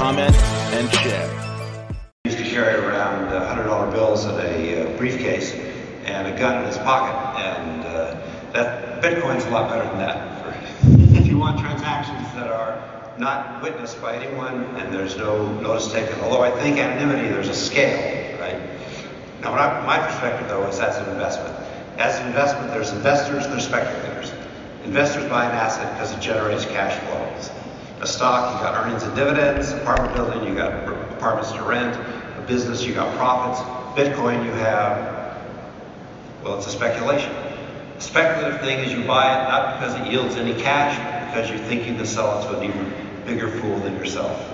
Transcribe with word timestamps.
comment, 0.00 0.34
and 0.72 0.90
share. 0.94 1.28
He 2.24 2.30
used 2.30 2.42
to 2.42 2.50
carry 2.50 2.72
around 2.72 3.28
uh, 3.28 3.54
$100 3.54 3.92
bills 3.92 4.24
in 4.24 4.30
a 4.30 4.94
uh, 4.94 4.96
briefcase 4.96 5.52
and 6.06 6.26
a 6.26 6.38
gun 6.38 6.62
in 6.62 6.68
his 6.68 6.78
pocket, 6.78 7.14
and 7.38 7.82
uh, 7.84 8.18
that 8.54 9.02
Bitcoin's 9.02 9.44
a 9.44 9.50
lot 9.50 9.68
better 9.68 9.86
than 9.86 9.98
that. 9.98 10.42
For, 10.42 10.88
if 11.18 11.26
you 11.26 11.36
want 11.36 11.60
transactions 11.60 12.26
that 12.32 12.50
are 12.50 12.82
not 13.18 13.62
witnessed 13.62 14.00
by 14.00 14.16
anyone 14.16 14.64
and 14.76 14.90
there's 14.90 15.18
no 15.18 15.52
notice 15.60 15.92
taken, 15.92 16.18
although 16.20 16.40
I 16.40 16.50
think 16.50 16.78
anonymity, 16.78 17.28
there's 17.28 17.48
a 17.48 17.54
scale, 17.54 18.40
right? 18.40 18.58
Now, 19.42 19.52
my 19.84 19.98
perspective, 19.98 20.48
though, 20.48 20.66
is 20.66 20.78
that's 20.78 20.96
an 20.96 21.10
investment. 21.10 21.54
As 21.98 22.18
an 22.20 22.28
investment, 22.28 22.72
there's 22.72 22.90
investors, 22.90 23.44
and 23.44 23.52
there's 23.52 23.66
speculators. 23.66 24.32
Investors 24.82 25.28
buy 25.28 25.44
an 25.44 25.52
asset 25.52 25.92
because 25.92 26.14
it 26.14 26.20
generates 26.22 26.64
cash 26.64 26.98
flows. 27.04 27.50
A 28.00 28.06
stock, 28.06 28.54
you 28.54 28.64
got 28.64 28.82
earnings 28.82 29.02
and 29.02 29.14
dividends. 29.14 29.72
Apartment 29.72 30.14
building, 30.14 30.48
you 30.48 30.54
got 30.54 30.72
apartments 31.12 31.52
to 31.52 31.62
rent. 31.62 31.94
A 31.94 32.44
business, 32.46 32.82
you 32.82 32.94
got 32.94 33.14
profits. 33.16 33.60
Bitcoin, 33.98 34.42
you 34.46 34.52
have, 34.52 35.36
well, 36.42 36.56
it's 36.56 36.66
a 36.66 36.70
speculation. 36.70 37.30
A 37.30 38.00
speculative 38.00 38.62
thing 38.62 38.78
is 38.78 38.90
you 38.90 39.04
buy 39.04 39.26
it 39.26 39.48
not 39.50 39.78
because 39.78 39.94
it 40.00 40.10
yields 40.10 40.36
any 40.36 40.58
cash, 40.58 40.96
but 40.96 41.26
because 41.26 41.50
you 41.50 41.58
think 41.68 41.86
you 41.86 41.94
can 41.94 42.06
sell 42.06 42.40
it 42.40 42.50
to 42.50 42.58
an 42.58 42.64
even 42.64 42.90
bigger 43.26 43.50
fool 43.60 43.78
than 43.80 43.94
yourself. 43.96 44.50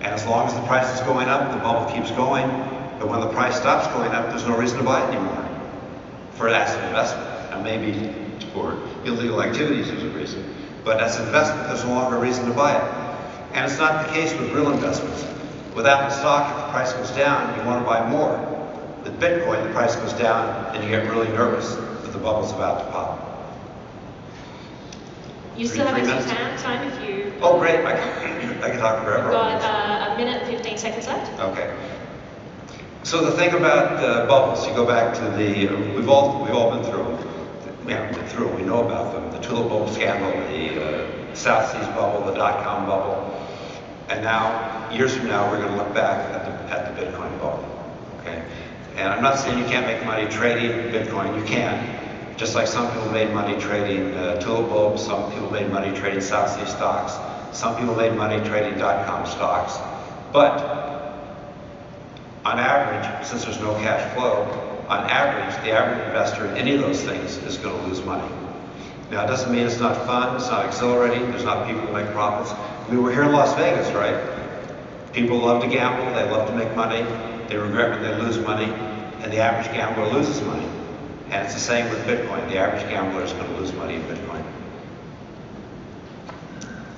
And 0.00 0.14
as 0.14 0.24
long 0.24 0.46
as 0.46 0.54
the 0.54 0.62
price 0.62 0.94
is 0.94 1.00
going 1.00 1.28
up, 1.28 1.50
the 1.52 1.58
bubble 1.58 1.92
keeps 1.92 2.12
going. 2.12 2.48
But 3.00 3.08
when 3.08 3.20
the 3.20 3.32
price 3.32 3.56
stops 3.56 3.88
going 3.88 4.12
up, 4.12 4.28
there's 4.28 4.46
no 4.46 4.56
reason 4.56 4.78
to 4.78 4.84
buy 4.84 5.02
it 5.02 5.12
anymore 5.12 5.48
for 6.34 6.48
asset 6.48 6.86
investment. 6.86 7.28
And 7.52 7.64
maybe 7.64 8.14
for 8.52 8.78
illegal 9.04 9.42
activities 9.42 9.88
there's 9.88 10.04
a 10.04 10.08
reason. 10.10 10.59
But 10.84 11.00
as 11.00 11.18
an 11.18 11.26
investment, 11.26 11.68
there's 11.68 11.84
no 11.84 11.94
longer 11.94 12.16
a 12.16 12.20
reason 12.20 12.46
to 12.46 12.52
buy 12.52 12.76
it. 12.76 12.82
And 13.52 13.70
it's 13.70 13.78
not 13.78 14.06
the 14.06 14.12
case 14.12 14.32
with 14.38 14.52
real 14.52 14.70
investments. 14.70 15.26
With 15.74 15.86
Apple 15.86 16.10
stock, 16.10 16.50
if 16.50 16.66
the 16.66 16.70
price 16.72 16.92
goes 16.92 17.10
down, 17.12 17.58
you 17.58 17.66
want 17.66 17.82
to 17.82 17.86
buy 17.86 18.08
more. 18.08 18.38
With 19.04 19.18
Bitcoin, 19.20 19.66
the 19.66 19.72
price 19.72 19.96
goes 19.96 20.12
down 20.14 20.74
and 20.74 20.84
you 20.84 20.90
get 20.90 21.08
really 21.10 21.28
nervous 21.28 21.74
that 21.74 22.12
the 22.12 22.18
bubble's 22.18 22.52
about 22.52 22.84
to 22.84 22.90
pop. 22.90 23.26
You 25.56 25.66
still 25.66 25.86
have 25.86 25.96
extra 25.96 26.34
time, 26.34 26.58
time 26.58 26.90
if 26.90 27.08
you. 27.08 27.32
Oh, 27.42 27.58
great, 27.58 27.84
I 27.84 27.92
can, 27.92 28.62
I 28.62 28.70
can 28.70 28.78
talk 28.78 29.04
forever. 29.04 29.24
You've 29.24 29.32
got 29.32 29.62
uh, 29.62 30.12
a 30.14 30.16
minute 30.16 30.42
and 30.42 30.56
15 30.56 30.78
seconds 30.78 31.06
left. 31.06 31.40
Okay. 31.40 31.76
So 33.02 33.24
the 33.24 33.32
thing 33.32 33.54
about 33.54 34.02
uh, 34.02 34.26
bubbles, 34.26 34.66
you 34.66 34.74
go 34.74 34.86
back 34.86 35.14
to 35.14 35.22
the, 35.36 35.66
we've 35.94 36.08
all, 36.08 36.44
we've 36.44 36.54
all 36.54 36.70
been 36.70 36.84
through. 36.84 37.09
We 37.84 37.92
haven't 37.92 38.14
been 38.14 38.28
through 38.28 38.48
we 38.56 38.62
know 38.62 38.84
about 38.84 39.14
them. 39.14 39.30
The 39.32 39.46
tulip 39.46 39.68
bulb 39.68 39.88
scandal, 39.90 40.30
the 40.52 40.84
uh, 40.84 41.34
South 41.34 41.70
Seas 41.70 41.86
bubble, 41.94 42.26
the 42.26 42.34
dot-com 42.34 42.86
bubble. 42.86 43.36
And 44.08 44.22
now, 44.22 44.90
years 44.90 45.16
from 45.16 45.28
now, 45.28 45.50
we're 45.50 45.58
going 45.58 45.72
to 45.72 45.76
look 45.76 45.94
back 45.94 46.28
at 46.30 46.44
the, 46.44 46.74
at 46.74 46.94
the 46.94 47.02
Bitcoin 47.02 47.30
bubble. 47.38 47.64
Okay? 48.20 48.42
And 48.96 49.08
I'm 49.08 49.22
not 49.22 49.38
saying 49.38 49.58
you 49.58 49.64
can't 49.64 49.86
make 49.86 50.04
money 50.04 50.28
trading 50.28 50.92
Bitcoin, 50.92 51.38
you 51.38 51.44
can. 51.44 52.36
Just 52.36 52.54
like 52.54 52.66
some 52.66 52.90
people 52.92 53.10
made 53.12 53.32
money 53.32 53.58
trading 53.60 54.14
uh, 54.14 54.40
tulip 54.40 54.68
bulbs, 54.68 55.04
some 55.04 55.30
people 55.32 55.50
made 55.50 55.70
money 55.70 55.96
trading 55.96 56.20
South 56.20 56.50
Sea 56.50 56.70
stocks, 56.70 57.14
some 57.56 57.76
people 57.76 57.94
made 57.94 58.14
money 58.16 58.42
trading 58.48 58.78
dot-com 58.78 59.26
stocks. 59.26 59.78
But 60.32 60.60
on 62.44 62.58
average, 62.58 63.26
since 63.26 63.44
there's 63.44 63.60
no 63.60 63.74
cash 63.74 64.14
flow, 64.14 64.69
on 64.90 65.08
average, 65.08 65.54
the 65.64 65.70
average 65.70 66.04
investor 66.08 66.46
in 66.46 66.56
any 66.56 66.74
of 66.74 66.80
those 66.80 67.00
things 67.00 67.36
is 67.36 67.56
going 67.58 67.80
to 67.80 67.86
lose 67.86 68.04
money. 68.04 68.28
Now, 69.12 69.24
it 69.24 69.28
doesn't 69.28 69.52
mean 69.52 69.64
it's 69.64 69.78
not 69.78 69.96
fun, 70.04 70.34
it's 70.34 70.48
not 70.48 70.66
exhilarating, 70.66 71.30
there's 71.30 71.44
not 71.44 71.66
people 71.68 71.82
who 71.82 71.92
make 71.92 72.06
profits. 72.08 72.52
We 72.90 72.98
were 72.98 73.12
here 73.12 73.22
in 73.22 73.30
Las 73.30 73.54
Vegas, 73.54 73.88
right? 73.94 74.18
People 75.12 75.38
love 75.38 75.62
to 75.62 75.68
gamble, 75.68 76.12
they 76.12 76.28
love 76.28 76.48
to 76.48 76.56
make 76.56 76.74
money, 76.74 77.02
they 77.48 77.56
regret 77.56 77.90
when 77.90 78.02
they 78.02 78.20
lose 78.20 78.38
money, 78.38 78.64
and 79.22 79.32
the 79.32 79.38
average 79.38 79.72
gambler 79.72 80.08
loses 80.12 80.42
money. 80.42 80.66
And 81.30 81.44
it's 81.44 81.54
the 81.54 81.60
same 81.60 81.88
with 81.88 82.04
Bitcoin. 82.04 82.48
The 82.48 82.58
average 82.58 82.88
gambler 82.90 83.22
is 83.22 83.32
going 83.32 83.46
to 83.46 83.60
lose 83.60 83.72
money 83.74 83.94
in 83.94 84.02
Bitcoin. 84.02 84.44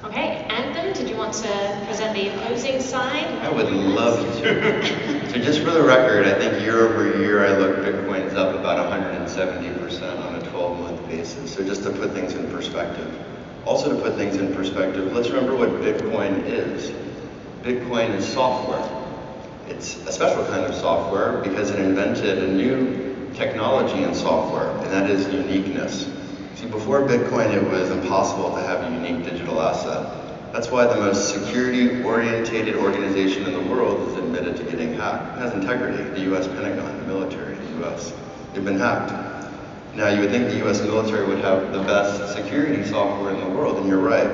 Okay, 0.04 0.47
Anthem, 0.48 0.94
did 0.94 1.10
you 1.10 1.16
want 1.16 1.34
to 1.34 1.82
present 1.86 2.14
the 2.14 2.28
opposing 2.28 2.81
side? 2.81 3.26
I 3.42 3.50
would 3.50 3.70
love 3.70 4.20
to. 4.38 4.98
so 5.30 5.38
just 5.38 5.62
for 5.62 5.70
the 5.70 5.82
record, 5.82 6.26
I 6.26 6.34
think 6.38 6.60
year 6.62 6.86
over 6.86 7.18
year, 7.18 7.44
I 7.46 7.56
look 7.56 7.76
Bitcoin's 7.78 8.34
up 8.34 8.54
about 8.54 8.90
170% 8.90 10.26
on 10.26 10.34
a 10.34 10.40
12-month 10.40 11.08
basis. 11.08 11.54
So 11.54 11.64
just 11.64 11.82
to 11.84 11.90
put 11.90 12.12
things 12.12 12.34
in 12.34 12.50
perspective. 12.50 13.10
Also 13.64 13.94
to 13.94 14.02
put 14.02 14.16
things 14.16 14.36
in 14.36 14.54
perspective, 14.54 15.12
let's 15.12 15.28
remember 15.30 15.56
what 15.56 15.70
Bitcoin 15.70 16.44
is. 16.44 16.90
Bitcoin 17.62 18.14
is 18.14 18.26
software. 18.26 18.82
It's 19.68 19.96
a 20.06 20.12
special 20.12 20.44
kind 20.46 20.64
of 20.64 20.74
software 20.74 21.38
because 21.42 21.70
it 21.70 21.78
invented 21.78 22.38
a 22.38 22.52
new 22.52 23.30
technology 23.34 24.02
in 24.02 24.14
software, 24.14 24.70
and 24.78 24.90
that 24.90 25.08
is 25.08 25.26
uniqueness. 25.32 26.10
See, 26.56 26.66
before 26.66 27.02
Bitcoin, 27.02 27.54
it 27.54 27.62
was 27.62 27.90
impossible 27.90 28.54
to 28.54 28.62
have 28.62 28.82
a 28.84 28.94
unique 28.94 29.24
digital 29.24 29.60
asset. 29.60 30.21
That's 30.52 30.70
why 30.70 30.84
the 30.84 30.96
most 30.96 31.32
security-orientated 31.32 32.76
organization 32.76 33.46
in 33.46 33.54
the 33.54 33.70
world 33.70 34.06
is 34.10 34.18
admitted 34.18 34.54
to 34.58 34.64
getting 34.64 34.92
hacked. 34.92 35.38
It 35.38 35.40
has 35.40 35.54
integrity, 35.54 36.02
the 36.02 36.34
US 36.34 36.46
Pentagon, 36.46 36.94
the 36.98 37.06
military, 37.06 37.54
the 37.54 37.86
US. 37.86 38.12
They've 38.52 38.62
been 38.62 38.78
hacked. 38.78 39.12
Now, 39.94 40.08
you 40.08 40.20
would 40.20 40.30
think 40.30 40.48
the 40.48 40.68
US 40.68 40.82
military 40.82 41.26
would 41.26 41.38
have 41.38 41.72
the 41.72 41.80
best 41.80 42.34
security 42.34 42.84
software 42.84 43.32
in 43.32 43.40
the 43.40 43.48
world, 43.48 43.78
and 43.78 43.88
you're 43.88 43.98
right. 43.98 44.26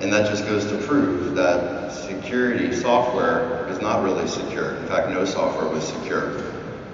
And 0.00 0.12
that 0.12 0.28
just 0.28 0.46
goes 0.46 0.64
to 0.66 0.78
prove 0.86 1.34
that 1.34 1.90
security 1.90 2.72
software 2.72 3.68
is 3.68 3.80
not 3.80 4.04
really 4.04 4.28
secure. 4.28 4.76
In 4.76 4.86
fact, 4.86 5.08
no 5.10 5.24
software 5.24 5.68
was 5.68 5.82
secure. 5.82 6.40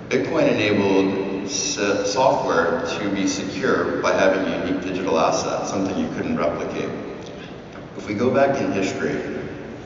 Bitcoin 0.08 0.50
enabled 0.50 1.50
software 1.50 2.86
to 2.98 3.10
be 3.10 3.26
secure 3.26 4.00
by 4.00 4.12
having 4.12 4.66
unique 4.66 4.82
digital 4.82 5.18
asset, 5.18 5.66
something 5.68 5.98
you 5.98 6.08
couldn't 6.16 6.38
replicate. 6.38 6.88
If 7.98 8.06
we 8.06 8.14
go 8.14 8.32
back 8.32 8.60
in 8.60 8.70
history, 8.70 9.20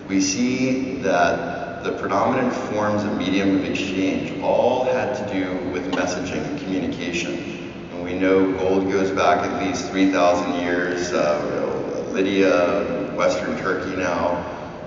we 0.06 0.21
see 0.21 0.97
that 0.97 1.83
the 1.83 1.93
predominant 1.93 2.53
forms 2.53 3.05
of 3.05 3.17
medium 3.17 3.56
of 3.56 3.65
exchange 3.65 4.39
all 4.43 4.84
had 4.84 5.15
to 5.17 5.33
do 5.33 5.71
with 5.71 5.91
messaging 5.93 6.45
and 6.47 6.61
communication. 6.61 7.73
And 7.91 8.05
we 8.05 8.12
know 8.12 8.53
gold 8.59 8.93
goes 8.93 9.11
back 9.11 9.39
at 9.39 9.67
least 9.67 9.89
3,000 9.89 10.61
years, 10.61 11.11
uh, 11.15 12.06
Lydia, 12.12 13.15
Western 13.17 13.56
Turkey 13.56 13.97
now. 13.97 14.44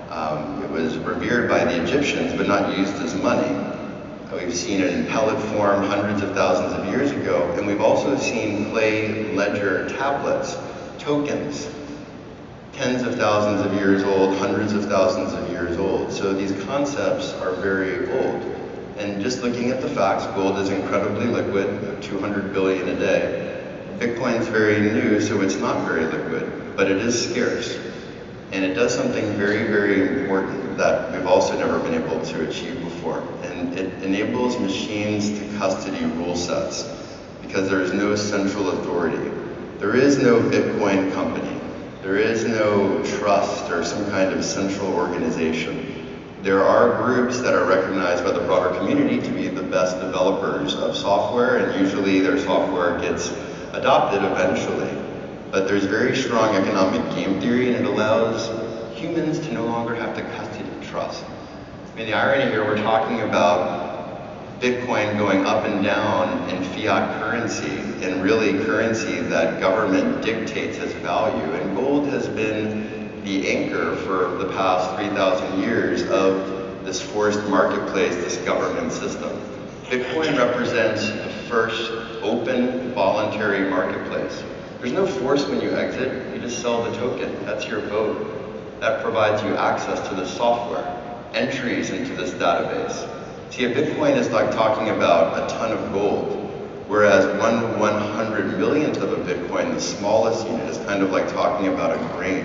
Um, 0.08 0.62
it 0.62 0.70
was 0.70 0.96
revered 0.98 1.50
by 1.50 1.64
the 1.64 1.82
Egyptians, 1.82 2.32
but 2.32 2.46
not 2.46 2.78
used 2.78 2.94
as 3.02 3.16
money. 3.16 3.74
We've 4.32 4.54
seen 4.54 4.80
it 4.80 4.92
in 4.92 5.04
pellet 5.06 5.42
form 5.50 5.82
hundreds 5.82 6.22
of 6.22 6.32
thousands 6.32 6.74
of 6.74 6.86
years 6.86 7.10
ago, 7.10 7.52
and 7.58 7.66
we've 7.66 7.80
also 7.80 8.16
seen 8.16 8.70
clay 8.70 9.34
ledger 9.34 9.88
tablets, 9.88 10.56
tokens, 11.00 11.68
tens 12.76 13.02
of 13.02 13.14
thousands 13.14 13.64
of 13.64 13.72
years 13.72 14.02
old, 14.02 14.36
hundreds 14.36 14.74
of 14.74 14.84
thousands 14.84 15.32
of 15.32 15.50
years 15.50 15.78
old. 15.78 16.12
So 16.12 16.34
these 16.34 16.52
concepts 16.64 17.32
are 17.34 17.52
very 17.52 18.10
old. 18.20 18.42
And 18.98 19.22
just 19.22 19.42
looking 19.42 19.70
at 19.70 19.80
the 19.80 19.88
facts, 19.88 20.26
gold 20.34 20.58
is 20.58 20.68
incredibly 20.68 21.26
liquid, 21.26 22.02
200 22.02 22.52
billion 22.52 22.88
a 22.88 22.98
day. 22.98 23.64
Bitcoin's 23.98 24.46
very 24.48 24.78
new, 24.78 25.22
so 25.22 25.40
it's 25.40 25.56
not 25.56 25.86
very 25.86 26.04
liquid, 26.04 26.76
but 26.76 26.90
it 26.90 26.98
is 26.98 27.30
scarce. 27.30 27.78
And 28.52 28.62
it 28.62 28.74
does 28.74 28.94
something 28.94 29.24
very, 29.36 29.64
very 29.64 30.20
important 30.20 30.76
that 30.76 31.12
we've 31.12 31.26
also 31.26 31.58
never 31.58 31.78
been 31.78 31.94
able 31.94 32.22
to 32.26 32.48
achieve 32.48 32.78
before. 32.80 33.26
And 33.42 33.78
it 33.78 34.02
enables 34.02 34.58
machines 34.58 35.30
to 35.30 35.58
custody 35.58 36.04
rule 36.04 36.36
sets 36.36 36.82
because 37.40 37.70
there 37.70 37.80
is 37.80 37.94
no 37.94 38.14
central 38.16 38.70
authority. 38.70 39.30
There 39.78 39.96
is 39.96 40.18
no 40.18 40.40
Bitcoin 40.40 41.12
company. 41.14 41.55
There 42.06 42.18
is 42.18 42.44
no 42.44 43.02
trust 43.18 43.68
or 43.68 43.84
some 43.84 44.08
kind 44.10 44.32
of 44.32 44.44
central 44.44 44.94
organization. 44.94 46.06
There 46.42 46.62
are 46.62 47.02
groups 47.02 47.40
that 47.40 47.52
are 47.52 47.64
recognized 47.64 48.22
by 48.22 48.30
the 48.30 48.38
broader 48.38 48.78
community 48.78 49.20
to 49.20 49.30
be 49.32 49.48
the 49.48 49.64
best 49.64 49.98
developers 49.98 50.76
of 50.76 50.96
software, 50.96 51.56
and 51.56 51.80
usually 51.80 52.20
their 52.20 52.38
software 52.38 52.96
gets 53.00 53.30
adopted 53.72 54.22
eventually. 54.22 54.88
But 55.50 55.66
there's 55.66 55.82
very 55.86 56.14
strong 56.14 56.54
economic 56.54 57.02
game 57.16 57.40
theory, 57.40 57.74
and 57.74 57.84
it 57.84 57.90
allows 57.90 58.50
humans 58.96 59.40
to 59.40 59.52
no 59.52 59.64
longer 59.64 59.96
have 59.96 60.14
to 60.14 60.22
custody 60.22 60.70
trust. 60.82 61.24
I 61.24 61.96
mean, 61.96 62.06
the 62.06 62.14
irony 62.14 62.48
here, 62.52 62.64
we're 62.64 62.80
talking 62.80 63.22
about 63.22 64.60
Bitcoin 64.60 65.18
going 65.18 65.44
up 65.44 65.64
and 65.64 65.82
down 65.82 66.48
in 66.50 66.62
fiat 66.62 67.20
currency 67.20 67.25
and 67.36 68.22
really 68.22 68.64
currency 68.64 69.20
that 69.20 69.60
government 69.60 70.24
dictates 70.24 70.78
its 70.78 70.94
value. 70.94 71.52
And 71.52 71.76
gold 71.76 72.08
has 72.08 72.26
been 72.28 73.22
the 73.24 73.48
anchor 73.48 73.94
for 73.96 74.36
the 74.38 74.50
past 74.52 74.96
3,000 74.96 75.60
years 75.60 76.02
of 76.04 76.84
this 76.84 77.02
forced 77.02 77.42
marketplace, 77.48 78.14
this 78.16 78.38
government 78.38 78.90
system. 78.90 79.30
Bitcoin 79.84 80.38
represents 80.38 81.08
the 81.08 81.30
first 81.48 81.90
open, 82.22 82.92
voluntary 82.94 83.68
marketplace. 83.68 84.42
There's 84.78 84.92
no 84.92 85.06
force 85.06 85.46
when 85.46 85.60
you 85.60 85.72
exit, 85.76 86.34
you 86.34 86.40
just 86.40 86.62
sell 86.62 86.84
the 86.84 86.96
token. 86.96 87.44
That's 87.44 87.66
your 87.66 87.80
vote. 87.80 88.80
That 88.80 89.02
provides 89.02 89.42
you 89.42 89.54
access 89.56 90.08
to 90.08 90.14
the 90.14 90.26
software, 90.26 90.84
entries 91.34 91.90
into 91.90 92.14
this 92.14 92.30
database. 92.30 93.12
See, 93.50 93.64
a 93.64 93.74
Bitcoin 93.74 94.16
is 94.16 94.30
like 94.30 94.50
talking 94.52 94.88
about 94.90 95.50
a 95.50 95.54
ton 95.54 95.72
of 95.72 95.92
gold, 95.92 96.35
whereas 96.86 97.26
one 97.40 97.78
one 97.78 98.00
hundred 98.00 98.58
millionth 98.58 98.98
of 98.98 99.12
a 99.12 99.16
Bitcoin, 99.16 99.74
the 99.74 99.80
smallest 99.80 100.46
unit, 100.46 100.68
is 100.68 100.78
kind 100.78 101.02
of 101.02 101.10
like 101.10 101.28
talking 101.32 101.68
about 101.68 101.92
a 101.92 102.16
grain. 102.16 102.44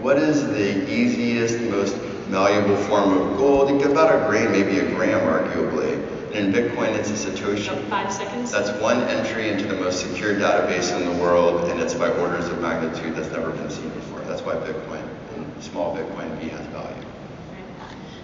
What 0.00 0.18
is 0.18 0.44
the 0.46 0.90
easiest, 0.92 1.60
most 1.70 1.96
malleable 2.28 2.76
form 2.76 3.12
of 3.16 3.36
gold? 3.36 3.68
Think 3.68 3.84
about 3.84 4.14
a 4.14 4.26
grain, 4.28 4.50
maybe 4.50 4.78
a 4.78 4.88
gram, 4.94 5.20
arguably. 5.20 5.92
And 6.34 6.46
in 6.46 6.52
Bitcoin, 6.52 6.94
it's 6.94 7.10
a 7.10 7.30
Satoshi. 7.30 7.88
Five 7.88 8.10
seconds. 8.12 8.50
That's 8.50 8.70
one 8.80 9.02
entry 9.02 9.50
into 9.50 9.66
the 9.66 9.74
most 9.74 10.00
secure 10.00 10.34
database 10.34 10.96
in 10.98 11.04
the 11.06 11.22
world, 11.22 11.70
and 11.70 11.78
it's 11.80 11.94
by 11.94 12.08
orders 12.08 12.48
of 12.48 12.60
magnitude 12.60 13.14
that's 13.14 13.30
never 13.30 13.50
been 13.50 13.70
seen 13.70 13.88
before. 13.90 14.20
That's 14.20 14.40
why 14.40 14.54
Bitcoin, 14.54 15.06
and 15.34 15.62
small 15.62 15.94
Bitcoin 15.94 16.40
B 16.40 16.48
has 16.48 16.66
value. 16.68 16.96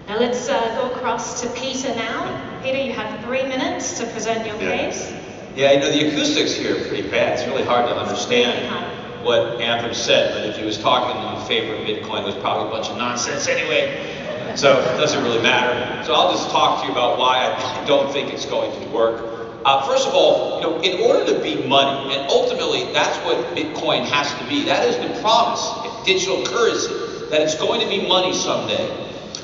Now 0.08 0.18
let's 0.18 0.48
uh, 0.48 0.58
go 0.80 0.90
across 0.94 1.42
to 1.42 1.50
Peter 1.50 1.94
now. 1.94 2.60
Peter, 2.62 2.78
you 2.78 2.92
have 2.92 3.22
three 3.24 3.42
minutes 3.42 3.98
to 3.98 4.06
present 4.06 4.46
your 4.46 4.56
Yeah. 4.56 4.86
case. 4.86 5.12
Yeah, 5.58 5.72
you 5.72 5.80
know, 5.80 5.90
the 5.90 6.06
acoustics 6.06 6.54
here 6.54 6.76
are 6.76 6.84
pretty 6.86 7.10
bad. 7.10 7.36
It's 7.36 7.48
really 7.48 7.64
hard 7.64 7.88
to 7.88 7.96
understand 7.96 8.70
what 9.24 9.60
Anthem 9.60 9.92
said, 9.92 10.32
but 10.32 10.48
if 10.48 10.56
he 10.56 10.64
was 10.64 10.78
talking 10.78 11.18
in 11.34 11.46
favor 11.48 11.74
of 11.74 11.80
Bitcoin, 11.80 12.22
it 12.22 12.26
was 12.26 12.36
probably 12.36 12.68
a 12.68 12.70
bunch 12.70 12.88
of 12.90 12.96
nonsense 12.96 13.48
anyway. 13.48 14.54
So 14.54 14.78
it 14.78 14.96
doesn't 14.96 15.20
really 15.24 15.42
matter. 15.42 16.04
So 16.04 16.14
I'll 16.14 16.30
just 16.30 16.48
talk 16.50 16.82
to 16.82 16.86
you 16.86 16.92
about 16.92 17.18
why 17.18 17.38
I 17.38 17.84
don't 17.88 18.12
think 18.12 18.32
it's 18.32 18.46
going 18.46 18.70
to 18.70 18.88
work. 18.90 19.60
Uh, 19.64 19.84
first 19.84 20.06
of 20.06 20.14
all, 20.14 20.60
you 20.60 20.62
know, 20.62 20.80
in 20.80 21.00
order 21.10 21.26
to 21.34 21.42
be 21.42 21.66
money, 21.66 22.14
and 22.14 22.30
ultimately 22.30 22.92
that's 22.92 23.18
what 23.26 23.44
Bitcoin 23.56 24.04
has 24.04 24.32
to 24.34 24.48
be. 24.48 24.62
That 24.62 24.86
is 24.86 24.96
the 24.98 25.20
promise, 25.20 25.66
digital 26.06 26.46
currency, 26.46 26.94
that 27.30 27.42
it's 27.42 27.56
going 27.56 27.80
to 27.80 27.88
be 27.88 28.06
money 28.06 28.32
someday. 28.32 28.86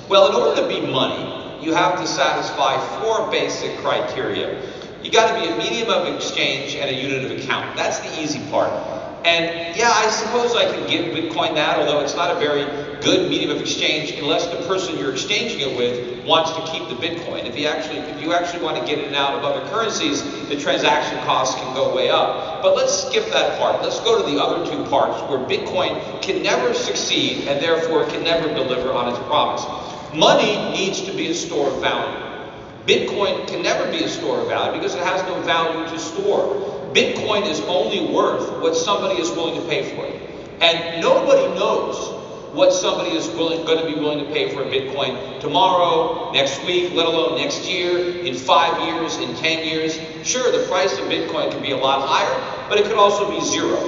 Well, 0.08 0.28
in 0.28 0.36
order 0.36 0.62
to 0.62 0.68
be 0.68 0.80
money, 0.80 1.58
you 1.60 1.74
have 1.74 1.98
to 1.98 2.06
satisfy 2.06 2.78
four 3.00 3.28
basic 3.32 3.76
criteria. 3.78 4.62
You 5.04 5.10
got 5.10 5.34
to 5.34 5.40
be 5.40 5.52
a 5.52 5.56
medium 5.58 5.90
of 5.90 6.14
exchange 6.16 6.74
and 6.76 6.88
a 6.88 6.94
unit 6.94 7.30
of 7.30 7.38
account. 7.38 7.76
That's 7.76 8.00
the 8.00 8.22
easy 8.22 8.40
part. 8.50 8.72
And 9.24 9.76
yeah, 9.76 9.90
I 9.90 10.08
suppose 10.08 10.56
I 10.56 10.64
can 10.64 10.88
give 10.88 11.14
Bitcoin 11.14 11.54
that, 11.56 11.78
although 11.78 12.00
it's 12.00 12.14
not 12.16 12.34
a 12.34 12.38
very 12.38 12.64
good 13.02 13.28
medium 13.28 13.50
of 13.50 13.60
exchange 13.60 14.12
unless 14.12 14.46
the 14.46 14.56
person 14.66 14.96
you're 14.96 15.12
exchanging 15.12 15.60
it 15.60 15.76
with 15.76 16.26
wants 16.26 16.52
to 16.52 16.72
keep 16.72 16.88
the 16.88 16.94
Bitcoin. 16.94 17.44
If 17.44 17.58
you 17.58 17.66
actually 17.66 17.98
if 17.98 18.22
you 18.22 18.32
actually 18.32 18.64
want 18.64 18.78
to 18.78 18.86
get 18.86 18.98
it 18.98 19.14
out 19.14 19.34
of 19.34 19.44
other 19.44 19.68
currencies, 19.68 20.22
the 20.48 20.56
transaction 20.56 21.18
costs 21.26 21.54
can 21.60 21.74
go 21.74 21.94
way 21.94 22.08
up. 22.08 22.62
But 22.62 22.74
let's 22.74 23.06
skip 23.06 23.30
that 23.30 23.58
part. 23.58 23.82
Let's 23.82 24.00
go 24.00 24.16
to 24.18 24.30
the 24.30 24.42
other 24.42 24.64
two 24.70 24.84
parts 24.88 25.20
where 25.28 25.38
Bitcoin 25.40 26.22
can 26.22 26.42
never 26.42 26.72
succeed 26.72 27.46
and 27.46 27.62
therefore 27.62 28.06
can 28.06 28.24
never 28.24 28.48
deliver 28.48 28.90
on 28.92 29.10
its 29.10 29.18
promise. 29.26 29.64
Money 30.14 30.70
needs 30.72 31.02
to 31.02 31.12
be 31.12 31.28
a 31.28 31.34
store 31.34 31.68
of 31.68 31.80
value. 31.82 32.33
Bitcoin 32.86 33.48
can 33.48 33.62
never 33.62 33.90
be 33.90 34.04
a 34.04 34.08
store 34.08 34.40
of 34.40 34.48
value 34.48 34.78
because 34.78 34.94
it 34.94 35.02
has 35.02 35.22
no 35.22 35.40
value 35.40 35.88
to 35.88 35.98
store. 35.98 36.90
Bitcoin 36.92 37.48
is 37.48 37.60
only 37.62 38.12
worth 38.12 38.60
what 38.60 38.76
somebody 38.76 39.20
is 39.20 39.30
willing 39.30 39.60
to 39.60 39.66
pay 39.68 39.96
for 39.96 40.04
it. 40.04 40.20
And 40.60 41.00
nobody 41.00 41.46
knows 41.54 41.96
what 42.54 42.72
somebody 42.72 43.16
is 43.16 43.26
willing, 43.30 43.64
going 43.64 43.78
to 43.78 43.86
be 43.86 43.98
willing 43.98 44.24
to 44.24 44.30
pay 44.32 44.54
for 44.54 44.62
a 44.62 44.66
Bitcoin 44.66 45.40
tomorrow, 45.40 46.30
next 46.32 46.62
week, 46.66 46.92
let 46.92 47.06
alone 47.06 47.38
next 47.38 47.68
year, 47.68 47.98
in 47.98 48.34
five 48.34 48.86
years, 48.86 49.16
in 49.16 49.34
10 49.34 49.66
years. 49.66 49.98
Sure, 50.22 50.52
the 50.52 50.66
price 50.68 50.92
of 50.98 51.06
Bitcoin 51.06 51.50
can 51.50 51.62
be 51.62 51.70
a 51.70 51.76
lot 51.76 52.06
higher, 52.06 52.68
but 52.68 52.78
it 52.78 52.84
could 52.84 52.98
also 52.98 53.30
be 53.30 53.40
zero. 53.40 53.78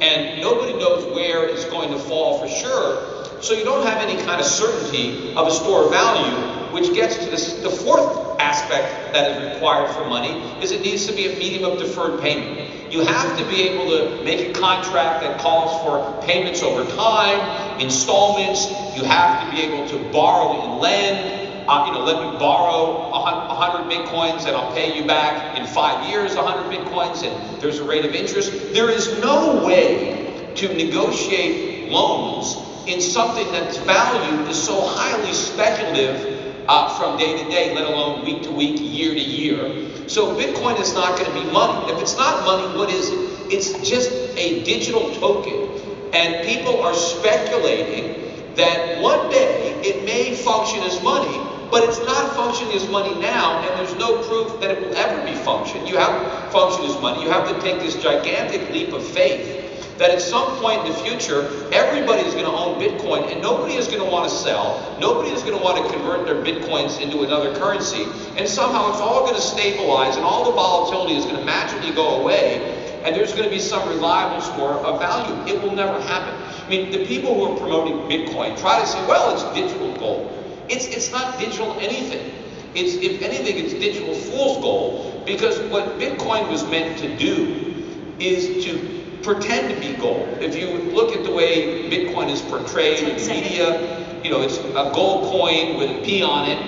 And 0.00 0.40
nobody 0.40 0.72
knows 0.72 1.04
where 1.14 1.46
it's 1.46 1.66
going 1.66 1.90
to 1.90 1.98
fall 1.98 2.40
for 2.40 2.48
sure. 2.48 3.42
So 3.42 3.54
you 3.54 3.64
don't 3.64 3.86
have 3.86 4.02
any 4.02 4.20
kind 4.24 4.40
of 4.40 4.46
certainty 4.46 5.34
of 5.34 5.46
a 5.46 5.50
store 5.50 5.84
of 5.84 5.90
value, 5.90 6.72
which 6.72 6.92
gets 6.94 7.16
to 7.18 7.30
this, 7.30 7.54
the 7.62 7.70
fourth 7.70 8.27
aspect 8.40 9.12
that 9.12 9.30
is 9.30 9.54
required 9.54 9.94
for 9.94 10.08
money 10.08 10.62
is 10.62 10.72
it 10.72 10.82
needs 10.82 11.06
to 11.06 11.12
be 11.12 11.26
a 11.26 11.38
medium 11.38 11.64
of 11.64 11.78
deferred 11.78 12.20
payment. 12.20 12.92
You 12.92 13.00
have 13.02 13.38
to 13.38 13.44
be 13.48 13.62
able 13.68 13.86
to 13.90 14.24
make 14.24 14.48
a 14.48 14.58
contract 14.58 15.22
that 15.22 15.38
calls 15.40 15.82
for 15.84 16.26
payments 16.26 16.62
over 16.62 16.90
time, 16.96 17.80
installments. 17.80 18.66
You 18.96 19.04
have 19.04 19.44
to 19.44 19.54
be 19.54 19.62
able 19.62 19.88
to 19.90 20.12
borrow 20.12 20.72
and 20.72 20.80
lend. 20.80 21.68
Uh, 21.68 21.84
you 21.86 21.92
know, 21.92 22.00
let 22.00 22.32
me 22.32 22.38
borrow 22.38 23.12
a 23.12 23.20
hun- 23.20 23.50
a 23.50 23.54
hundred 23.54 23.92
bitcoins 23.92 24.46
and 24.46 24.56
I'll 24.56 24.72
pay 24.72 24.96
you 24.96 25.06
back 25.06 25.58
in 25.58 25.66
five 25.66 26.08
years 26.08 26.34
hundred 26.48 26.72
bitcoins, 26.72 27.22
and 27.24 27.60
there's 27.60 27.78
a 27.78 27.84
rate 27.84 28.04
of 28.04 28.14
interest. 28.14 28.72
There 28.72 28.90
is 28.90 29.20
no 29.20 29.64
way 29.64 30.54
to 30.54 30.68
negotiate 30.74 31.90
loans 31.90 32.56
in 32.86 33.00
something 33.00 33.46
that's 33.52 33.76
value 33.78 34.46
is 34.48 34.60
so 34.62 34.80
highly 34.80 35.32
speculative 35.32 36.37
uh, 36.68 36.96
from 36.98 37.16
day 37.16 37.42
to 37.42 37.48
day, 37.50 37.74
let 37.74 37.84
alone 37.84 38.24
week 38.24 38.42
to 38.42 38.50
week, 38.52 38.78
year 38.78 39.14
to 39.14 39.20
year. 39.20 40.08
So 40.08 40.36
Bitcoin 40.36 40.78
is 40.78 40.94
not 40.94 41.18
going 41.18 41.32
to 41.32 41.44
be 41.44 41.50
money. 41.50 41.90
If 41.92 42.00
it's 42.00 42.16
not 42.16 42.44
money, 42.44 42.76
what 42.78 42.90
is 42.90 43.10
it? 43.10 43.18
It's 43.50 43.72
just 43.88 44.10
a 44.36 44.62
digital 44.64 45.12
token. 45.14 46.12
And 46.12 46.46
people 46.46 46.80
are 46.82 46.94
speculating 46.94 48.54
that 48.54 49.00
one 49.00 49.30
day 49.30 49.80
it 49.82 50.04
may 50.04 50.34
function 50.34 50.80
as 50.82 51.02
money, 51.02 51.38
but 51.70 51.84
it's 51.84 51.98
not 52.00 52.34
functioning 52.36 52.74
as 52.74 52.88
money 52.88 53.14
now, 53.20 53.60
and 53.62 53.78
there's 53.78 53.96
no 53.98 54.22
proof 54.22 54.60
that 54.60 54.70
it 54.70 54.80
will 54.80 54.94
ever 54.96 55.24
be 55.24 55.34
function. 55.34 55.86
You 55.86 55.96
have 55.96 56.12
to 56.12 56.50
function 56.50 56.84
as 56.84 57.00
money. 57.00 57.22
You 57.22 57.30
have 57.30 57.48
to 57.48 57.60
take 57.60 57.80
this 57.80 57.94
gigantic 57.96 58.70
leap 58.70 58.92
of 58.92 59.04
faith 59.04 59.57
that 59.98 60.10
at 60.10 60.22
some 60.22 60.56
point 60.60 60.86
in 60.86 60.92
the 60.92 60.98
future, 60.98 61.42
everybody 61.72 62.22
is 62.22 62.32
going 62.32 62.46
to 62.46 62.52
own 62.52 62.80
Bitcoin 62.80 63.30
and 63.32 63.42
nobody 63.42 63.74
is 63.74 63.88
going 63.88 63.98
to 63.98 64.08
want 64.08 64.30
to 64.30 64.34
sell. 64.34 64.96
Nobody 65.00 65.30
is 65.30 65.42
going 65.42 65.58
to 65.58 65.62
want 65.62 65.84
to 65.84 65.92
convert 65.92 66.24
their 66.24 66.36
Bitcoins 66.36 67.00
into 67.00 67.24
another 67.24 67.54
currency. 67.56 68.06
And 68.36 68.48
somehow 68.48 68.90
it's 68.90 69.00
all 69.00 69.22
going 69.22 69.34
to 69.34 69.40
stabilize 69.40 70.16
and 70.16 70.24
all 70.24 70.44
the 70.44 70.52
volatility 70.52 71.16
is 71.16 71.24
going 71.24 71.36
to 71.36 71.44
magically 71.44 71.90
go 71.92 72.20
away 72.20 72.86
and 73.04 73.14
there's 73.14 73.32
going 73.32 73.44
to 73.44 73.50
be 73.50 73.58
some 73.58 73.88
reliable 73.88 74.40
store 74.40 74.74
of 74.74 75.00
value. 75.00 75.52
It 75.52 75.60
will 75.62 75.74
never 75.74 76.00
happen. 76.02 76.34
I 76.64 76.68
mean, 76.68 76.92
the 76.92 77.04
people 77.06 77.34
who 77.34 77.52
are 77.52 77.58
promoting 77.58 77.94
Bitcoin 78.08 78.58
try 78.58 78.80
to 78.80 78.86
say, 78.86 79.04
well, 79.06 79.34
it's 79.34 79.42
digital 79.54 79.96
gold. 79.96 80.32
It's, 80.68 80.86
it's 80.86 81.10
not 81.10 81.38
digital 81.40 81.72
anything. 81.80 82.32
It's, 82.74 82.94
if 82.94 83.22
anything, 83.22 83.64
it's 83.64 83.72
digital 83.74 84.14
fool's 84.14 84.58
gold 84.58 85.24
because 85.24 85.58
what 85.70 85.98
Bitcoin 85.98 86.48
was 86.48 86.68
meant 86.68 86.98
to 86.98 87.16
do 87.16 87.74
is 88.18 88.64
to 88.64 88.97
pretend 89.22 89.74
to 89.74 89.80
be 89.80 89.96
gold. 90.00 90.38
If 90.40 90.56
you 90.56 90.68
look 90.92 91.14
at 91.14 91.24
the 91.24 91.30
way 91.30 91.90
Bitcoin 91.90 92.28
is 92.30 92.40
portrayed 92.42 93.06
in 93.06 93.16
Ten 93.18 93.42
media, 93.42 94.22
you 94.22 94.30
know, 94.30 94.42
it's 94.42 94.58
a 94.58 94.90
gold 94.94 95.30
coin 95.30 95.76
with 95.76 95.90
a 95.90 96.02
P 96.04 96.22
on 96.22 96.48
it, 96.48 96.58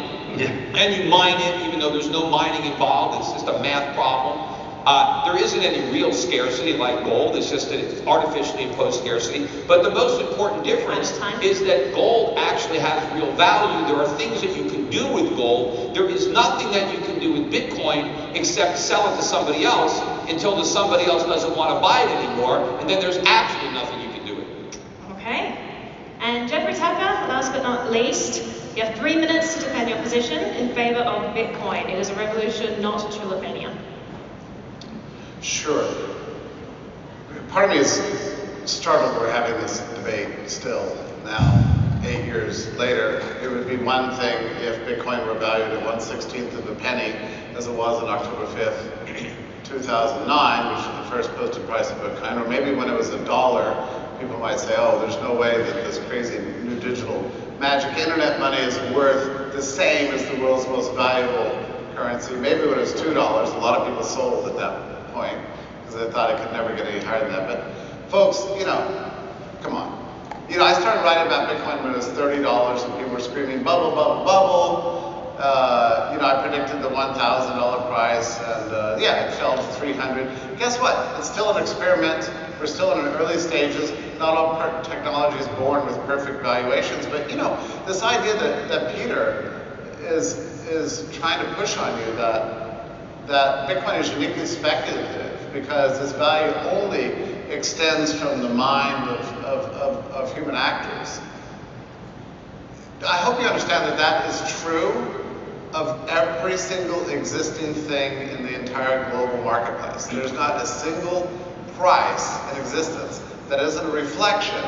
and 0.77 0.95
you 0.95 1.11
mine 1.11 1.41
it 1.41 1.67
even 1.67 1.81
though 1.81 1.91
there's 1.91 2.11
no 2.11 2.29
mining 2.31 2.71
involved. 2.71 3.21
It's 3.21 3.33
just 3.33 3.47
a 3.47 3.61
math 3.61 3.95
problem. 3.95 4.50
Uh, 4.87 5.25
there 5.27 5.43
isn't 5.43 5.61
any 5.61 5.91
real 5.93 6.13
scarcity 6.13 6.73
like 6.73 7.05
gold. 7.05 7.37
It's 7.37 7.51
just 7.51 7.69
that 7.69 7.79
it's 7.79 8.01
artificially 8.07 8.65
imposed 8.65 9.01
scarcity. 9.01 9.47
But 9.67 9.83
the 9.83 9.91
most 9.91 10.21
important 10.21 10.65
difference 10.65 11.13
is 11.43 11.61
that 11.65 11.93
gold 11.95 12.39
actually 12.39 12.79
has 12.79 13.03
real 13.15 13.31
value. 13.37 13.87
There 13.87 13.97
are 13.97 14.09
things 14.17 14.41
that 14.41 14.57
you 14.57 14.71
can 14.71 14.89
do 14.89 15.13
with 15.13 15.37
gold. 15.37 15.95
There 15.95 16.09
is 16.09 16.29
nothing 16.29 16.71
that 16.73 16.93
you 16.93 17.05
can 17.05 17.21
do 17.21 17.33
with 17.33 17.53
Bitcoin 17.53 18.35
except 18.35 18.79
sell 18.79 19.13
it 19.13 19.17
to 19.17 19.23
somebody 19.23 19.65
else 19.65 20.01
until 20.31 20.57
the 20.57 20.65
somebody 20.65 21.05
else 21.05 21.25
doesn't 21.25 21.57
want 21.57 21.75
to 21.75 21.81
buy 21.81 22.03
it 22.03 22.09
anymore. 22.25 22.61
And 22.81 22.89
then 22.89 23.01
there's 23.01 23.19
absolutely 23.19 23.79
nothing 23.79 24.01
you 24.01 24.11
can 24.15 24.27
do 24.27 24.37
with 24.37 24.49
it. 24.49 24.79
Okay. 25.13 25.59
And 26.21 26.49
Jeffrey 26.49 26.75
Tucker, 26.75 27.29
last 27.29 27.53
but 27.53 27.63
not 27.63 27.91
least, 27.91 28.45
you 28.77 28.83
have 28.85 28.97
three 28.97 29.17
minutes 29.17 29.55
to 29.55 29.61
defend 29.61 29.91
your 29.91 30.01
position 30.01 30.39
in 30.55 30.75
favor 30.75 31.01
of 31.01 31.35
Bitcoin. 31.35 31.91
It 31.91 31.99
is 31.99 32.09
a 32.09 32.15
revolution, 32.15 32.81
not 32.81 33.03
a 33.05 33.19
tulipmania. 33.19 33.77
Sure. 35.43 35.89
Part 37.49 37.65
of 37.65 37.71
me 37.71 37.79
is 37.79 38.37
startled 38.67 39.17
we're 39.17 39.33
having 39.33 39.59
this 39.63 39.81
debate 39.95 40.51
still 40.51 40.95
now, 41.25 42.01
eight 42.05 42.27
years 42.27 42.77
later. 42.77 43.23
It 43.43 43.51
would 43.51 43.67
be 43.67 43.77
one 43.77 44.15
thing 44.17 44.37
if 44.63 44.77
Bitcoin 44.81 45.27
were 45.27 45.39
valued 45.39 45.71
at 45.71 45.85
1 45.85 45.99
16th 45.99 46.59
of 46.59 46.69
a 46.69 46.75
penny, 46.75 47.17
as 47.57 47.67
it 47.67 47.73
was 47.73 48.03
on 48.03 48.11
October 48.11 48.45
5th, 48.49 49.35
2009, 49.65 50.69
which 50.69 50.79
is 50.79 50.87
the 50.87 51.17
first 51.17 51.35
posted 51.37 51.67
price 51.67 51.91
of 51.91 51.97
Bitcoin, 51.99 52.45
or 52.45 52.47
maybe 52.47 52.75
when 52.77 52.91
it 52.91 52.97
was 52.97 53.09
a 53.09 53.25
dollar 53.25 53.75
people 54.21 54.39
might 54.39 54.61
say, 54.61 54.75
oh, 54.77 55.01
there's 55.01 55.17
no 55.23 55.35
way 55.35 55.57
that 55.57 55.75
this 55.87 55.99
crazy 56.07 56.39
new 56.65 56.79
digital 56.81 57.33
magic 57.59 57.97
internet 57.97 58.39
money 58.39 58.59
is 58.59 58.79
worth 58.95 59.55
the 59.55 59.63
same 59.63 60.13
as 60.13 60.23
the 60.29 60.39
world's 60.43 60.67
most 60.67 60.93
valuable 60.95 61.51
currency. 61.95 62.35
Maybe 62.35 62.61
when 62.69 62.79
it 62.79 62.83
was 62.83 62.93
$2, 62.93 63.15
a 63.15 63.59
lot 63.59 63.79
of 63.79 63.89
people 63.89 64.03
sold 64.03 64.47
at 64.47 64.57
that 64.57 64.90
point 65.13 65.39
because 65.85 65.97
I 65.97 66.11
thought 66.11 66.31
it 66.31 66.43
could 66.43 66.53
never 66.53 66.75
get 66.75 66.87
any 66.87 67.05
higher 67.05 67.21
than 67.21 67.33
that. 67.33 67.49
But 67.49 68.11
folks, 68.11 68.45
you 68.59 68.67
know, 68.67 68.81
come 69.63 69.75
on. 69.75 69.99
You 70.49 70.59
know, 70.59 70.65
I 70.65 70.73
started 70.73 71.03
writing 71.03 71.27
about 71.27 71.49
Bitcoin 71.49 71.83
when 71.83 71.93
it 71.93 71.97
was 71.97 72.09
$30 72.09 72.85
and 72.85 72.95
people 72.99 73.13
were 73.13 73.21
screaming, 73.21 73.63
bubble, 73.63 73.95
bubble, 73.95 74.25
bubble. 74.25 75.37
Uh, 75.39 76.11
you 76.13 76.21
know, 76.21 76.27
I 76.27 76.43
predicted 76.47 76.83
the 76.83 76.89
$1,000 76.89 77.89
price, 77.89 78.37
and 78.39 78.73
uh, 78.73 78.99
yeah, 79.01 79.27
it 79.27 79.35
fell 79.37 79.57
to 79.57 79.63
300. 79.79 80.59
Guess 80.59 80.79
what? 80.81 81.19
It's 81.19 81.31
still 81.31 81.51
an 81.57 81.63
experiment. 81.63 82.31
We're 82.61 82.67
still 82.67 82.93
in 82.93 83.07
early 83.15 83.39
stages. 83.39 83.91
Not 84.19 84.37
all 84.37 84.83
technology 84.83 85.39
is 85.39 85.49
born 85.57 85.87
with 85.87 85.97
perfect 86.05 86.43
valuations, 86.43 87.07
but 87.07 87.31
you 87.31 87.37
know, 87.37 87.57
this 87.87 88.03
idea 88.03 88.35
that, 88.35 88.69
that 88.69 88.95
Peter 88.95 89.63
is 90.03 90.51
is 90.71 91.05
trying 91.13 91.45
to 91.45 91.55
push 91.55 91.77
on 91.77 91.99
you 91.99 92.07
that 92.15 92.60
that 93.31 93.69
Bitcoin 93.69 94.01
is 94.01 94.11
uniquely 94.11 94.45
speculative 94.45 95.53
because 95.53 96.03
its 96.03 96.11
value 96.19 96.53
only 96.71 97.05
extends 97.49 98.13
from 98.13 98.43
the 98.43 98.49
mind 98.49 99.09
of, 99.09 99.21
of, 99.45 99.65
of, 99.67 100.05
of 100.13 100.35
human 100.35 100.57
actors. 100.57 101.21
I 103.07 103.17
hope 103.19 103.41
you 103.41 103.47
understand 103.47 103.87
that 103.87 103.97
that 103.99 104.29
is 104.29 104.61
true 104.61 104.91
of 105.73 106.09
every 106.09 106.59
single 106.59 107.09
existing 107.09 107.73
thing 107.73 108.31
in 108.31 108.43
the 108.43 108.61
entire 108.61 109.09
global 109.13 109.45
marketplace. 109.45 110.07
There's 110.09 110.33
not 110.33 110.61
a 110.61 110.67
single 110.67 111.31
price 111.77 112.37
in 112.53 112.61
existence 112.61 113.23
that 113.49 113.61
isn't 113.61 113.87
a 113.87 113.93
reflection 113.93 114.65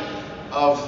of 0.53 0.79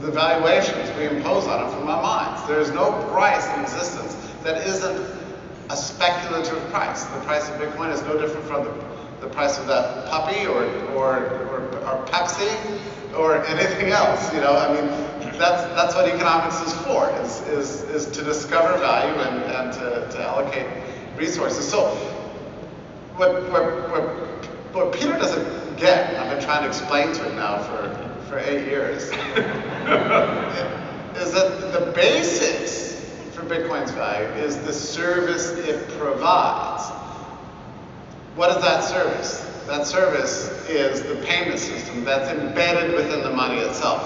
the 0.00 0.10
valuations 0.10 0.94
we 0.98 1.06
impose 1.06 1.46
on 1.46 1.66
it 1.66 1.72
from 1.72 1.88
our 1.88 2.02
minds. 2.02 2.46
There 2.46 2.60
is 2.60 2.70
no 2.72 2.92
price 3.10 3.46
in 3.54 3.62
existence 3.62 4.14
that 4.42 4.66
isn't 4.66 5.25
a 5.70 5.76
speculative 5.76 6.58
price. 6.70 7.04
The 7.04 7.20
price 7.20 7.48
of 7.48 7.60
Bitcoin 7.60 7.92
is 7.92 8.02
no 8.02 8.18
different 8.18 8.46
from 8.46 8.64
the, 8.64 8.72
the 9.20 9.28
price 9.28 9.58
of 9.58 9.66
that 9.66 10.06
puppy 10.06 10.46
or, 10.46 10.64
or, 10.94 11.26
or, 11.48 11.60
or 11.86 12.06
Pepsi 12.06 12.50
or 13.16 13.44
anything 13.46 13.90
else. 13.90 14.32
You 14.32 14.40
know, 14.40 14.54
I 14.54 14.72
mean, 14.72 14.86
that's 15.38 15.62
that's 15.74 15.94
what 15.94 16.08
economics 16.08 16.60
is 16.62 16.72
for, 16.82 17.10
is, 17.20 17.40
is, 17.48 17.82
is 17.90 18.06
to 18.16 18.22
discover 18.22 18.78
value 18.78 19.14
and, 19.20 19.42
and 19.44 19.72
to, 19.74 20.08
to 20.16 20.22
allocate 20.22 20.66
resources. 21.16 21.68
So 21.68 21.88
what, 23.16 23.50
what, 23.50 23.90
what, 23.90 24.02
what 24.74 24.92
Peter 24.92 25.12
doesn't 25.12 25.76
get, 25.76 26.14
I've 26.16 26.30
been 26.36 26.44
trying 26.44 26.62
to 26.62 26.68
explain 26.68 27.12
to 27.14 27.24
him 27.24 27.36
now 27.36 27.58
for, 27.62 27.88
for 28.28 28.38
eight 28.38 28.66
years, 28.66 29.02
is 31.16 31.32
that 31.32 31.72
the 31.72 31.92
basics 31.94 32.95
Bitcoin's 33.48 33.90
value 33.92 34.28
is 34.44 34.56
the 34.58 34.72
service 34.72 35.50
it 35.52 35.88
provides. 35.98 36.88
What 38.34 38.50
is 38.50 38.62
that 38.62 38.84
service? 38.84 39.40
That 39.66 39.86
service 39.86 40.48
is 40.68 41.02
the 41.02 41.16
payment 41.26 41.58
system 41.58 42.04
that's 42.04 42.30
embedded 42.30 42.94
within 42.94 43.22
the 43.22 43.30
money 43.30 43.60
itself. 43.60 44.02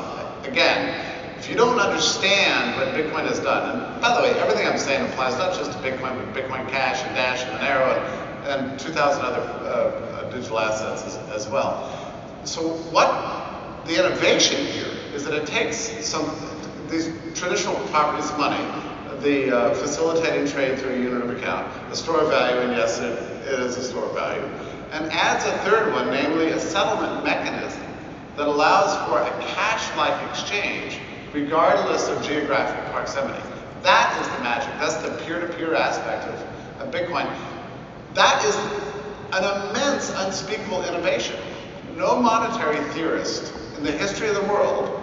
Again, 0.46 1.36
if 1.38 1.48
you 1.48 1.56
don't 1.56 1.78
understand 1.78 2.76
what 2.76 2.88
Bitcoin 2.94 3.26
has 3.26 3.40
done, 3.40 3.70
and 3.70 4.00
by 4.00 4.14
the 4.14 4.22
way, 4.22 4.38
everything 4.40 4.66
I'm 4.66 4.78
saying 4.78 5.10
applies 5.10 5.36
not 5.38 5.54
just 5.54 5.72
to 5.72 5.78
Bitcoin, 5.78 6.16
but 6.16 6.34
Bitcoin 6.34 6.68
Cash 6.68 7.02
and 7.02 7.14
Dash 7.14 7.42
and 7.42 7.58
Monero 7.58 7.96
and, 8.46 8.70
and 8.70 8.80
2,000 8.80 9.24
other 9.24 9.40
uh, 9.40 10.30
digital 10.30 10.60
assets 10.60 11.02
as, 11.04 11.16
as 11.30 11.48
well. 11.48 11.90
So 12.44 12.74
what 12.92 13.86
the 13.86 13.98
innovation 13.98 14.64
here 14.66 14.92
is 15.14 15.24
that 15.24 15.34
it 15.34 15.46
takes 15.46 15.76
some 16.06 16.24
these 16.90 17.08
traditional 17.34 17.76
properties 17.88 18.30
of 18.30 18.38
money, 18.38 18.58
the 19.22 19.56
uh, 19.56 19.74
facilitating 19.74 20.46
trade 20.46 20.78
through 20.78 20.94
a 20.94 20.98
unit 20.98 21.22
of 21.22 21.30
account, 21.30 21.70
a 21.92 21.96
store 21.96 22.20
of 22.20 22.28
value, 22.30 22.60
and 22.60 22.72
yes, 22.72 22.98
it, 23.00 23.12
it 23.46 23.60
is 23.60 23.76
a 23.76 23.82
store 23.82 24.04
of 24.04 24.14
value, 24.14 24.42
and 24.92 25.10
adds 25.12 25.44
a 25.44 25.52
third 25.58 25.92
one, 25.92 26.06
namely 26.10 26.48
a 26.50 26.58
settlement 26.58 27.24
mechanism 27.24 27.82
that 28.36 28.46
allows 28.46 28.96
for 29.08 29.20
a 29.20 29.44
cash-like 29.52 30.30
exchange 30.30 30.98
regardless 31.32 32.08
of 32.08 32.22
geographic 32.22 32.84
proximity. 32.92 33.42
That 33.82 34.16
is 34.20 34.26
the 34.36 34.42
magic. 34.42 34.72
That's 34.78 34.96
the 34.96 35.24
peer-to-peer 35.24 35.74
aspect 35.74 36.26
of, 36.26 36.80
of 36.80 36.92
Bitcoin. 36.92 37.32
That 38.14 38.44
is 38.44 38.56
an 39.32 39.44
immense, 39.44 40.10
unspeakable 40.16 40.84
innovation. 40.84 41.36
No 41.96 42.20
monetary 42.20 42.82
theorist 42.90 43.54
in 43.76 43.84
the 43.84 43.92
history 43.92 44.28
of 44.28 44.34
the 44.34 44.42
world 44.42 44.99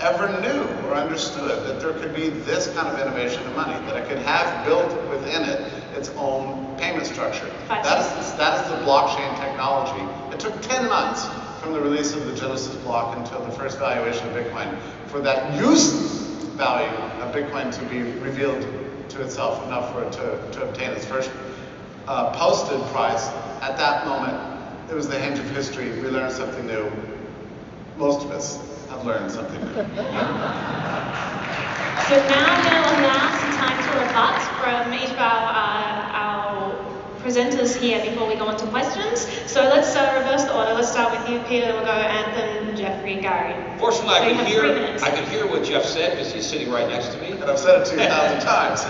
ever 0.00 0.28
knew 0.40 0.62
or 0.86 0.94
understood 0.94 1.64
that 1.66 1.80
there 1.80 1.92
could 1.92 2.14
be 2.14 2.28
this 2.28 2.72
kind 2.74 2.88
of 2.88 2.98
innovation 2.98 3.42
in 3.44 3.54
money, 3.54 3.74
that 3.86 3.96
it 3.96 4.08
could 4.08 4.18
have 4.18 4.66
built 4.66 4.90
within 5.08 5.44
it 5.44 5.60
its 5.96 6.10
own 6.16 6.76
payment 6.76 7.06
structure. 7.06 7.50
That 7.68 8.00
is, 8.00 8.32
that 8.34 8.64
is 8.64 8.70
the 8.70 8.78
blockchain 8.84 9.38
technology. 9.38 10.02
It 10.34 10.40
took 10.40 10.60
10 10.62 10.88
months 10.88 11.26
from 11.60 11.72
the 11.72 11.80
release 11.80 12.12
of 12.14 12.26
the 12.26 12.34
Genesis 12.34 12.74
block 12.82 13.16
until 13.16 13.44
the 13.44 13.52
first 13.52 13.78
valuation 13.78 14.26
of 14.28 14.34
Bitcoin 14.34 14.76
for 15.06 15.20
that 15.20 15.58
use 15.58 15.92
value 16.56 16.88
of 17.22 17.34
Bitcoin 17.34 17.72
to 17.72 17.84
be 17.86 18.02
revealed 18.20 18.60
to 19.08 19.22
itself 19.22 19.64
enough 19.66 19.92
for 19.92 20.02
it 20.02 20.12
to, 20.12 20.58
to 20.58 20.68
obtain 20.68 20.90
its 20.90 21.06
first 21.06 21.30
uh, 22.06 22.32
posted 22.36 22.80
price. 22.92 23.28
At 23.62 23.76
that 23.78 24.06
moment, 24.06 24.36
it 24.90 24.94
was 24.94 25.08
the 25.08 25.18
hinge 25.18 25.38
of 25.38 25.48
history. 25.50 25.88
We 26.00 26.08
learned 26.08 26.32
something 26.32 26.66
new. 26.66 26.90
Most 27.96 28.24
of 28.24 28.30
us 28.32 28.73
have 29.04 29.20
learned 29.20 29.30
something 29.30 29.60
new. 29.60 29.74
so 32.08 32.16
now 32.28 32.48
we'll 32.64 32.94
announce 32.98 33.40
the 33.40 33.50
time 33.56 33.78
to 33.82 33.90
rebut 34.00 34.40
from 34.60 34.92
each 34.94 35.10
of 35.10 35.18
our, 35.18 35.44
uh, 35.52 36.22
our 36.24 36.74
presenters 37.20 37.76
here 37.76 38.04
before 38.04 38.28
we 38.28 38.34
go 38.34 38.46
on 38.46 38.56
to 38.56 38.66
questions. 38.66 39.28
So 39.50 39.62
let's 39.62 39.94
uh, 39.96 40.14
reverse 40.18 40.44
the 40.44 40.56
order. 40.56 40.74
Let's 40.74 40.90
start 40.90 41.18
with 41.18 41.28
you, 41.28 41.40
Peter, 41.48 41.66
then 41.66 41.74
we'll 41.76 41.84
go 41.84 41.92
Anthony, 41.92 42.76
Jeffrey, 42.76 43.20
Gary. 43.20 43.54
Fortunately, 43.78 44.14
so 44.14 44.22
I 44.22 44.32
can 44.32 44.46
hear 44.46 44.64
I 45.02 45.10
can 45.10 45.28
hear 45.30 45.46
what 45.46 45.64
Jeff 45.64 45.84
said 45.84 46.12
because 46.12 46.32
he's 46.32 46.46
sitting 46.46 46.70
right 46.70 46.88
next 46.88 47.08
to 47.14 47.20
me. 47.20 47.32
And 47.32 47.44
I've 47.44 47.58
said 47.58 47.80
it 47.80 47.86
2,000 47.86 48.40
times. 48.46 48.80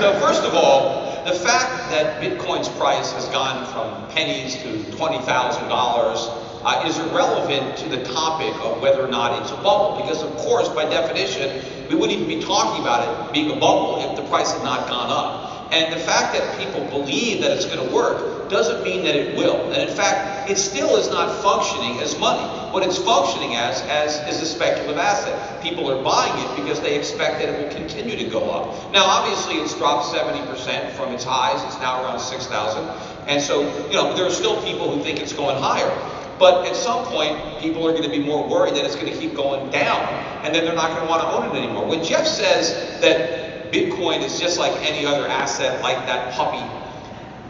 so 0.00 0.18
first 0.20 0.42
of 0.42 0.54
all, 0.54 1.24
the 1.24 1.32
fact 1.32 1.90
that 1.90 2.22
Bitcoin's 2.22 2.68
price 2.70 3.12
has 3.12 3.26
gone 3.28 3.66
from 3.72 4.08
pennies 4.14 4.56
to 4.62 4.78
$20,000 4.96 6.45
uh, 6.66 6.82
is 6.84 6.98
irrelevant 6.98 7.78
to 7.78 7.88
the 7.88 8.02
topic 8.02 8.52
of 8.64 8.82
whether 8.82 9.00
or 9.00 9.08
not 9.08 9.40
it's 9.40 9.52
a 9.52 9.56
bubble. 9.62 10.02
Because 10.02 10.20
of 10.22 10.34
course, 10.36 10.68
by 10.68 10.84
definition, 10.84 11.62
we 11.88 11.94
wouldn't 11.94 12.18
even 12.18 12.26
be 12.26 12.44
talking 12.44 12.82
about 12.82 13.06
it 13.06 13.32
being 13.32 13.52
a 13.52 13.60
bubble 13.60 14.02
if 14.02 14.16
the 14.16 14.28
price 14.28 14.52
had 14.52 14.64
not 14.64 14.88
gone 14.88 15.08
up. 15.08 15.72
And 15.72 15.92
the 15.92 15.98
fact 15.98 16.36
that 16.36 16.58
people 16.58 16.84
believe 16.86 17.40
that 17.42 17.52
it's 17.52 17.66
going 17.66 17.86
to 17.86 17.94
work 17.94 18.50
doesn't 18.50 18.82
mean 18.82 19.04
that 19.04 19.14
it 19.14 19.36
will. 19.36 19.72
And 19.72 19.88
in 19.88 19.96
fact, 19.96 20.50
it 20.50 20.58
still 20.58 20.96
is 20.96 21.08
not 21.08 21.42
functioning 21.42 22.00
as 22.00 22.18
money. 22.18 22.42
What 22.72 22.82
it's 22.82 22.98
functioning 22.98 23.54
as, 23.54 23.82
as 23.82 24.18
is 24.28 24.42
a 24.42 24.46
speculative 24.46 24.96
asset. 24.96 25.62
People 25.62 25.90
are 25.90 26.02
buying 26.02 26.34
it 26.44 26.62
because 26.62 26.80
they 26.80 26.98
expect 26.98 27.40
that 27.40 27.48
it 27.48 27.62
will 27.62 27.74
continue 27.74 28.16
to 28.16 28.28
go 28.28 28.50
up. 28.50 28.92
Now, 28.92 29.04
obviously, 29.04 29.56
it's 29.56 29.74
dropped 29.74 30.06
70% 30.14 30.92
from 30.92 31.12
its 31.12 31.24
highs. 31.24 31.62
It's 31.64 31.80
now 31.80 32.02
around 32.02 32.20
6,000. 32.20 32.84
And 33.28 33.42
so, 33.42 33.62
you 33.88 33.94
know, 33.94 34.14
there 34.16 34.26
are 34.26 34.30
still 34.30 34.62
people 34.62 34.92
who 34.92 35.02
think 35.02 35.20
it's 35.20 35.32
going 35.32 35.60
higher. 35.60 35.90
But 36.38 36.66
at 36.66 36.76
some 36.76 37.04
point, 37.06 37.60
people 37.60 37.86
are 37.86 37.92
going 37.92 38.04
to 38.04 38.10
be 38.10 38.22
more 38.22 38.46
worried 38.46 38.74
that 38.74 38.84
it's 38.84 38.94
going 38.94 39.12
to 39.12 39.18
keep 39.18 39.34
going 39.34 39.70
down, 39.70 40.02
and 40.44 40.54
then 40.54 40.64
they're 40.64 40.74
not 40.74 40.90
going 40.90 41.02
to 41.02 41.08
want 41.08 41.22
to 41.22 41.28
own 41.28 41.56
it 41.56 41.58
anymore. 41.58 41.86
When 41.86 42.04
Jeff 42.04 42.26
says 42.26 43.00
that 43.00 43.72
Bitcoin 43.72 44.22
is 44.22 44.38
just 44.38 44.58
like 44.58 44.72
any 44.82 45.06
other 45.06 45.26
asset, 45.26 45.82
like 45.82 45.96
that 46.06 46.34
puppy. 46.34 46.64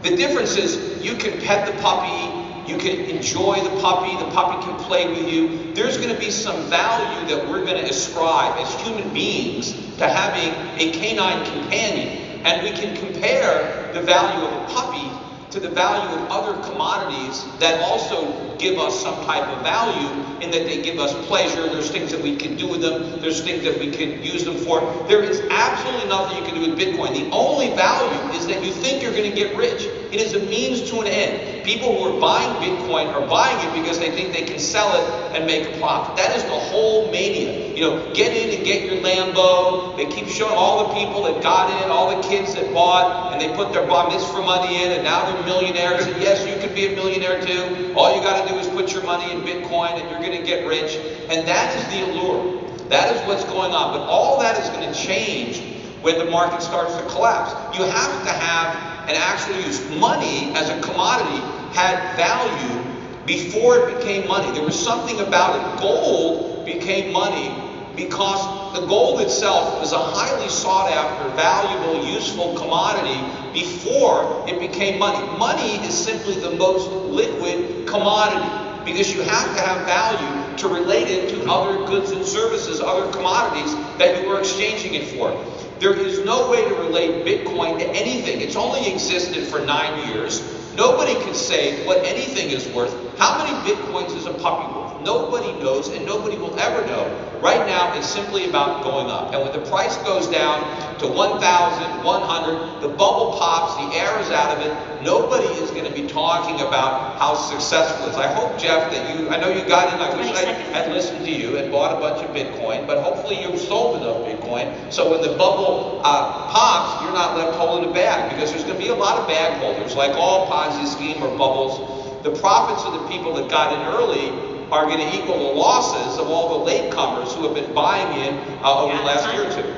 The 0.07 0.15
difference 0.15 0.57
is 0.57 1.03
you 1.03 1.15
can 1.15 1.39
pet 1.41 1.67
the 1.67 1.81
puppy, 1.81 2.71
you 2.71 2.77
can 2.77 2.99
enjoy 3.05 3.61
the 3.61 3.81
puppy, 3.81 4.15
the 4.17 4.29
puppy 4.31 4.63
can 4.63 4.77
play 4.85 5.07
with 5.07 5.27
you. 5.27 5.73
There's 5.73 5.97
going 5.97 6.13
to 6.13 6.19
be 6.19 6.31
some 6.31 6.69
value 6.69 7.35
that 7.35 7.47
we're 7.49 7.63
going 7.65 7.81
to 7.83 7.89
ascribe 7.89 8.59
as 8.59 8.73
human 8.81 9.11
beings 9.13 9.73
to 9.97 10.07
having 10.07 10.53
a 10.79 10.91
canine 10.91 11.45
companion. 11.45 12.41
And 12.43 12.63
we 12.63 12.71
can 12.71 12.95
compare 12.95 13.91
the 13.93 14.01
value 14.01 14.45
of 14.45 14.53
a 14.63 14.73
puppy 14.73 15.16
to 15.51 15.59
the 15.59 15.69
value 15.69 16.19
of 16.19 16.29
other 16.29 16.69
commodities 16.69 17.45
that 17.59 17.81
also 17.81 18.57
give 18.57 18.77
us 18.77 19.01
some 19.01 19.15
type 19.25 19.47
of 19.47 19.63
value 19.63 20.23
in 20.41 20.51
that 20.51 20.65
they 20.65 20.81
give 20.81 20.99
us 20.99 21.13
pleasure. 21.27 21.67
There's 21.69 21.89
things 21.89 22.11
that 22.11 22.21
we 22.21 22.35
can 22.35 22.57
do 22.57 22.67
with 22.67 22.81
them. 22.81 23.21
There's 23.21 23.41
things 23.43 23.63
that 23.63 23.79
we 23.79 23.91
can 23.91 24.21
use 24.23 24.43
them 24.43 24.57
for. 24.57 24.81
There 25.07 25.23
is 25.23 25.41
absolutely 25.49 26.09
nothing 26.09 26.37
you 26.37 26.43
can 26.43 26.55
do 26.55 26.69
with 26.69 26.79
Bitcoin. 26.79 27.13
The 27.13 27.29
only 27.31 27.73
value 27.75 28.37
is 28.37 28.47
that 28.47 28.63
you 28.63 28.71
think 28.71 29.01
you're 29.01 29.13
going 29.13 29.29
to 29.29 29.35
get 29.35 29.55
rich. 29.55 29.87
It 30.11 30.21
is 30.21 30.33
a 30.33 30.39
means 30.39 30.89
to 30.89 31.01
an 31.01 31.07
end. 31.07 31.65
People 31.65 31.97
who 31.97 32.15
are 32.15 32.19
buying 32.19 32.49
Bitcoin 32.63 33.13
are 33.13 33.27
buying 33.27 33.57
it 33.59 33.73
because 33.81 33.99
they 33.99 34.09
think 34.11 34.31
they 34.31 34.43
can 34.43 34.57
sell 34.57 34.95
it 34.95 35.35
and 35.35 35.45
make 35.45 35.67
a 35.67 35.77
profit. 35.79 36.15
That 36.15 36.35
is 36.35 36.43
the 36.43 36.49
whole 36.49 37.11
mania. 37.11 37.75
You 37.75 37.81
know, 37.81 38.13
get 38.13 38.31
in 38.35 38.55
and 38.55 38.65
get 38.65 38.85
your 38.85 39.03
Lambo. 39.03 39.97
They 39.97 40.05
keep 40.05 40.27
showing 40.27 40.55
all 40.55 40.87
the 40.87 40.93
people 40.95 41.23
that 41.23 41.43
got 41.43 41.83
in, 41.83 41.91
all 41.91 42.15
the 42.15 42.27
kids 42.27 42.53
that 42.55 42.73
bought, 42.73 43.33
and 43.33 43.41
they 43.41 43.53
put 43.53 43.73
their 43.73 43.85
bar 43.85 44.07
mitzvah 44.07 44.41
money 44.41 44.81
in, 44.81 44.93
and 44.93 45.03
now 45.03 45.29
they're 45.29 45.43
millionaires. 45.43 46.07
And 46.07 46.21
yes, 46.21 46.47
you 46.47 46.55
could 46.61 46.73
be 46.73 46.87
a 46.87 46.95
millionaire 46.95 47.45
too. 47.45 47.93
All 47.93 48.15
you 48.15 48.21
got 48.21 48.47
to 48.47 48.53
do 48.53 48.57
is 48.57 48.67
put 48.67 48.93
your 48.93 49.03
money 49.03 49.31
in 49.31 49.41
Bitcoin, 49.41 49.99
and 49.99 50.09
you're 50.09 50.21
going 50.21 50.39
to 50.39 50.45
get 50.45 50.65
rich. 50.65 50.95
And 51.29 51.45
that 51.47 51.75
is 51.75 51.83
the 51.93 52.09
allure. 52.09 52.63
That 52.87 53.13
is 53.13 53.27
what's 53.27 53.43
going 53.43 53.73
on. 53.73 53.91
But 53.91 54.07
all 54.07 54.39
that 54.39 54.57
is 54.57 54.69
going 54.69 54.87
to 54.87 54.97
change 54.97 55.61
when 56.01 56.17
the 56.17 56.31
market 56.31 56.61
starts 56.61 56.95
to 56.95 57.03
collapse. 57.07 57.51
You 57.77 57.83
have 57.83 58.23
to 58.23 58.31
have 58.31 58.96
an 59.07 59.15
actually 59.15 59.63
use. 59.63 59.79
Money 59.99 60.51
as 60.55 60.69
a 60.69 60.79
commodity 60.81 61.39
had 61.73 62.15
value 62.15 62.83
before 63.25 63.77
it 63.77 63.97
became 63.97 64.27
money. 64.27 64.51
There 64.51 64.63
was 64.63 64.77
something 64.77 65.19
about 65.19 65.55
it. 65.55 65.81
Gold 65.81 66.65
became 66.65 67.13
money 67.13 67.49
because 67.95 68.77
the 68.79 68.85
gold 68.85 69.21
itself 69.21 69.79
was 69.79 69.91
a 69.91 69.97
highly 69.97 70.49
sought 70.49 70.91
after, 70.91 71.29
valuable, 71.35 72.05
useful 72.05 72.55
commodity 72.55 73.19
before 73.53 74.45
it 74.47 74.59
became 74.59 74.99
money. 74.99 75.17
Money 75.37 75.75
is 75.85 75.97
simply 75.97 76.35
the 76.35 76.51
most 76.51 76.89
liquid 76.89 77.87
commodity 77.87 78.67
because 78.85 79.13
you 79.13 79.21
have 79.21 79.55
to 79.55 79.61
have 79.61 79.85
value 79.85 80.57
to 80.57 80.67
relate 80.67 81.07
it 81.07 81.29
to 81.29 81.49
other 81.49 81.85
goods 81.87 82.11
and 82.11 82.23
services, 82.23 82.79
other 82.79 83.11
commodities 83.11 83.73
that 83.97 84.21
you 84.21 84.29
were 84.29 84.39
exchanging 84.39 84.93
it 84.93 85.03
for. 85.07 85.31
There 85.79 85.93
is 85.93 86.25
no 86.25 86.49
way 86.49 86.67
to 86.67 86.73
relate 86.73 87.23
Bitcoin 87.23 87.77
to 87.77 87.87
anything. 87.89 88.41
It's 88.41 88.55
only 88.55 88.91
existed 88.91 89.45
for 89.45 89.59
nine 89.59 90.07
years. 90.07 90.41
Nobody 90.75 91.13
can 91.13 91.35
say 91.35 91.85
what 91.85 92.03
anything 92.03 92.49
is 92.49 92.67
worth. 92.69 92.95
How 93.19 93.37
many 93.37 93.53
Bitcoins 93.67 94.15
is 94.15 94.25
a 94.25 94.33
puppy 94.33 94.73
worth? 94.73 95.01
Nobody 95.03 95.53
knows 95.59 95.89
and 95.89 96.03
nobody 96.03 96.35
will 96.35 96.59
ever 96.59 96.85
know. 96.87 97.05
Right 97.41 97.67
now, 97.67 97.93
it's 97.93 98.07
simply 98.07 98.49
about 98.49 98.83
going 98.83 99.07
up. 99.07 99.33
And 99.33 99.43
when 99.43 99.51
the 99.53 99.69
price 99.69 99.95
goes 99.97 100.27
down 100.27 100.61
to 100.97 101.07
1,100, 101.07 102.81
the 102.81 102.89
bubble 102.89 103.37
pops, 103.37 103.75
the 103.75 103.95
air 103.99 104.19
is 104.19 104.31
out 104.31 104.57
of 104.57 104.65
it. 104.65 105.03
Nobody 105.03 105.47
is 105.61 105.69
going 105.69 105.85
to 105.85 105.93
be 105.93 106.07
talking 106.07 106.55
about 106.55 107.19
how 107.19 107.35
successful 107.35 108.07
it 108.07 108.09
is. 108.09 108.15
I 108.17 108.33
hope, 108.33 108.57
Jeff, 108.59 108.91
that 108.91 109.19
you, 109.19 109.29
I 109.29 109.37
know 109.39 109.49
you 109.49 109.63
got 109.67 109.93
in, 109.93 110.01
I 110.01 110.15
wish 110.17 110.35
I 110.35 110.45
had 110.73 110.91
listened 110.91 111.25
to 111.25 111.31
you 111.31 111.57
and 111.57 111.71
bought 111.71 111.95
a 111.95 111.99
bunch 111.99 112.25
of 112.25 112.35
Bitcoin, 112.35 112.87
but 112.87 113.03
hopefully 113.03 113.39
you 113.41 113.55
sold 113.57 114.01
enough 114.01 114.26
Bitcoin. 114.47 114.93
So 114.93 115.11
when 115.11 115.21
the 115.21 115.37
bubble 115.37 116.01
uh, 116.03 116.49
pops, 116.51 117.03
you're 117.03 117.13
not 117.13 117.37
left 117.37 117.57
holding 117.57 117.89
a 117.89 117.93
bag 117.93 118.31
because 118.31 118.51
there's 118.51 118.63
going 118.63 118.77
to 118.77 118.83
be 118.83 118.89
a 118.89 118.95
lot 118.95 119.17
of 119.17 119.27
bag 119.27 119.59
holders, 119.61 119.95
like 119.95 120.11
all 120.15 120.47
Ponzi 120.47 120.87
scheme 120.87 121.21
or 121.21 121.29
bubbles. 121.37 122.23
The 122.23 122.31
profits 122.31 122.83
of 122.85 122.93
the 122.93 123.07
people 123.07 123.33
that 123.35 123.49
got 123.49 123.73
in 123.73 123.79
early 123.95 124.29
are 124.71 124.85
going 124.85 124.99
to 124.99 125.15
equal 125.15 125.37
the 125.37 125.59
losses 125.59 126.19
of 126.19 126.27
all 126.27 126.63
the 126.63 126.71
latecomers 126.71 127.33
who 127.35 127.43
have 127.47 127.55
been 127.55 127.73
buying 127.73 128.21
in 128.21 128.33
uh, 128.63 128.81
over 128.81 128.93
yeah, 128.93 128.99
the 128.99 129.05
last 129.05 129.33
year 129.33 129.47
or 129.47 129.53
two. 129.53 129.69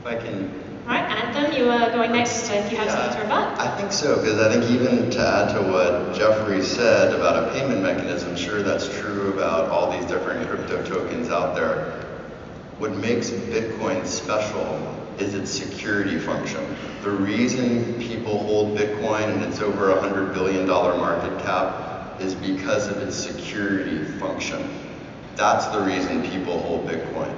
If 0.00 0.06
I 0.06 0.16
can. 0.16 0.62
All 0.82 0.88
right, 0.88 1.08
Anthem, 1.08 1.52
you 1.56 1.70
are 1.70 1.90
going 1.92 2.10
next 2.10 2.50
if 2.50 2.72
you 2.72 2.76
have 2.76 2.88
yeah, 2.88 2.96
something 2.96 3.16
to 3.18 3.22
rebut. 3.22 3.60
I 3.60 3.76
think 3.76 3.92
so, 3.92 4.16
because 4.16 4.40
I 4.40 4.52
think 4.52 4.68
even 4.72 5.10
to 5.10 5.20
add 5.20 5.54
to 5.54 5.62
what 5.70 6.16
Jeffrey 6.16 6.60
said 6.60 7.14
about 7.14 7.44
a 7.44 7.52
payment 7.52 7.82
mechanism, 7.82 8.34
sure 8.34 8.62
that's 8.64 8.88
true 8.98 9.32
about 9.32 9.68
all 9.70 9.92
these 9.92 10.04
different 10.10 10.48
crypto 10.48 10.84
tokens 10.84 11.28
out 11.28 11.54
there. 11.54 12.01
What 12.78 12.96
makes 12.96 13.30
Bitcoin 13.30 14.06
special 14.06 14.98
is 15.18 15.34
its 15.34 15.50
security 15.50 16.18
function. 16.18 16.64
The 17.02 17.10
reason 17.10 18.00
people 18.00 18.38
hold 18.38 18.76
Bitcoin 18.76 19.32
and 19.32 19.42
it's 19.44 19.60
over 19.60 19.90
a 19.90 19.96
$100 19.96 20.34
billion 20.34 20.66
market 20.66 21.38
cap 21.44 22.20
is 22.20 22.34
because 22.34 22.88
of 22.88 22.98
its 22.98 23.16
security 23.16 24.04
function. 24.18 24.68
That's 25.36 25.66
the 25.66 25.80
reason 25.80 26.22
people 26.30 26.60
hold 26.60 26.86
Bitcoin. 26.86 27.34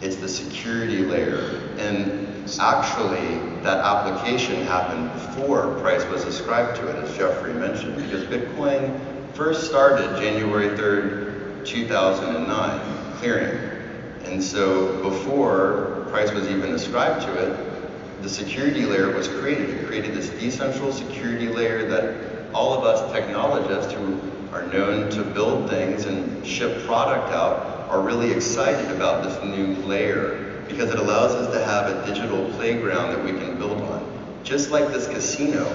It's 0.00 0.16
the 0.16 0.28
security 0.28 0.98
layer. 0.98 1.60
And 1.78 2.28
actually, 2.60 3.38
that 3.62 3.78
application 3.78 4.64
happened 4.64 5.12
before 5.12 5.78
price 5.80 6.04
was 6.06 6.24
ascribed 6.24 6.76
to 6.76 6.88
it, 6.88 6.96
as 7.04 7.16
Jeffrey 7.16 7.52
mentioned, 7.52 7.96
because 7.96 8.24
Bitcoin 8.24 8.98
first 9.34 9.66
started 9.66 10.16
January 10.20 10.68
3rd, 10.76 11.66
2009, 11.66 13.16
clearing. 13.18 13.77
And 14.24 14.42
so 14.42 15.02
before 15.02 16.06
price 16.10 16.30
was 16.32 16.48
even 16.48 16.74
ascribed 16.74 17.22
to 17.22 17.34
it, 17.34 18.22
the 18.22 18.28
security 18.28 18.84
layer 18.84 19.14
was 19.14 19.28
created. 19.28 19.70
It 19.70 19.86
created 19.86 20.14
this 20.14 20.28
decentral 20.30 20.92
security 20.92 21.48
layer 21.48 21.88
that 21.88 22.52
all 22.52 22.74
of 22.74 22.84
us 22.84 23.12
technologists 23.12 23.92
who 23.92 24.20
are 24.52 24.66
known 24.66 25.10
to 25.10 25.22
build 25.22 25.70
things 25.70 26.06
and 26.06 26.44
ship 26.46 26.84
product 26.86 27.32
out 27.32 27.88
are 27.90 28.00
really 28.00 28.32
excited 28.32 28.90
about 28.90 29.22
this 29.22 29.42
new 29.44 29.76
layer 29.86 30.62
because 30.68 30.90
it 30.90 30.98
allows 30.98 31.32
us 31.32 31.52
to 31.54 31.64
have 31.64 31.90
a 31.90 32.06
digital 32.06 32.50
playground 32.52 33.14
that 33.14 33.24
we 33.24 33.30
can 33.30 33.56
build 33.56 33.80
on. 33.82 34.04
Just 34.44 34.70
like 34.70 34.88
this 34.88 35.06
casino, 35.06 35.66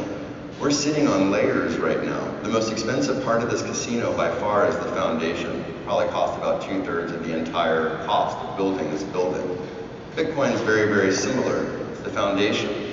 we're 0.60 0.72
sitting 0.72 1.08
on 1.08 1.32
layers 1.32 1.78
right 1.78 2.04
now. 2.04 2.24
The 2.41 2.50
most 2.50 2.72
expensive 2.72 3.24
part 3.24 3.41
of 3.41 3.50
this 3.50 3.62
casino 3.62 4.15
by 4.15 4.32
far 4.36 4.67
is 4.67 4.76
the 4.76 4.91
foundation. 4.91 5.73
Probably 5.84 6.08
cost 6.08 6.38
about 6.38 6.62
two 6.62 6.84
thirds 6.84 7.12
of 7.12 7.26
the 7.26 7.38
entire 7.38 8.04
cost 8.06 8.38
of 8.38 8.58
building 8.58 8.89
this 8.91 9.04
building. 9.04 9.58
Bitcoin 10.15 10.54
is 10.54 10.62
very, 10.62 10.88
very 10.93 11.12
similar. 11.12 11.65
It's 11.91 12.02
the 12.02 12.12
foundation 12.12 12.84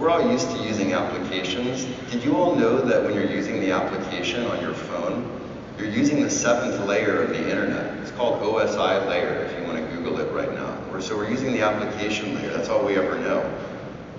we're 0.00 0.08
all 0.08 0.32
used 0.32 0.50
to 0.52 0.56
using 0.62 0.94
applications. 0.94 1.84
Did 2.10 2.24
you 2.24 2.34
all 2.34 2.54
know 2.54 2.80
that 2.80 3.04
when 3.04 3.12
you're 3.12 3.30
using 3.30 3.60
the 3.60 3.72
application 3.72 4.46
on 4.46 4.58
your 4.62 4.72
phone, 4.72 5.38
you're 5.76 5.90
using 5.90 6.22
the 6.22 6.30
seventh 6.30 6.86
layer 6.86 7.22
of 7.22 7.28
the 7.28 7.50
internet. 7.50 7.98
It's 7.98 8.10
called 8.12 8.42
OSI 8.42 9.06
layer 9.06 9.44
if 9.44 9.60
you 9.60 9.66
want 9.66 9.76
to 9.76 9.94
Google 9.94 10.18
it 10.18 10.32
right 10.32 10.50
now. 10.54 10.78
So 11.00 11.18
we're 11.18 11.28
using 11.28 11.52
the 11.52 11.60
application 11.60 12.34
layer. 12.34 12.50
That's 12.50 12.70
all 12.70 12.82
we 12.82 12.96
ever 12.96 13.18
know. 13.18 13.42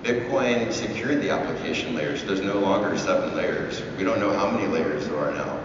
Bitcoin 0.04 0.72
secured 0.72 1.20
the 1.20 1.30
application 1.30 1.96
layers. 1.96 2.20
So 2.20 2.26
there's 2.26 2.40
no 2.42 2.60
longer 2.60 2.96
seven 2.96 3.36
layers. 3.36 3.82
We 3.98 4.04
don't 4.04 4.20
know 4.20 4.32
how 4.32 4.52
many 4.52 4.68
layers 4.68 5.08
there 5.08 5.18
are 5.18 5.32
now. 5.32 5.58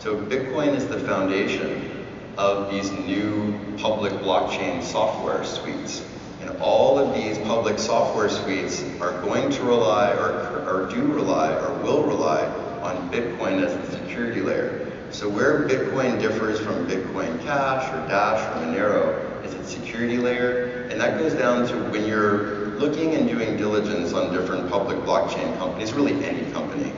So 0.00 0.16
Bitcoin 0.16 0.74
is 0.74 0.88
the 0.88 0.98
foundation 0.98 1.99
of 2.36 2.70
these 2.70 2.90
new 2.90 3.58
public 3.78 4.12
blockchain 4.14 4.82
software 4.82 5.44
suites 5.44 6.02
And 6.40 6.50
all 6.60 6.98
of 6.98 7.14
these 7.14 7.38
public 7.38 7.78
software 7.78 8.30
suites 8.30 8.82
are 9.00 9.20
going 9.20 9.50
to 9.50 9.62
rely 9.62 10.12
or, 10.12 10.64
or 10.66 10.90
do 10.90 11.02
rely 11.02 11.52
or 11.52 11.74
will 11.82 12.02
rely 12.02 12.46
on 12.82 13.10
Bitcoin 13.10 13.62
as 13.62 13.74
the 13.76 13.98
security 13.98 14.40
layer. 14.40 14.90
So 15.10 15.28
where 15.28 15.68
Bitcoin 15.68 16.20
differs 16.20 16.58
from 16.58 16.86
Bitcoin 16.86 17.42
Cash 17.42 17.92
or 17.92 18.08
Dash 18.08 18.40
or 18.40 18.66
Monero 18.66 19.44
is 19.44 19.52
its 19.52 19.70
security 19.70 20.16
layer. 20.16 20.88
And 20.90 21.00
that 21.00 21.18
goes 21.18 21.34
down 21.34 21.68
to 21.68 21.74
when 21.90 22.06
you're 22.06 22.68
looking 22.78 23.14
and 23.14 23.28
doing 23.28 23.58
diligence 23.58 24.14
on 24.14 24.32
different 24.32 24.70
public 24.70 24.96
blockchain 24.98 25.56
companies, 25.58 25.92
really 25.92 26.24
any 26.24 26.50
company. 26.52 26.92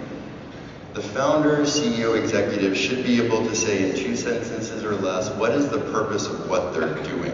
The 0.94 1.00
founder, 1.00 1.60
CEO, 1.60 2.22
executive 2.22 2.76
should 2.76 3.02
be 3.02 3.18
able 3.24 3.46
to 3.46 3.56
say 3.56 3.88
in 3.88 3.96
two 3.96 4.14
sentences 4.14 4.84
or 4.84 4.94
less, 4.96 5.30
what 5.30 5.52
is 5.52 5.70
the 5.70 5.78
purpose 5.90 6.26
of 6.26 6.50
what 6.50 6.74
they're 6.74 6.94
doing? 7.04 7.32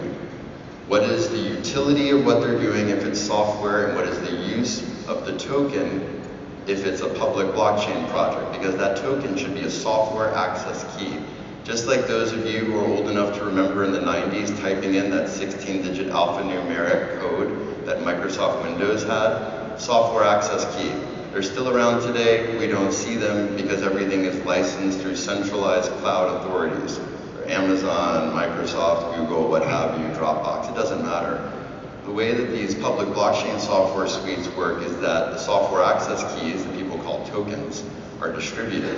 What 0.87 1.03
is 1.03 1.29
the 1.29 1.37
utility 1.37 2.09
of 2.11 2.25
what 2.25 2.39
they're 2.39 2.57
doing 2.57 2.87
if 2.87 3.03
it's 3.03 3.19
software, 3.19 3.87
and 3.87 3.97
what 3.97 4.07
is 4.07 4.17
the 4.21 4.31
use 4.31 4.81
of 5.09 5.25
the 5.25 5.37
token 5.37 6.21
if 6.67 6.85
it's 6.85 7.01
a 7.01 7.09
public 7.09 7.47
blockchain 7.47 8.09
project? 8.09 8.53
Because 8.53 8.77
that 8.77 8.95
token 8.95 9.35
should 9.35 9.53
be 9.53 9.63
a 9.63 9.69
software 9.69 10.33
access 10.33 10.85
key. 10.97 11.17
Just 11.65 11.85
like 11.85 12.07
those 12.07 12.31
of 12.31 12.45
you 12.45 12.59
who 12.59 12.79
are 12.79 12.85
old 12.85 13.09
enough 13.09 13.37
to 13.39 13.43
remember 13.43 13.83
in 13.83 13.91
the 13.91 13.99
90s 13.99 14.57
typing 14.61 14.95
in 14.95 15.11
that 15.11 15.27
16-digit 15.27 16.07
alphanumeric 16.07 17.19
code 17.19 17.85
that 17.85 17.97
Microsoft 17.99 18.63
Windows 18.63 19.03
had, 19.03 19.75
software 19.75 20.23
access 20.23 20.63
key. 20.77 20.93
They're 21.31 21.43
still 21.43 21.69
around 21.69 22.01
today. 22.01 22.57
We 22.57 22.65
don't 22.65 22.91
see 22.91 23.15
them 23.15 23.55
because 23.55 23.83
everything 23.83 24.25
is 24.25 24.43
licensed 24.45 24.99
through 24.99 25.15
centralized 25.15 25.91
cloud 25.99 26.41
authorities. 26.41 26.99
Amazon, 27.45 28.33
Microsoft, 28.33 29.15
Google, 29.15 29.47
what 29.47 29.63
have 29.63 29.99
you, 29.99 30.05
Dropbox, 30.17 30.71
it 30.71 30.75
doesn't 30.75 31.03
matter. 31.03 31.51
The 32.05 32.11
way 32.11 32.33
that 32.33 32.51
these 32.51 32.73
public 32.73 33.09
blockchain 33.09 33.59
software 33.59 34.07
suites 34.07 34.47
work 34.49 34.81
is 34.81 34.93
that 35.01 35.31
the 35.31 35.37
software 35.37 35.83
access 35.83 36.23
keys 36.39 36.65
that 36.65 36.75
people 36.75 36.97
call 36.99 37.25
tokens 37.27 37.83
are 38.21 38.33
distributed. 38.33 38.97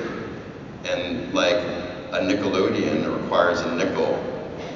And 0.86 1.34
like 1.34 1.56
a 1.56 2.22
Nickelodeon 2.24 3.22
requires 3.22 3.60
a 3.60 3.76
nickel, 3.76 4.24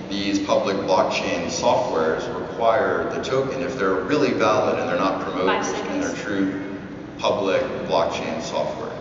these 0.09 0.39
public 0.45 0.75
blockchain 0.77 1.45
softwares 1.45 2.27
require 2.37 3.09
the 3.13 3.23
token 3.23 3.61
if 3.61 3.77
they're 3.77 3.95
really 3.95 4.31
valid 4.31 4.77
and 4.77 4.89
they're 4.89 4.97
not 4.97 5.21
promoted 5.21 5.73
and 5.87 6.03
they're 6.03 6.15
true 6.15 6.64
public 7.19 7.61
blockchain 7.87 8.41
software. 8.41 8.91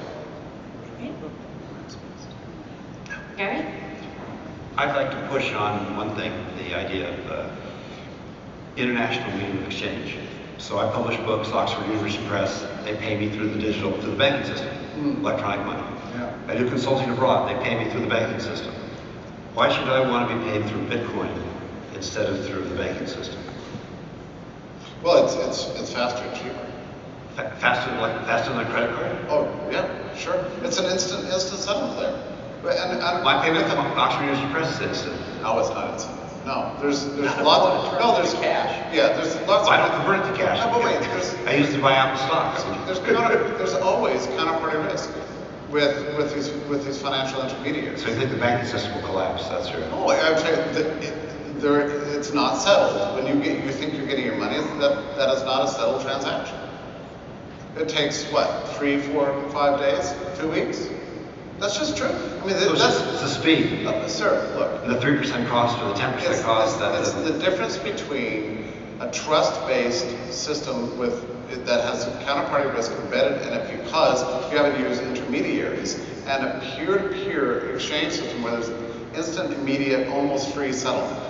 Gary? 3.36 3.66
I'd 4.76 4.94
like 4.94 5.10
to 5.10 5.28
push 5.28 5.52
on 5.52 5.96
one 5.96 6.14
thing, 6.16 6.32
the 6.56 6.74
idea 6.74 7.12
of 7.12 7.30
uh, 7.30 7.48
international 8.76 9.36
medium 9.36 9.58
of 9.58 9.66
exchange. 9.66 10.16
So 10.58 10.78
I 10.78 10.90
publish 10.90 11.16
books, 11.18 11.48
Oxford 11.50 11.86
University 11.86 12.26
Press. 12.26 12.66
They 12.84 12.96
pay 12.96 13.18
me 13.18 13.28
through 13.28 13.50
the 13.50 13.60
digital, 13.60 13.92
through 14.00 14.12
the 14.12 14.16
banking 14.16 14.46
system, 14.46 14.68
electronic 15.20 15.66
money. 15.66 15.82
Yeah. 16.14 16.36
I 16.48 16.56
do 16.56 16.68
consulting 16.68 17.10
abroad. 17.10 17.48
They 17.48 17.62
pay 17.62 17.82
me 17.82 17.90
through 17.90 18.02
the 18.02 18.08
banking 18.08 18.40
system. 18.40 18.72
Why 19.54 19.68
should 19.72 19.88
I 19.88 20.08
want 20.08 20.28
to 20.28 20.36
be 20.36 20.44
paid 20.44 20.68
through 20.68 20.86
Bitcoin 20.86 21.30
instead 21.94 22.26
of 22.26 22.44
through 22.46 22.64
the 22.64 22.76
banking 22.76 23.06
system? 23.06 23.38
Well, 25.02 25.24
it's, 25.24 25.34
it's, 25.34 25.78
it's 25.78 25.92
faster 25.92 26.24
and 26.24 26.36
cheaper. 26.36 26.73
Fa- 27.36 27.50
Faster 27.58 27.90
than 27.90 28.00
like 28.00 28.14
faster 28.26 28.52
than 28.52 28.66
a 28.66 28.70
credit 28.70 28.94
card? 28.94 29.16
Oh, 29.28 29.68
yeah, 29.70 29.86
sure. 30.16 30.36
It's 30.62 30.78
an 30.78 30.86
instant, 30.86 31.24
instant 31.32 31.60
settlement 31.60 31.98
there. 31.98 32.14
But- 32.62 32.76
And, 32.78 33.00
and. 33.02 33.24
My 33.24 33.42
payment 33.44 33.66
from 33.66 33.78
Oxford 33.98 34.24
University 34.24 34.52
Press 34.52 34.74
is 34.76 34.80
instant. 34.86 35.16
No, 35.42 35.58
it's 35.58 35.70
not 35.70 35.92
instant. 35.94 36.16
No, 36.46 36.76
there's, 36.80 37.04
there's 37.16 37.36
lots, 37.42 37.66
of- 37.92 37.98
no, 38.00 38.14
there's. 38.16 38.34
Cash. 38.34 38.94
Yeah, 38.94 39.08
there's 39.18 39.34
lots 39.48 39.66
of. 39.66 39.74
I 39.74 39.78
don't 39.78 39.90
convert 39.98 40.24
it 40.24 40.30
to 40.30 40.36
cash. 40.36 40.58
No, 40.64 40.70
but 40.72 40.84
wait, 40.84 41.00
there's, 41.10 41.34
I 41.46 41.54
use 41.56 41.72
to 41.74 41.80
buy 41.82 41.94
Apple 41.94 42.18
stocks. 42.26 42.62
there's, 42.86 43.00
counter- 43.00 43.48
there's 43.58 43.74
always 43.74 44.26
counterparty 44.38 44.84
risk 44.86 45.10
with, 45.70 46.16
with 46.16 46.32
these, 46.34 46.50
with 46.68 46.84
these 46.86 47.00
financial 47.02 47.42
intermediaries. 47.42 48.02
So 48.02 48.10
you 48.10 48.14
think 48.16 48.30
the 48.30 48.36
banking 48.36 48.68
system 48.68 48.94
will 48.94 49.02
collapse? 49.08 49.48
That's 49.48 49.70
your. 49.70 49.80
No, 49.90 50.08
I 50.08 50.30
would 50.30 50.38
say 50.38 50.54
that 50.54 50.86
it, 51.02 51.60
there, 51.60 51.88
it's 52.14 52.32
not 52.32 52.56
settled. 52.58 53.16
When 53.16 53.26
you 53.26 53.42
get, 53.42 53.64
you 53.64 53.72
think 53.72 53.94
you're 53.94 54.06
getting 54.06 54.26
your 54.26 54.36
money, 54.36 54.58
that, 54.78 55.16
that 55.16 55.34
is 55.34 55.42
not 55.42 55.64
a 55.64 55.68
settled 55.68 56.02
transaction. 56.02 56.56
It 57.76 57.88
takes 57.88 58.24
what, 58.30 58.68
three, 58.76 59.00
four, 59.00 59.32
five 59.50 59.80
days, 59.80 60.14
two 60.38 60.48
weeks? 60.50 60.88
That's 61.58 61.76
just 61.78 61.96
true. 61.96 62.08
I 62.08 62.46
mean, 62.46 62.56
So 62.56 62.72
it's 62.72 62.80
that's, 62.80 62.98
just, 63.00 63.12
it's 63.14 63.20
the 63.22 63.28
speed. 63.28 63.86
uh, 63.86 64.06
sir, 64.08 64.54
look. 64.58 64.86
The 64.86 65.00
three 65.00 65.16
percent 65.16 65.48
cost 65.48 65.80
or 65.82 65.88
the 65.88 65.94
ten 65.94 66.12
It's, 66.14 66.26
percent 66.26 66.44
cost 66.46 66.80
it's, 66.80 66.80
that 66.80 67.00
it's 67.00 67.12
the 67.30 67.38
difference 67.38 67.76
between 67.78 68.72
a 69.00 69.10
trust-based 69.10 70.32
system 70.32 70.96
with, 70.98 71.26
that 71.66 71.84
has 71.84 72.04
counterparty 72.26 72.72
risk 72.74 72.92
embedded 72.92 73.42
in 73.46 73.52
it 73.54 73.82
because 73.84 74.22
you 74.52 74.58
haven't 74.58 74.80
used 74.80 75.02
intermediaries, 75.02 75.98
and 76.26 76.44
a 76.44 76.60
peer-to-peer 76.76 77.74
exchange 77.74 78.12
system 78.14 78.42
where 78.42 78.52
there's 78.60 78.70
instant, 79.16 79.52
immediate, 79.54 80.08
almost 80.08 80.52
free 80.54 80.72
settlement. 80.72 81.20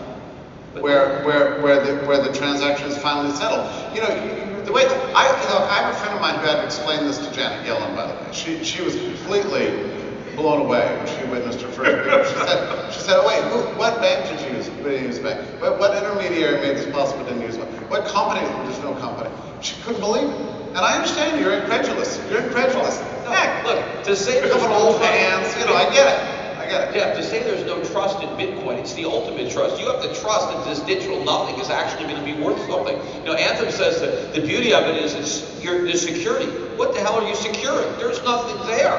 Where, 0.75 1.23
where, 1.25 1.61
where 1.63 1.85
the, 1.85 2.07
where 2.07 2.21
the 2.23 2.33
transaction 2.33 2.89
is 2.89 2.99
finally 2.99 3.35
settled. 3.35 3.67
You 3.95 4.03
know, 4.03 4.09
you- 4.09 4.37
you- 4.39 4.44
the 4.65 4.73
way, 4.73 4.85
I, 4.87 5.29
you 5.43 5.49
know, 5.49 5.59
I 5.59 5.83
have 5.83 5.95
a 5.95 5.99
friend 5.99 6.15
of 6.15 6.21
mine 6.21 6.39
who 6.41 6.47
had 6.47 6.57
to 6.57 6.65
explain 6.65 7.07
this 7.07 7.19
to 7.19 7.33
Janet 7.33 7.67
Yellen, 7.67 7.95
by 7.95 8.07
the 8.07 8.15
way. 8.15 8.33
She, 8.33 8.65
she 8.65 8.83
was 8.83 8.95
completely 8.97 9.71
blown 10.37 10.67
away 10.67 10.85
when 10.97 11.07
she 11.07 11.25
witnessed 11.31 11.61
her 11.61 11.69
first 11.69 12.05
meeting. 12.05 12.25
She 12.25 12.35
said, 12.47 12.93
she 12.93 13.01
said, 13.01 13.17
oh 13.21 13.27
wait, 13.27 13.43
who, 13.53 13.79
what 13.79 14.01
bank 14.01 14.29
did 14.29 14.41
you 14.51 14.57
use? 14.57 14.69
Didn't 14.69 15.05
use 15.05 15.19
bank. 15.19 15.39
What, 15.61 15.79
what 15.79 15.97
intermediary 15.97 16.61
made 16.61 16.77
this 16.77 16.91
possible? 16.91 17.25
Didn't 17.25 17.43
use 17.43 17.57
one. 17.57 17.69
What 17.89 18.07
company? 18.07 18.47
There's 18.65 18.81
no 18.81 18.95
company. 18.97 19.31
She 19.61 19.81
couldn't 19.83 20.01
believe 20.01 20.29
it. 20.29 20.55
And 20.75 20.83
I 20.83 20.97
understand 20.97 21.41
you're 21.41 21.55
incredulous. 21.55 22.19
You're 22.29 22.43
incredulous. 22.43 22.99
Heck, 23.29 23.65
Look, 23.65 24.05
to 24.05 24.17
say 24.17 24.41
there's 24.41 24.53
old 24.53 25.01
hands. 25.01 25.57
You 25.59 25.67
know, 25.67 25.75
I 25.75 25.85
get 25.95 26.09
it. 26.09 26.34
I 26.71 26.89
it. 26.89 26.97
Yeah, 26.97 27.15
to 27.15 27.23
say 27.23 27.43
there's 27.43 27.65
no 27.65 27.83
trust 27.93 28.23
in 28.23 28.29
Bitcoin, 28.31 28.79
it's 28.79 28.95
the 28.95 29.05
ultimate 29.05 29.51
trust. 29.51 29.81
You 29.81 29.91
have 29.91 30.03
to 30.03 30.15
trust 30.21 30.49
that 30.49 30.65
this 30.65 30.81
digital 30.81 31.25
nothing 31.25 31.59
is 31.61 31.71
actually 31.71 32.09
going 32.09 32.25
to 32.25 32.35
be 32.35 32.43
worth 32.43 32.61
something. 32.71 32.97
You 33.21 33.33
know, 33.33 33.35
Anthem 33.35 33.71
says 33.71 34.01
that 34.01 34.35
the 34.35 34.41
beauty 34.41 34.73
of 34.73 34.85
it 34.85 34.97
is 34.97 35.15
it's 35.15 35.65
your 35.65 35.83
the 35.85 35.97
security. 35.97 36.47
What 36.77 36.95
the 36.95 37.01
hell 37.01 37.21
are 37.21 37.29
you 37.29 37.37
securing? 37.37 37.89
There's 37.99 38.23
nothing 38.25 38.57
there. 38.67 38.99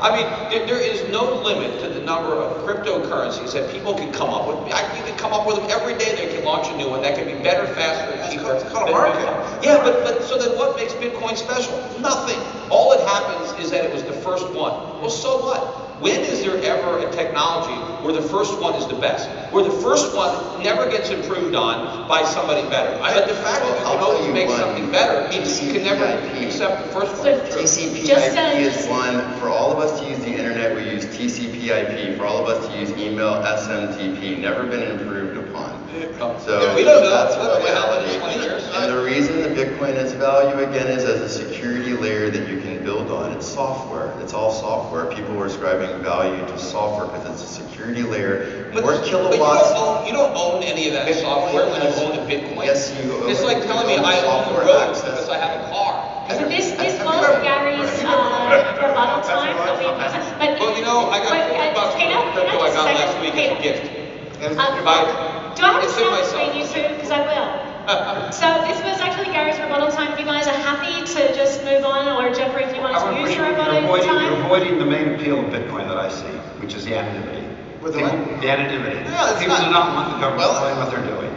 I 0.00 0.10
mean, 0.10 0.26
there, 0.50 0.66
there 0.66 0.82
is 0.82 1.00
no 1.12 1.42
limit 1.42 1.80
to 1.80 1.88
the 1.88 2.04
number 2.04 2.34
of 2.34 2.66
cryptocurrencies 2.66 3.52
that 3.54 3.70
people 3.70 3.94
can 3.94 4.12
come 4.12 4.30
up 4.30 4.46
with. 4.46 4.74
I, 4.74 4.82
you 4.98 5.04
can 5.04 5.16
come 5.16 5.32
up 5.32 5.46
with 5.46 5.56
them 5.56 5.70
every 5.70 5.96
day. 5.96 6.14
They 6.16 6.34
can 6.34 6.44
launch 6.44 6.68
a 6.68 6.76
new 6.76 6.90
one 6.90 7.02
that 7.02 7.16
can 7.16 7.26
be 7.26 7.42
better, 7.42 7.66
faster, 7.74 8.12
and 8.12 8.30
cheaper. 8.30 8.54
it's 8.54 8.64
called 8.72 8.88
a 8.88 8.92
market. 8.92 9.24
Yeah, 9.64 9.80
but, 9.82 10.04
but 10.04 10.22
so 10.24 10.36
then 10.36 10.58
what 10.58 10.76
makes 10.76 10.92
Bitcoin 10.94 11.36
special? 11.36 11.72
Nothing. 12.00 12.40
All 12.70 12.90
that 12.90 13.00
happens 13.06 13.52
is 13.64 13.70
that 13.70 13.84
it 13.84 13.92
was 13.92 14.02
the 14.02 14.12
first 14.12 14.44
one. 14.52 14.74
Well, 15.00 15.10
so 15.10 15.38
what? 15.40 15.83
When 16.04 16.20
is 16.20 16.42
there 16.42 16.58
ever 16.62 16.98
a 16.98 17.10
technology 17.12 17.72
where 18.04 18.12
the 18.12 18.20
first 18.20 18.60
one 18.60 18.74
is 18.74 18.86
the 18.86 18.94
best? 18.94 19.26
Where 19.54 19.64
the 19.64 19.70
first 19.70 20.14
one 20.14 20.62
never 20.62 20.90
gets 20.90 21.08
improved 21.08 21.54
on 21.54 22.06
by 22.06 22.24
somebody 22.24 22.60
better? 22.68 23.00
I, 23.02 23.14
But 23.14 23.26
the 23.26 23.32
fact 23.32 23.62
that 23.64 23.80
you 23.80 23.86
I'll 23.86 24.16
can 24.18 24.26
you 24.26 24.34
make 24.34 24.50
something 24.50 24.90
better 24.90 25.26
means 25.30 25.62
you 25.64 25.72
can 25.72 25.82
never 25.82 26.04
accept 26.04 26.84
the 26.84 26.92
first 26.92 27.12
one. 27.16 27.22
So- 27.22 27.40
as 27.40 27.54
true. 27.54 27.62
TCP/IP 27.62 28.06
Just, 28.06 28.36
uh, 28.36 28.40
is 28.52 28.86
one, 28.86 29.32
for 29.40 29.48
all 29.48 29.72
of 29.72 29.78
us 29.78 29.98
to 30.00 30.06
use 30.06 30.18
the 30.18 30.28
internet, 30.36 30.76
we 30.76 30.90
use 30.90 31.06
TCP/IP. 31.06 32.18
For 32.18 32.26
all 32.26 32.36
of 32.36 32.48
us 32.54 32.68
to 32.68 32.78
use 32.78 32.90
email, 32.98 33.42
SMTP, 33.42 34.36
never 34.38 34.64
been 34.64 34.82
improved 34.82 35.30
upon. 35.30 35.33
So 35.94 36.60
Yeah, 36.60 36.74
we 36.74 36.82
don't 36.82 37.02
know. 37.04 37.10
that's 37.10 37.36
That's 37.36 37.46
a 37.46 37.60
what 37.60 37.62
happened 37.70 38.02
reality. 38.10 38.14
in 38.14 38.20
20 38.20 38.42
years. 38.42 38.62
And 38.74 38.90
the 38.92 38.98
reason 39.04 39.38
that 39.42 39.54
Bitcoin 39.54 39.94
has 39.94 40.12
value 40.12 40.58
again 40.66 40.88
is 40.88 41.04
as 41.04 41.20
a 41.20 41.28
security 41.28 41.92
layer 41.92 42.30
that 42.30 42.48
you 42.48 42.58
can 42.60 42.82
build 42.82 43.10
on. 43.12 43.30
It's 43.32 43.46
software. 43.46 44.10
It's 44.20 44.34
all 44.34 44.50
software. 44.50 45.06
People 45.06 45.38
are 45.40 45.46
ascribing 45.46 46.02
value 46.02 46.36
to 46.48 46.58
software 46.58 47.06
because 47.06 47.40
it's 47.40 47.44
a 47.50 47.62
security 47.62 48.02
layer. 48.02 48.68
But, 48.74 48.82
More 48.82 48.92
but 48.98 49.04
you 49.06 49.10
kilowatts. 49.10 49.70
don't 49.70 49.78
own 50.02 50.06
you 50.06 50.12
don't 50.12 50.34
own 50.34 50.62
any 50.64 50.88
of 50.88 50.94
that 50.94 51.06
Bitcoin 51.06 51.22
software 51.22 51.66
when 51.70 51.80
you 51.82 51.86
has- 51.88 52.02
own 52.02 52.12
a 52.18 52.22
Bitcoin. 52.26 52.64
Yes, 52.66 52.90
you 52.98 53.12
own 53.14 53.30
It's 53.30 53.42
like 53.44 53.62
telling 53.62 53.86
me 53.86 53.94
I 53.94 54.18
own 54.26 54.50
the 54.50 54.50
software 54.50 54.66
road 54.66 54.88
access. 54.90 55.04
because 55.14 55.28
I 55.30 55.38
have 55.38 55.54
a 55.62 55.70
car. 55.70 55.94
So 56.34 56.48
this, 56.48 56.72
this 56.74 56.98
Have 56.98 57.06
was 57.06 57.22
Gary's, 57.46 58.02
uh, 58.02 58.74
rebuttal 58.82 59.22
time, 59.22 59.54
I 59.54 59.78
mean, 59.78 59.94
but. 60.40 60.58
Well, 60.58 60.74
you 60.76 60.82
know, 60.82 61.06
I 61.10 61.18
got 61.22 61.30
but, 61.30 61.48
40 61.54 61.68
uh, 61.70 61.74
bucks 61.74 61.92
for 61.94 62.00
Peter, 62.00 62.18
the 62.18 62.24
Peter, 62.34 62.50
crypto 62.50 62.64
I 62.64 62.74
got 62.74 62.84
last 62.98 63.20
week 63.20 63.34
as 63.36 63.52
a 63.52 63.56
Peter. 63.60 63.78
gift. 63.78 64.58
Um, 64.58 64.84
Bye. 64.84 65.04
Do 65.04 65.33
I 65.64 65.72
have 65.72 65.82
to 65.82 65.88
It's 65.88 65.96
in 65.98 66.24
stand 66.28 66.52
between 66.52 66.60
you 66.60 66.64
two? 66.68 66.94
Because 66.94 67.10
I 67.10 67.20
will. 67.24 67.48
So 68.32 68.46
this 68.64 68.80
was 68.80 68.96
actually 69.00 69.28
Gary's 69.32 69.58
rebuttal 69.60 69.88
time. 69.92 70.12
If 70.12 70.18
you 70.18 70.24
guys 70.24 70.46
are 70.48 70.56
happy 70.56 71.04
to 71.04 71.34
just 71.36 71.62
move 71.64 71.84
on, 71.84 72.08
or 72.16 72.32
Jeffrey, 72.32 72.64
if 72.64 72.74
you 72.74 72.80
want 72.80 72.96
to 72.96 73.04
would 73.04 73.20
use 73.20 73.36
appreciate- 73.36 73.36
your 73.36 73.44
You're 73.44 73.58
rebuttal 73.60 73.84
avoiding, 73.84 74.08
you're 74.08 74.44
avoiding 74.44 74.78
the 74.78 74.86
main 74.88 75.14
appeal 75.14 75.40
of 75.40 75.46
Bitcoin 75.52 75.86
that 75.88 75.98
I 75.98 76.08
see, 76.08 76.32
which 76.64 76.74
is 76.74 76.84
the 76.86 76.96
anonymity. 76.96 77.44
With 77.82 77.92
the 77.92 78.00
People- 78.00 78.40
The 78.40 78.48
anonymity. 78.50 78.96
Yeah, 79.04 79.36
People 79.38 79.56
not- 79.60 79.64
do 79.64 79.70
not 79.70 79.86
want 79.94 80.06
the 80.16 80.18
government 80.24 80.38
Well, 80.48 80.60
knowing 80.64 80.78
what 80.80 80.88
they're 80.90 81.04
doing. 81.04 81.28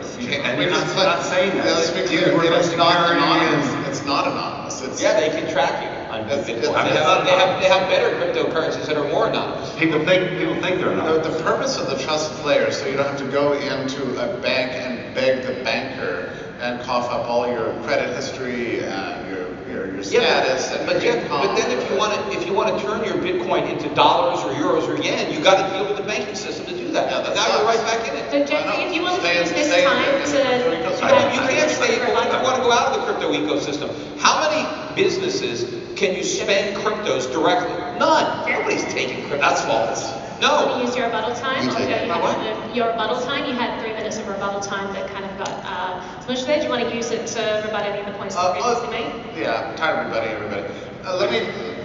And 0.47 0.57
We 0.57 0.63
you're 0.65 0.73
not, 0.73 0.83
just- 0.87 0.95
you're 0.95 1.05
not 1.05 1.23
saying 1.23 1.51
that. 1.57 1.65
Yeah, 1.65 1.73
let's 1.75 1.91
be 1.91 1.99
You 2.01 2.07
clear, 2.07 2.35
work 2.35 2.45
it 2.45 2.53
on 2.53 2.59
is 2.59 2.75
not 2.77 3.11
anonymous. 3.11 3.67
and- 3.67 3.87
It's 3.87 4.05
not 4.05 4.27
anonymous. 4.27 4.81
It's. 4.81 5.01
Yeah, 5.03 5.19
they 5.19 5.29
can 5.29 5.51
track 5.51 5.83
you 5.83 5.89
It's- 6.29 6.47
Bitcoin. 6.49 6.85
it's- 6.85 6.93
They 6.93 6.99
have, 6.99 7.25
they 7.25 7.31
have 7.31 7.61
they 7.61 7.67
have 7.67 7.89
better 7.89 8.09
cryptocurrencies 8.19 8.85
that 8.85 8.97
are 8.97 9.07
more 9.09 9.27
anonymous. 9.27 9.73
People 9.77 9.99
think, 10.05 10.37
people 10.39 10.55
think 10.61 10.79
they're 10.79 10.89
The, 10.89 10.95
not. 10.95 11.23
the 11.23 11.43
purpose 11.43 11.77
of 11.77 11.87
the 11.89 11.97
trusted 12.03 12.43
layer 12.45 12.67
is 12.67 12.77
so 12.77 12.87
you 12.87 12.97
don't 12.97 13.07
have 13.07 13.17
to 13.19 13.25
go 13.31 13.53
into 13.53 14.03
a 14.21 14.37
bank 14.41 14.71
and 14.73 15.13
beg 15.15 15.43
the 15.43 15.53
banker 15.63 16.29
and 16.61 16.81
cough 16.81 17.09
up 17.11 17.27
all 17.27 17.47
your 17.47 17.71
credit 17.83 18.13
history 18.15 18.79
and 18.83 19.29
your, 19.29 19.45
your, 19.69 19.85
your 19.93 20.03
Yeah, 20.03 20.43
status 20.43 20.69
but, 20.69 20.77
and 20.79 20.85
but, 20.87 21.03
your 21.03 21.13
Jeff, 21.13 21.29
but 21.29 21.55
then 21.55 21.71
if 21.77 21.89
you 21.89 21.97
want 21.97 22.13
to 22.13 22.37
if 22.37 22.45
you 22.47 22.53
want 22.53 22.77
to 22.77 22.83
turn 22.85 23.03
your 23.03 23.15
Bitcoin 23.15 23.69
into 23.71 23.93
dollars 23.93 24.43
or 24.43 24.51
euros 24.59 24.87
or 24.87 25.01
yen, 25.01 25.31
you 25.31 25.39
got 25.43 25.65
to 25.67 25.73
deal 25.77 25.87
with 25.87 25.97
the 25.97 26.03
banking 26.03 26.35
system 26.35 26.65
do 26.87 26.93
that. 26.93 27.35
Now 27.35 27.45
you're 27.57 27.65
right 27.67 27.79
back 27.83 28.07
in 28.07 28.15
it. 28.15 28.31
So 28.31 28.45
Jeffrey, 28.45 28.83
if 28.83 28.93
you 28.95 29.01
want 29.03 29.21
to 29.21 29.27
use 29.27 29.51
this 29.51 29.69
time 29.83 30.03
to, 30.03 30.97
to 30.97 31.05
I 31.05 31.11
mean, 31.27 31.35
you 31.35 31.47
can't 31.47 31.71
stay, 31.71 31.95
you 31.95 32.13
want 32.13 32.31
to 32.31 32.63
go 32.63 32.71
out 32.71 32.91
of 32.91 32.99
the 32.99 33.05
crypto 33.05 33.31
ecosystem, 33.33 33.91
how 34.17 34.39
many 34.41 34.63
businesses 34.95 35.67
can 35.95 36.15
you 36.15 36.23
spend 36.23 36.77
cryptos 36.77 37.31
directly? 37.31 37.75
None. 37.99 38.49
Nobody's 38.51 38.85
taking 38.93 39.25
crypto. 39.27 39.37
That's 39.39 39.63
false. 39.65 40.03
Want 40.39 40.69
to 40.69 40.77
No. 40.77 40.81
use 40.83 40.95
your 40.95 41.07
rebuttal 41.07 41.33
time? 41.35 41.65
You 41.65 41.71
take 41.73 41.89
you 41.89 42.11
had 42.11 42.75
Your 42.75 42.89
rebuttal 42.91 43.19
time, 43.21 43.45
you 43.45 43.53
had 43.53 43.81
three 43.81 43.93
minutes 43.93 44.17
of 44.17 44.27
rebuttal 44.27 44.61
time 44.61 44.93
that 44.93 45.09
kind 45.09 45.25
of 45.25 45.35
got 45.39 45.49
uh, 45.65 45.99
smushed 46.25 46.45
there. 46.45 46.57
Do 46.57 46.63
you 46.65 46.69
want 46.69 46.87
to 46.87 46.95
use 46.95 47.09
it 47.09 47.25
to 47.27 47.63
rebut 47.65 47.83
any 47.83 48.01
of 48.01 48.05
the 48.05 48.11
points 48.13 48.35
Uh, 48.35 48.53
that 48.53 48.61
uh, 48.61 48.79
previously 48.79 48.89
made? 49.33 49.41
Yeah, 49.41 49.69
I'm 49.69 49.75
tired 49.75 49.99
of 49.99 50.05
rebutting 50.13 50.29
everybody. 50.31 50.63
Uh, 51.05 51.17
let 51.17 51.31
me, 51.31 51.39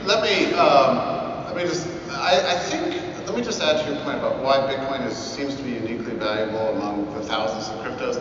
let 0.04 0.22
me, 0.22 0.52
um, 0.54 1.46
let 1.46 1.56
me 1.56 1.62
just, 1.62 1.88
I, 2.10 2.52
I 2.52 2.58
think, 2.58 3.01
let 3.26 3.36
me 3.36 3.42
just 3.42 3.60
add 3.60 3.84
to 3.84 3.92
your 3.92 4.02
point 4.02 4.18
about 4.18 4.42
why 4.42 4.58
Bitcoin 4.58 5.06
is, 5.06 5.16
seems 5.16 5.54
to 5.56 5.62
be 5.62 5.70
uniquely 5.70 6.14
valuable 6.14 6.68
among 6.76 7.12
the 7.14 7.20
thousands 7.22 7.68
of 7.68 7.84
cryptos. 7.84 8.16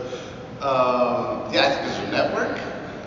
Um, 0.61 1.51
yeah, 1.53 1.65
I 1.65 1.69
think 1.69 1.85
there's 1.85 2.07
a 2.07 2.11
network 2.11 2.57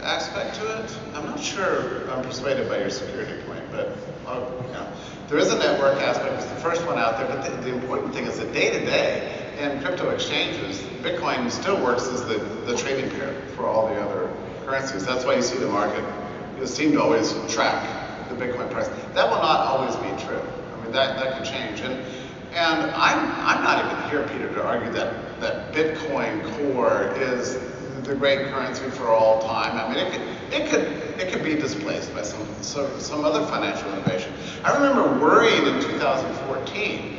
aspect 0.02 0.56
to 0.56 0.82
it. 0.82 0.96
I'm 1.14 1.24
not 1.26 1.40
sure 1.40 2.10
I'm 2.10 2.22
persuaded 2.24 2.68
by 2.68 2.78
your 2.78 2.90
security 2.90 3.40
point, 3.42 3.62
but, 3.70 3.96
uh, 4.26 4.44
you 4.66 4.72
know, 4.72 4.86
there 5.28 5.38
is 5.38 5.52
a 5.52 5.58
network 5.58 6.00
aspect. 6.02 6.34
It's 6.34 6.46
the 6.46 6.56
first 6.56 6.84
one 6.86 6.98
out 6.98 7.16
there, 7.16 7.28
but 7.28 7.44
the, 7.44 7.56
the 7.62 7.74
important 7.74 8.12
thing 8.12 8.26
is 8.26 8.38
that 8.38 8.52
day 8.52 8.70
to 8.70 8.84
day 8.84 9.56
in 9.58 9.80
crypto 9.80 10.10
exchanges, 10.10 10.78
Bitcoin 11.02 11.50
still 11.50 11.82
works 11.82 12.08
as 12.08 12.24
the, 12.26 12.38
the 12.66 12.76
trading 12.76 13.10
pair 13.10 13.32
for 13.56 13.66
all 13.66 13.88
the 13.88 14.00
other 14.00 14.30
currencies. 14.66 15.06
That's 15.06 15.24
why 15.24 15.36
you 15.36 15.42
see 15.42 15.58
the 15.58 15.68
market 15.68 16.04
you 16.58 16.66
seem 16.66 16.92
to 16.92 17.02
always 17.02 17.32
track 17.52 18.28
the 18.28 18.34
Bitcoin 18.34 18.70
price. 18.70 18.88
That 19.14 19.28
will 19.30 19.38
not 19.38 19.60
always 19.66 19.96
be 19.96 20.24
true. 20.24 20.40
That, 20.94 21.18
that 21.18 21.32
can 21.32 21.44
change. 21.44 21.80
And, 21.80 21.94
and 22.54 22.90
I'm, 22.92 23.18
I'm 23.44 23.64
not 23.64 23.84
even 23.84 24.10
here, 24.10 24.28
Peter, 24.28 24.54
to 24.54 24.64
argue 24.64 24.92
that, 24.92 25.40
that 25.40 25.74
Bitcoin 25.74 26.40
Core 26.54 27.12
is 27.16 27.58
the 28.04 28.14
great 28.14 28.46
currency 28.46 28.88
for 28.90 29.08
all 29.08 29.42
time. 29.42 29.76
I 29.76 29.92
mean, 29.92 30.06
it 30.06 30.12
could, 30.12 30.22
it 30.54 30.70
could, 30.70 31.20
it 31.20 31.32
could 31.32 31.42
be 31.42 31.56
displaced 31.56 32.14
by 32.14 32.22
some, 32.22 32.46
so, 32.62 32.96
some 33.00 33.24
other 33.24 33.44
financial 33.46 33.92
innovation. 33.92 34.32
I 34.62 34.72
remember 34.72 35.20
worrying 35.20 35.66
in 35.66 35.82
2014 35.82 37.18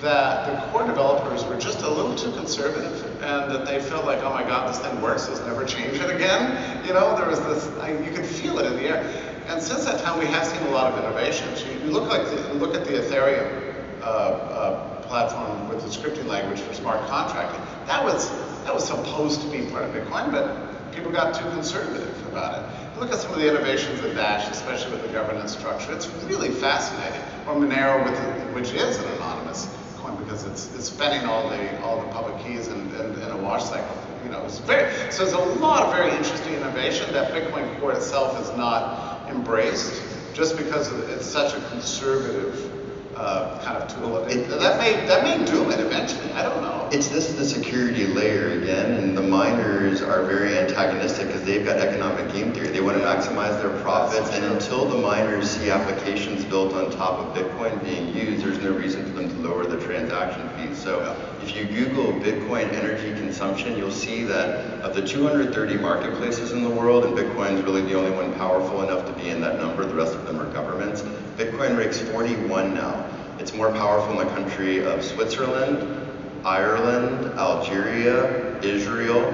that 0.00 0.44
the 0.46 0.70
core 0.70 0.86
developers 0.86 1.46
were 1.46 1.56
just 1.56 1.80
a 1.80 1.88
little 1.88 2.14
too 2.14 2.30
conservative 2.32 3.06
and 3.22 3.50
that 3.50 3.64
they 3.64 3.80
felt 3.80 4.04
like, 4.04 4.18
oh 4.22 4.28
my 4.34 4.42
God, 4.42 4.68
this 4.68 4.78
thing 4.80 5.00
works, 5.00 5.26
let's 5.30 5.40
never 5.40 5.64
change 5.64 5.94
it 5.94 6.10
again. 6.10 6.84
You 6.86 6.92
know, 6.92 7.16
there 7.16 7.26
was 7.26 7.40
this, 7.40 7.66
I, 7.78 7.92
you 8.02 8.12
could 8.12 8.26
feel 8.26 8.58
it 8.58 8.66
in 8.66 8.74
the 8.74 8.82
air. 8.82 9.33
And 9.46 9.62
since 9.62 9.84
that 9.84 10.00
time, 10.00 10.18
we 10.18 10.26
have 10.26 10.46
seen 10.46 10.62
a 10.62 10.70
lot 10.70 10.92
of 10.92 11.04
innovations. 11.04 11.62
You, 11.64 11.72
you 11.84 11.90
look 11.90 12.08
like 12.08 12.24
the, 12.24 12.54
look 12.54 12.74
at 12.74 12.84
the 12.86 12.92
Ethereum 12.92 13.74
uh, 14.00 14.04
uh, 14.04 15.02
platform 15.02 15.68
with 15.68 15.82
the 15.82 15.88
scripting 15.88 16.26
language 16.26 16.60
for 16.60 16.72
smart 16.72 17.06
contracting. 17.08 17.60
That 17.86 18.02
was 18.02 18.30
that 18.64 18.72
was 18.72 18.86
supposed 18.86 19.42
to 19.42 19.48
be 19.48 19.66
part 19.70 19.84
of 19.84 19.94
Bitcoin, 19.94 20.32
but 20.32 20.92
people 20.94 21.12
got 21.12 21.34
too 21.34 21.48
conservative 21.50 22.26
about 22.28 22.62
it. 22.62 22.94
You 22.94 23.00
look 23.00 23.12
at 23.12 23.18
some 23.18 23.32
of 23.32 23.38
the 23.38 23.48
innovations 23.48 24.02
in 24.02 24.14
Dash, 24.14 24.50
especially 24.50 24.92
with 24.92 25.02
the 25.02 25.12
governance 25.12 25.56
structure. 25.56 25.92
It's 25.92 26.08
really 26.24 26.48
fascinating. 26.50 27.20
Or 27.46 27.54
Monero, 27.54 28.02
with 28.04 28.18
which 28.54 28.72
is 28.72 28.96
an 28.98 29.04
anonymous 29.12 29.68
coin 29.98 30.16
because 30.16 30.44
it's 30.44 30.74
it's 30.74 30.86
spending 30.86 31.28
all 31.28 31.50
the 31.50 31.82
all 31.82 32.00
the 32.00 32.08
public 32.12 32.42
keys 32.44 32.68
in, 32.68 32.80
in, 32.94 33.22
in 33.22 33.30
a 33.30 33.36
wash 33.36 33.64
cycle. 33.64 33.96
You 34.24 34.30
know, 34.30 34.42
it's 34.44 34.58
very 34.58 34.90
so 35.12 35.24
there's 35.24 35.34
a 35.34 35.60
lot 35.60 35.82
of 35.82 35.92
very 35.94 36.10
interesting 36.16 36.54
innovation 36.54 37.12
that 37.12 37.32
Bitcoin 37.32 37.78
Core 37.78 37.92
itself 37.92 38.40
is 38.40 38.56
not 38.56 39.13
embraced 39.34 40.02
just 40.34 40.56
because 40.56 40.92
it's 41.10 41.26
such 41.26 41.54
a 41.54 41.60
conservative 41.68 42.70
uh, 43.16 43.60
kind 43.62 43.82
of 43.82 43.88
tool. 43.94 44.24
It, 44.24 44.48
that 44.48 44.78
may 44.78 45.06
that 45.06 45.22
may 45.22 45.44
doom 45.44 45.70
it 45.70 45.80
eventually. 45.80 46.32
I 46.32 46.42
don't 46.42 46.62
know. 46.62 46.88
It's 46.92 47.08
this 47.08 47.32
the 47.34 47.44
security 47.44 48.06
layer 48.06 48.58
again, 48.60 48.92
and 48.92 49.16
the 49.16 49.22
miners 49.22 50.02
are 50.02 50.24
very 50.24 50.58
antagonistic 50.58 51.28
because 51.28 51.44
they've 51.44 51.64
got 51.64 51.78
economic 51.78 52.32
game 52.32 52.52
theory. 52.52 52.68
They 52.68 52.80
want 52.80 52.98
to 52.98 53.04
maximize 53.04 53.60
their 53.60 53.80
profits, 53.82 54.30
and 54.30 54.44
until 54.44 54.86
the 54.86 54.98
miners 54.98 55.50
see 55.50 55.70
applications 55.70 56.44
built 56.44 56.74
on 56.74 56.90
top 56.90 57.20
of 57.20 57.34
Bitcoin 57.36 57.82
being 57.84 58.14
used, 58.14 58.44
there's 58.44 58.58
no 58.58 58.72
reason 58.72 59.04
for 59.06 59.12
them 59.12 59.28
to 59.28 59.48
lower 59.48 59.64
the 59.64 59.80
transaction 59.80 60.48
fees. 60.50 60.82
So 60.82 61.00
yeah. 61.00 61.33
If 61.44 61.54
you 61.54 61.66
Google 61.66 62.14
Bitcoin 62.14 62.72
energy 62.72 63.12
consumption, 63.20 63.76
you'll 63.76 63.90
see 63.90 64.24
that 64.24 64.80
of 64.80 64.94
the 64.94 65.06
230 65.06 65.76
marketplaces 65.76 66.52
in 66.52 66.64
the 66.64 66.70
world, 66.70 67.04
and 67.04 67.14
Bitcoin 67.14 67.58
is 67.58 67.62
really 67.64 67.82
the 67.82 67.92
only 67.92 68.10
one 68.12 68.32
powerful 68.36 68.82
enough 68.82 69.04
to 69.04 69.12
be 69.12 69.28
in 69.28 69.42
that 69.42 69.58
number. 69.58 69.84
The 69.84 69.94
rest 69.94 70.14
of 70.14 70.24
them 70.24 70.40
are 70.40 70.50
governments. 70.54 71.02
Bitcoin 71.36 71.76
ranks 71.76 72.00
41 72.00 72.72
now. 72.72 73.10
It's 73.38 73.52
more 73.52 73.70
powerful 73.70 74.18
in 74.18 74.26
the 74.26 74.32
country 74.32 74.86
of 74.86 75.04
Switzerland, 75.04 76.10
Ireland, 76.46 77.38
Algeria, 77.38 78.58
Israel, 78.60 79.30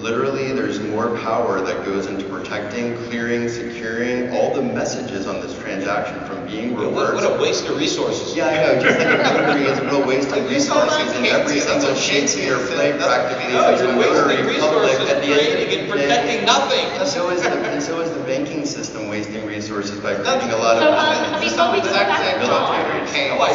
literally 0.00 0.52
there's 0.52 0.80
more 0.80 1.16
power 1.18 1.60
that 1.60 1.84
goes 1.84 2.06
into 2.06 2.24
protecting, 2.24 2.96
clearing, 3.04 3.48
securing 3.48 4.32
all 4.32 4.54
the 4.54 4.62
messages 4.62 5.26
on 5.26 5.40
this 5.40 5.56
transaction 5.58 6.18
from 6.24 6.46
being 6.46 6.74
reversed. 6.74 7.22
What, 7.22 7.30
what 7.30 7.38
a 7.38 7.42
waste 7.42 7.66
of 7.66 7.76
resources. 7.76 8.34
Yeah, 8.34 8.46
I 8.46 8.56
know. 8.56 8.82
Just 8.82 8.98
like 8.98 9.08
a 9.08 9.22
notary 9.22 9.64
is 9.66 9.78
a 9.78 9.84
real 9.84 10.06
waste 10.06 10.28
of 10.32 10.48
resources 10.50 11.12
in 11.16 11.26
every 11.26 11.60
single 11.60 11.94
Shakespeare 11.94 12.58
play 12.66 12.92
practically. 12.96 13.52
No, 13.52 13.76
you're 13.76 13.96
wasting 13.96 14.46
resources 14.46 15.10
at 15.10 15.22
the 15.22 15.28
end 15.28 15.50
creating 15.50 15.80
and 15.80 15.90
protecting 15.90 16.44
nothing. 16.46 16.86
And 16.98 17.08
so 17.08 17.30
is 17.30 17.42
the 17.42 17.50
and 17.50 17.82
so 17.82 18.00
is 18.00 18.10
the 18.12 18.22
banking 18.24 18.64
system 18.64 19.08
wasting 19.08 19.46
resources 19.46 20.00
by 20.00 20.14
creating 20.14 20.50
a 20.50 20.56
lot 20.56 20.78
so, 20.78 20.88
of. 20.88 20.96
Um, 20.96 21.40
before 21.40 21.72
we 21.72 21.80
go 21.80 21.92
back 21.92 22.08
to 22.08 22.20
I. 22.20 22.30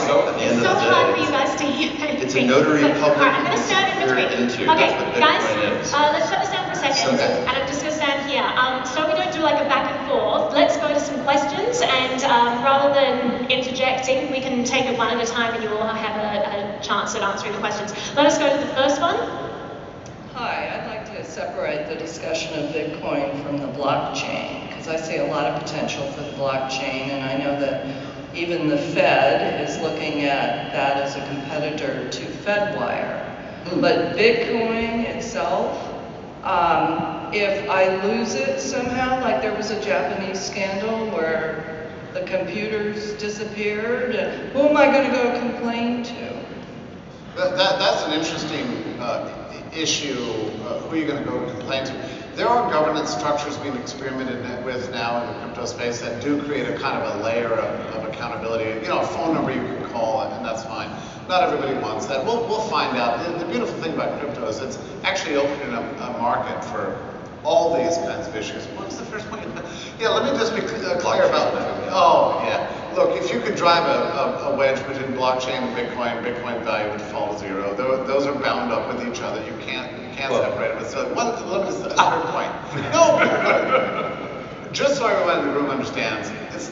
At 0.05 0.37
the 0.37 0.43
end 0.43 0.57
it's 0.57 0.65
so 0.65 0.73
hard 0.75 1.15
for 1.15 1.21
you 1.21 1.29
guys 1.29 1.55
to 1.57 1.63
hear. 1.65 1.91
It's 2.21 2.35
a 2.35 2.45
notary 2.45 2.81
public. 2.99 3.17
Alright, 3.17 3.33
I'm 3.33 3.45
gonna 3.45 3.57
stand 3.57 3.95
in 4.35 4.47
between. 4.47 4.69
Okay, 4.69 4.91
guys, 5.19 5.93
uh, 5.93 6.11
let's 6.13 6.34
shut 6.35 6.43
this 6.43 6.53
down 6.53 6.65
for 6.65 6.71
a 6.71 6.75
second, 6.75 7.15
Okay. 7.15 7.39
and 7.39 7.49
I'm 7.49 7.67
just 7.67 7.81
going 7.81 7.91
to 7.93 7.97
stand 7.97 8.29
here. 8.29 8.43
Um, 8.43 8.85
so 8.85 9.07
we 9.07 9.13
don't 9.13 9.31
do 9.33 9.39
like 9.39 9.61
a 9.61 9.67
back 9.67 9.91
and 9.91 10.07
forth. 10.09 10.53
Let's 10.53 10.77
go 10.77 10.87
to 10.89 10.99
some 10.99 11.23
questions, 11.23 11.81
and 11.81 12.23
um, 12.23 12.63
rather 12.63 12.93
than 12.93 13.49
interjecting, 13.49 14.31
we 14.31 14.39
can 14.39 14.63
take 14.63 14.85
it 14.85 14.97
one 14.97 15.09
at 15.17 15.21
a 15.21 15.31
time, 15.31 15.53
and 15.53 15.63
you 15.63 15.69
all 15.69 15.87
have 15.87 16.15
a, 16.17 16.79
a 16.79 16.83
chance 16.83 17.15
at 17.15 17.21
answering 17.21 17.53
the 17.53 17.59
questions. 17.59 17.93
Let 18.15 18.25
us 18.25 18.37
go 18.37 18.49
to 18.49 18.59
the 18.67 18.73
first 18.73 18.99
one. 19.01 19.15
Hi, 20.33 20.67
I'd 20.75 20.87
like 20.87 21.15
to 21.15 21.23
separate 21.23 21.87
the 21.87 21.95
discussion 21.95 22.61
of 22.61 22.71
Bitcoin 22.71 23.41
from 23.43 23.57
the 23.57 23.67
blockchain 23.67 24.67
because 24.67 24.87
I 24.89 24.97
see 24.97 25.17
a 25.17 25.25
lot 25.27 25.45
of 25.45 25.61
potential 25.61 26.05
for 26.11 26.21
the 26.21 26.31
blockchain, 26.31 27.07
and 27.09 27.23
I 27.23 27.37
know 27.37 27.57
that 27.61 27.85
even 28.35 28.67
the 28.67 28.77
Fed 28.77 29.61
is 29.67 29.79
looking 29.79 30.25
at 30.25 30.73
that 30.73 30.97
as 30.97 31.15
a 31.15 31.25
competitor 31.29 32.09
to 32.09 32.25
FedWire. 32.25 33.21
But 33.81 34.17
Bitcoin 34.17 35.05
itself, 35.05 35.94
um, 36.45 37.33
if 37.33 37.67
I 37.69 38.03
lose 38.05 38.35
it 38.35 38.59
somehow, 38.59 39.19
like 39.21 39.41
there 39.41 39.55
was 39.55 39.71
a 39.71 39.81
Japanese 39.83 40.39
scandal 40.39 41.09
where 41.09 41.91
the 42.13 42.21
computers 42.21 43.13
disappeared, 43.13 44.15
who 44.53 44.59
am 44.59 44.77
I 44.77 44.85
going 44.85 45.09
to 45.09 45.15
go 45.15 45.39
complain 45.39 46.03
to? 46.03 46.45
That, 47.35 47.57
that, 47.57 47.79
that's 47.79 48.03
an 48.03 48.13
interesting 48.13 48.99
uh, 48.99 49.53
issue. 49.73 50.13
Uh, 50.63 50.79
who 50.81 50.95
are 50.95 50.97
you 50.97 51.07
going 51.07 51.23
to 51.23 51.29
go 51.29 51.49
complain 51.51 51.83
to? 51.85 51.93
There 52.35 52.47
are 52.47 52.69
governance 52.71 53.09
structures 53.09 53.57
being 53.57 53.75
experimented 53.77 54.63
with 54.63 54.91
now 54.91 55.21
in 55.21 55.27
the 55.27 55.45
crypto 55.45 55.65
space 55.65 55.99
that 56.01 56.21
do 56.21 56.41
create 56.43 56.67
a 56.67 56.77
kind 56.77 57.01
of 57.01 57.19
a 57.19 57.23
layer 57.23 57.53
of, 57.53 57.95
of 57.95 58.13
accountability. 58.13 58.81
You 58.81 58.89
know, 58.89 58.99
a 58.99 59.07
phone 59.07 59.33
number 59.33 59.51
you 59.51 59.61
can 59.61 59.84
call, 59.95 60.21
and 60.21 60.45
that's 60.45 60.63
fine. 60.63 60.91
Not 61.29 61.43
everybody 61.43 61.73
wants 61.79 62.05
that. 62.07 62.23
We'll, 62.23 62.45
we'll 62.47 62.67
find 62.67 62.97
out. 62.97 63.23
The, 63.23 63.45
the 63.45 63.49
beautiful 63.49 63.75
thing 63.81 63.93
about 63.93 64.19
crypto 64.19 64.47
is 64.47 64.59
it's 64.59 64.77
actually 65.03 65.35
opening 65.35 65.73
a, 65.73 65.81
a 66.03 66.11
market 66.19 66.63
for 66.65 66.99
all 67.45 67.77
these 67.77 67.97
kinds 67.97 68.27
of 68.27 68.35
issues. 68.35 68.65
What 68.75 68.87
was 68.87 68.97
the 68.97 69.05
first 69.05 69.25
one? 69.31 69.39
Yeah, 69.97 70.09
let 70.09 70.29
me 70.29 70.37
just 70.37 70.53
be 70.53 70.59
uh, 70.61 70.99
clear 70.99 71.23
about 71.23 71.53
that. 71.53 71.89
Oh, 71.93 72.43
yeah. 72.43 72.67
Look, 72.95 73.15
if 73.15 73.31
you 73.31 73.39
could 73.39 73.55
drive 73.55 73.85
a, 73.87 73.99
a, 74.19 74.51
a, 74.51 74.57
wedge 74.57 74.77
between 74.87 75.15
blockchain 75.15 75.63
and 75.63 75.71
Bitcoin, 75.71 76.21
Bitcoin 76.21 76.61
value 76.65 76.91
would 76.91 77.01
fall 77.01 77.33
to 77.33 77.39
zero. 77.39 77.73
Those, 77.75 78.05
those 78.05 78.25
are 78.25 78.33
bound 78.33 78.73
up 78.73 78.93
with 78.93 79.07
each 79.07 79.21
other. 79.21 79.39
You 79.45 79.55
can't 79.63 79.89
you 80.03 80.09
can't 80.17 80.31
well, 80.33 80.43
separate 80.43 80.75
them. 80.75 80.89
So 80.89 81.13
one, 81.13 81.27
let 81.49 81.61
me 81.61 81.71
just 81.71 81.95
third 81.95 82.23
point. 82.35 82.51
No, 82.91 83.07
just 84.73 84.97
so 84.97 85.07
everyone 85.07 85.39
in 85.39 85.47
the 85.47 85.53
room 85.53 85.69
understands, 85.69 86.29
it's 86.53 86.71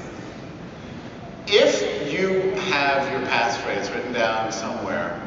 if 1.47 2.12
you 2.12 2.51
have 2.71 3.12
your 3.12 3.21
passphrase 3.29 3.93
written 3.93 4.13
down 4.13 4.51
somewhere, 4.51 5.19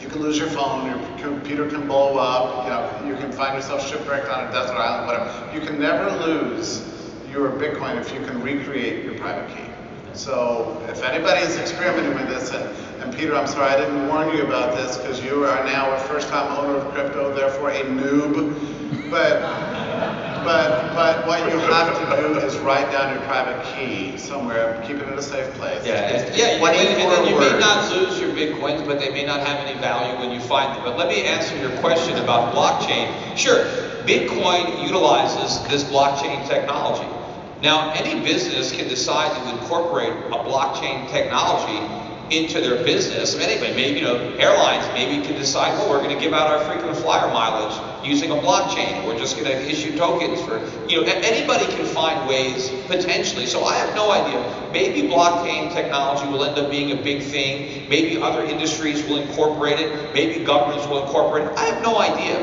you 0.00 0.08
can 0.08 0.20
lose 0.20 0.38
your 0.38 0.48
phone, 0.48 0.86
your 0.86 1.28
computer 1.28 1.68
can 1.68 1.86
blow 1.86 2.18
up, 2.18 2.64
you 2.64 2.70
know, 2.70 3.12
you 3.12 3.20
can 3.20 3.32
find 3.32 3.54
yourself 3.54 3.86
shipwrecked 3.88 4.28
on 4.28 4.46
a 4.46 4.52
desert 4.52 4.76
island, 4.76 5.06
whatever. 5.06 5.54
You 5.54 5.60
can 5.60 5.80
never 5.80 6.10
lose 6.24 6.82
your 7.30 7.50
Bitcoin 7.50 7.96
if 8.00 8.12
you 8.12 8.20
can 8.20 8.42
recreate 8.42 9.04
your 9.04 9.18
private 9.18 9.48
key. 9.56 9.64
So 10.14 10.84
if 10.88 11.02
anybody 11.02 11.40
is 11.42 11.56
experimenting 11.58 12.14
with 12.14 12.28
this, 12.28 12.52
and, 12.52 12.64
and 13.02 13.16
Peter, 13.16 13.36
I'm 13.36 13.46
sorry 13.46 13.70
I 13.70 13.76
didn't 13.76 14.08
warn 14.08 14.36
you 14.36 14.44
about 14.44 14.76
this 14.76 14.96
because 14.96 15.22
you 15.22 15.44
are 15.44 15.64
now 15.64 15.94
a 15.94 15.98
first-time 16.00 16.56
owner 16.58 16.78
of 16.78 16.92
crypto, 16.92 17.34
therefore 17.34 17.70
a 17.70 17.82
noob. 17.82 19.10
But 19.10 19.42
but 20.44 20.94
but 20.94 21.26
what 21.26 21.40
you 21.50 21.58
have 21.58 21.94
to 21.94 22.16
do 22.16 22.38
is 22.38 22.56
write 22.58 22.90
down 22.92 23.14
your 23.14 23.22
private 23.24 23.62
key 23.74 24.16
somewhere, 24.16 24.82
keep 24.86 24.96
it 24.96 25.08
in 25.08 25.18
a 25.18 25.22
safe 25.22 25.52
place. 25.54 25.84
Yeah, 25.86 26.08
it's, 26.08 26.30
it's, 26.30 26.38
yeah. 26.38 26.56
And, 26.56 26.64
and 26.64 27.12
then 27.12 27.26
you 27.26 27.38
may 27.38 27.58
not 27.58 27.90
lose 27.92 28.18
your 28.18 28.30
bitcoins, 28.30 28.86
but 28.86 28.98
they 28.98 29.10
may 29.10 29.24
not 29.24 29.46
have 29.46 29.64
any 29.66 29.78
value 29.80 30.18
when 30.18 30.30
you 30.30 30.40
find 30.40 30.76
them. 30.76 30.84
But 30.84 30.96
let 30.96 31.08
me 31.08 31.24
answer 31.24 31.56
your 31.56 31.70
question 31.80 32.16
about 32.18 32.54
blockchain. 32.54 33.12
Sure, 33.36 33.64
Bitcoin 34.08 34.82
utilizes 34.86 35.62
this 35.68 35.84
blockchain 35.84 36.46
technology. 36.48 37.06
Now, 37.62 37.92
any 37.92 38.24
business 38.24 38.72
can 38.72 38.88
decide 38.88 39.36
to 39.36 39.50
incorporate 39.50 40.12
a 40.12 40.38
blockchain 40.48 41.10
technology 41.10 41.78
into 42.34 42.60
their 42.60 42.82
business. 42.84 43.34
I 43.34 43.38
mean, 43.38 43.48
anybody, 43.48 43.74
maybe, 43.74 43.98
you 44.00 44.04
know, 44.04 44.16
airlines 44.36 44.86
maybe 44.94 45.24
can 45.26 45.36
decide, 45.36 45.72
well, 45.78 45.90
we're 45.90 46.02
going 46.02 46.16
to 46.16 46.22
give 46.22 46.32
out 46.32 46.46
our 46.46 46.64
frequent 46.64 46.96
flyer 46.96 47.26
mileage 47.32 47.76
using 48.08 48.30
a 48.30 48.34
blockchain. 48.34 49.06
We're 49.06 49.18
just 49.18 49.36
going 49.36 49.50
to 49.50 49.70
issue 49.70 49.96
tokens 49.96 50.40
for, 50.42 50.58
you 50.88 51.04
know, 51.04 51.12
anybody 51.12 51.66
can 51.66 51.84
find 51.86 52.28
ways 52.28 52.70
potentially. 52.86 53.46
So 53.46 53.64
I 53.64 53.76
have 53.76 53.94
no 53.94 54.10
idea. 54.10 54.70
Maybe 54.72 55.08
blockchain 55.08 55.72
technology 55.72 56.30
will 56.30 56.44
end 56.44 56.58
up 56.58 56.70
being 56.70 56.92
a 56.98 57.02
big 57.02 57.22
thing. 57.22 57.88
Maybe 57.88 58.20
other 58.20 58.42
industries 58.42 59.04
will 59.04 59.18
incorporate 59.18 59.78
it. 59.78 60.14
Maybe 60.14 60.44
governments 60.44 60.86
will 60.86 61.04
incorporate 61.04 61.44
it. 61.44 61.58
I 61.58 61.66
have 61.66 61.82
no 61.82 61.98
idea. 61.98 62.36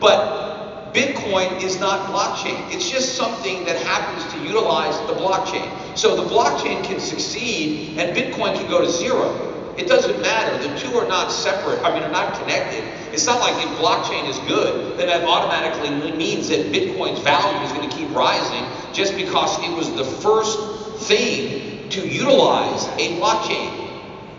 But 0.00 0.92
Bitcoin 0.92 1.62
is 1.62 1.80
not 1.80 2.10
blockchain. 2.10 2.70
It's 2.72 2.90
just 2.90 3.16
something 3.16 3.64
that 3.64 3.76
happens 3.76 4.30
to 4.34 4.38
utilize 4.44 4.98
the 5.06 5.14
blockchain. 5.14 5.96
So 5.96 6.14
the 6.14 6.22
blockchain 6.22 6.84
can 6.84 7.00
succeed 7.00 7.98
and 7.98 8.14
Bitcoin 8.14 8.54
can 8.54 8.68
go 8.68 8.80
to 8.80 8.90
zero. 8.90 9.51
It 9.76 9.88
doesn't 9.88 10.20
matter. 10.20 10.56
The 10.68 10.78
two 10.78 10.96
are 10.98 11.08
not 11.08 11.32
separate. 11.32 11.80
I 11.82 11.92
mean, 11.92 12.02
they're 12.02 12.10
not 12.10 12.38
connected. 12.38 12.84
It's 13.12 13.26
not 13.26 13.40
like 13.40 13.54
if 13.64 13.70
blockchain 13.78 14.28
is 14.28 14.38
good, 14.40 14.98
then 14.98 15.06
that 15.06 15.24
automatically 15.24 16.12
means 16.12 16.48
that 16.48 16.66
Bitcoin's 16.72 17.20
value 17.20 17.64
is 17.64 17.72
going 17.72 17.88
to 17.88 17.96
keep 17.96 18.14
rising 18.14 18.64
just 18.92 19.16
because 19.16 19.58
it 19.62 19.74
was 19.74 19.90
the 19.94 20.04
first 20.04 21.06
thing 21.06 21.88
to 21.90 22.06
utilize 22.06 22.86
a 22.98 23.18
blockchain. 23.18 23.78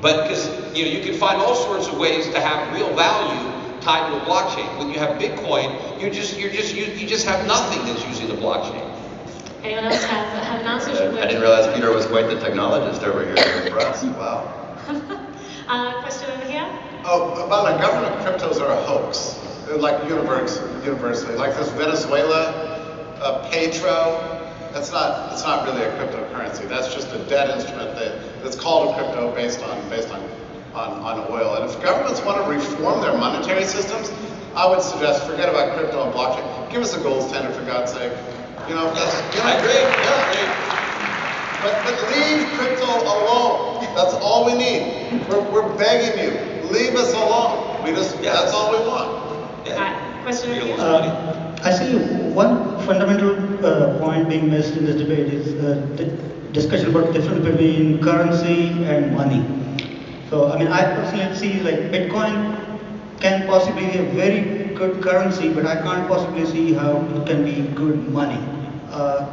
But 0.02 0.24
because 0.24 0.48
you 0.76 0.86
know 0.86 0.92
you 0.92 1.02
can 1.04 1.18
find 1.18 1.42
all 1.42 1.56
sorts 1.56 1.88
of 1.88 1.98
ways 1.98 2.26
to 2.34 2.40
have 2.40 2.74
real 2.74 2.94
value 2.96 3.54
tied 3.82 4.10
to 4.10 4.18
a 4.18 4.26
blockchain. 4.26 4.78
When 4.78 4.90
you 4.90 5.00
have 5.00 5.20
Bitcoin, 5.20 6.00
you're 6.02 6.12
just 6.12 6.38
you're 6.38 6.52
just 6.52 6.76
you, 6.76 6.86
you 6.86 7.08
just 7.08 7.26
have 7.26 7.48
nothing 7.48 7.86
that's 7.86 8.06
using 8.08 8.28
the 8.28 8.36
blockchain. 8.36 8.90
Anyone 9.64 9.86
else 9.86 10.04
have, 10.04 10.44
have 10.44 10.62
an 10.62 10.68
answer? 10.68 10.92
Uh, 10.92 11.22
I 11.22 11.28
didn't 11.28 11.42
realize 11.42 11.74
Peter 11.74 11.92
was 11.94 12.06
quite 12.06 12.28
the 12.28 12.36
technologist 12.36 13.02
over 13.04 13.24
here 13.26 13.72
for 13.72 13.80
us. 13.80 14.04
Wow. 14.04 14.60
Uh, 15.68 16.02
question 16.02 16.30
over 16.32 16.46
here. 16.46 16.68
Oh, 17.06 17.46
about 17.46 17.64
like 17.64 17.80
government 17.80 18.16
cryptos 18.22 18.62
are 18.62 18.72
a 18.72 18.82
hoax. 18.84 19.40
They're 19.66 19.78
like 19.78 20.04
universe, 20.10 20.60
universally. 20.84 21.36
Like 21.36 21.56
this 21.56 21.70
Venezuela, 21.72 22.52
uh, 23.22 23.50
Petro, 23.50 24.44
that's 24.74 24.92
not, 24.92 25.30
that's 25.30 25.44
not 25.44 25.66
really 25.66 25.84
a 25.84 25.92
cryptocurrency. 25.98 26.68
That's 26.68 26.94
just 26.94 27.14
a 27.14 27.20
debt 27.30 27.50
instrument 27.50 27.96
that, 27.96 28.44
that's 28.44 28.58
called 28.58 28.92
a 28.92 28.98
crypto 28.98 29.34
based 29.34 29.62
on, 29.64 29.90
based 29.90 30.10
on, 30.10 30.22
on, 30.74 31.00
on 31.00 31.32
oil. 31.32 31.56
And 31.56 31.70
if 31.70 31.82
governments 31.82 32.22
want 32.26 32.44
to 32.44 32.50
reform 32.50 33.02
their 33.02 33.18
monetary 33.18 33.64
systems, 33.64 34.12
I 34.56 34.68
would 34.68 34.82
suggest 34.82 35.26
forget 35.26 35.48
about 35.48 35.78
crypto 35.78 36.04
and 36.04 36.14
blockchain. 36.14 36.72
Give 36.72 36.82
us 36.82 36.94
a 36.94 37.00
gold 37.00 37.30
standard 37.30 37.56
for 37.56 37.66
God's 37.66 37.94
sake. 37.94 38.12
You 38.68 38.76
know, 38.76 38.94
that's, 38.94 39.16
you 39.36 39.44
know, 39.44 39.58
agree. 39.58 39.80
Yeah. 39.80 40.74
But, 41.64 41.74
but 41.86 41.96
leave 42.12 42.48
crypto 42.60 42.86
alone. 42.86 43.73
That's 43.96 44.14
all 44.16 44.46
we 44.46 44.56
need. 44.56 45.22
We're, 45.30 45.42
we're 45.52 45.78
begging 45.78 46.18
you, 46.24 46.70
leave 46.72 46.96
us 46.96 47.14
alone. 47.14 47.84
We 47.84 47.92
just, 47.92 48.16
Yeah. 48.22 48.34
that's 48.34 48.54
all 48.54 48.72
we 48.72 48.80
want. 48.88 49.68
Yeah. 49.68 49.74
Alright, 49.76 50.24
question 50.24 50.52
over 50.52 50.66
here. 50.66 50.76
Uh, 50.80 51.60
I 51.64 51.72
see 51.72 51.96
one 52.34 52.80
fundamental 52.86 53.66
uh, 53.66 54.00
point 54.00 54.28
being 54.30 54.50
missed 54.50 54.76
in 54.76 54.86
this 54.86 54.96
debate 54.98 55.34
is 55.34 55.54
uh, 55.64 55.86
the 55.96 56.06
discussion 56.52 56.90
about 56.90 57.08
the 57.08 57.14
difference 57.14 57.46
between 57.46 58.02
currency 58.04 58.70
and 58.84 59.16
money. 59.16 59.46
So, 60.30 60.52
I 60.52 60.58
mean, 60.58 60.68
I 60.68 60.82
personally 60.96 61.36
see 61.36 61.60
like 61.62 61.92
Bitcoin 61.94 62.58
can 63.20 63.48
possibly 63.48 63.86
be 63.92 63.98
a 64.00 64.04
very 64.12 64.74
good 64.76 65.02
currency, 65.02 65.54
but 65.54 65.66
I 65.66 65.76
can't 65.76 66.08
possibly 66.08 66.46
see 66.46 66.74
how 66.74 66.98
it 66.98 67.28
can 67.28 67.46
be 67.46 67.62
good 67.76 68.10
money. 68.10 68.40
Uh, 68.90 69.26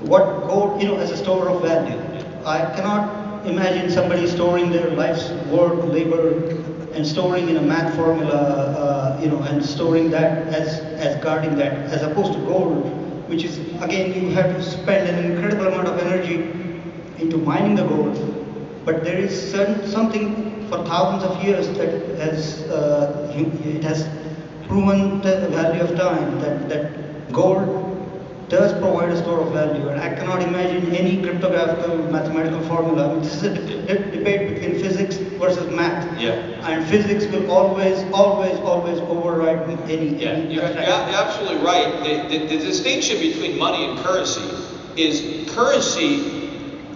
what 0.00 0.24
gold, 0.48 0.82
you 0.82 0.88
know, 0.88 0.96
as 0.98 1.10
a 1.10 1.16
store 1.16 1.48
of 1.48 1.62
value. 1.62 1.98
I 2.44 2.58
cannot 2.76 3.23
imagine 3.46 3.90
somebody 3.90 4.26
storing 4.26 4.70
their 4.70 4.90
life's 4.90 5.30
work, 5.50 5.82
labor, 5.84 6.34
and 6.94 7.06
storing 7.06 7.48
in 7.48 7.56
a 7.56 7.62
math 7.62 7.94
formula, 7.96 8.36
uh, 8.36 9.20
you 9.20 9.28
know, 9.28 9.42
and 9.42 9.64
storing 9.64 10.10
that 10.10 10.46
as, 10.48 10.80
as 11.00 11.22
guarding 11.22 11.56
that, 11.56 11.72
as 11.92 12.02
opposed 12.02 12.32
to 12.32 12.38
gold, 12.40 12.84
which 13.28 13.44
is, 13.44 13.58
again, 13.82 14.14
you 14.14 14.30
have 14.30 14.54
to 14.54 14.62
spend 14.62 15.08
an 15.08 15.30
incredible 15.30 15.66
amount 15.66 15.88
of 15.88 15.98
energy 15.98 16.36
into 17.18 17.36
mining 17.38 17.74
the 17.74 17.84
gold. 17.84 18.16
But 18.84 19.02
there 19.02 19.18
is 19.18 19.50
certain, 19.50 19.86
something 19.86 20.68
for 20.68 20.84
thousands 20.84 21.24
of 21.24 21.42
years 21.42 21.68
that 21.78 22.18
has, 22.18 22.62
uh, 22.64 23.32
it 23.34 23.82
has 23.82 24.08
proven 24.68 25.20
the 25.22 25.48
value 25.48 25.82
of 25.82 25.96
time, 25.96 26.38
that, 26.40 26.68
that 26.68 27.32
gold 27.32 27.83
does 28.48 28.72
provide 28.72 29.10
a 29.10 29.16
store 29.22 29.40
of 29.40 29.52
value, 29.52 29.88
and 29.88 30.00
I 30.00 30.14
cannot 30.14 30.42
imagine 30.42 30.94
any 30.94 31.22
cryptographical 31.22 31.96
mathematical 32.10 32.60
formula. 32.62 33.08
I 33.10 33.12
mean, 33.14 33.22
this 33.22 33.34
is 33.36 33.42
a 33.44 33.54
de- 33.54 33.82
de- 33.86 34.10
debate 34.18 34.54
between 34.54 34.80
physics 34.80 35.16
versus 35.16 35.70
math. 35.74 36.20
Yeah. 36.20 36.32
And 36.68 36.86
physics 36.86 37.26
will 37.26 37.50
always, 37.50 38.02
always, 38.12 38.58
always 38.60 38.98
override 39.00 39.68
any. 39.90 40.22
Yeah, 40.22 40.30
any 40.30 40.54
you're, 40.54 40.64
you're 40.64 40.78
absolutely 40.78 41.64
right. 41.64 42.02
The, 42.04 42.38
the, 42.38 42.46
the 42.46 42.58
distinction 42.64 43.18
between 43.18 43.58
money 43.58 43.84
and 43.86 43.98
currency 44.00 44.42
is 44.96 45.50
currency, 45.54 46.44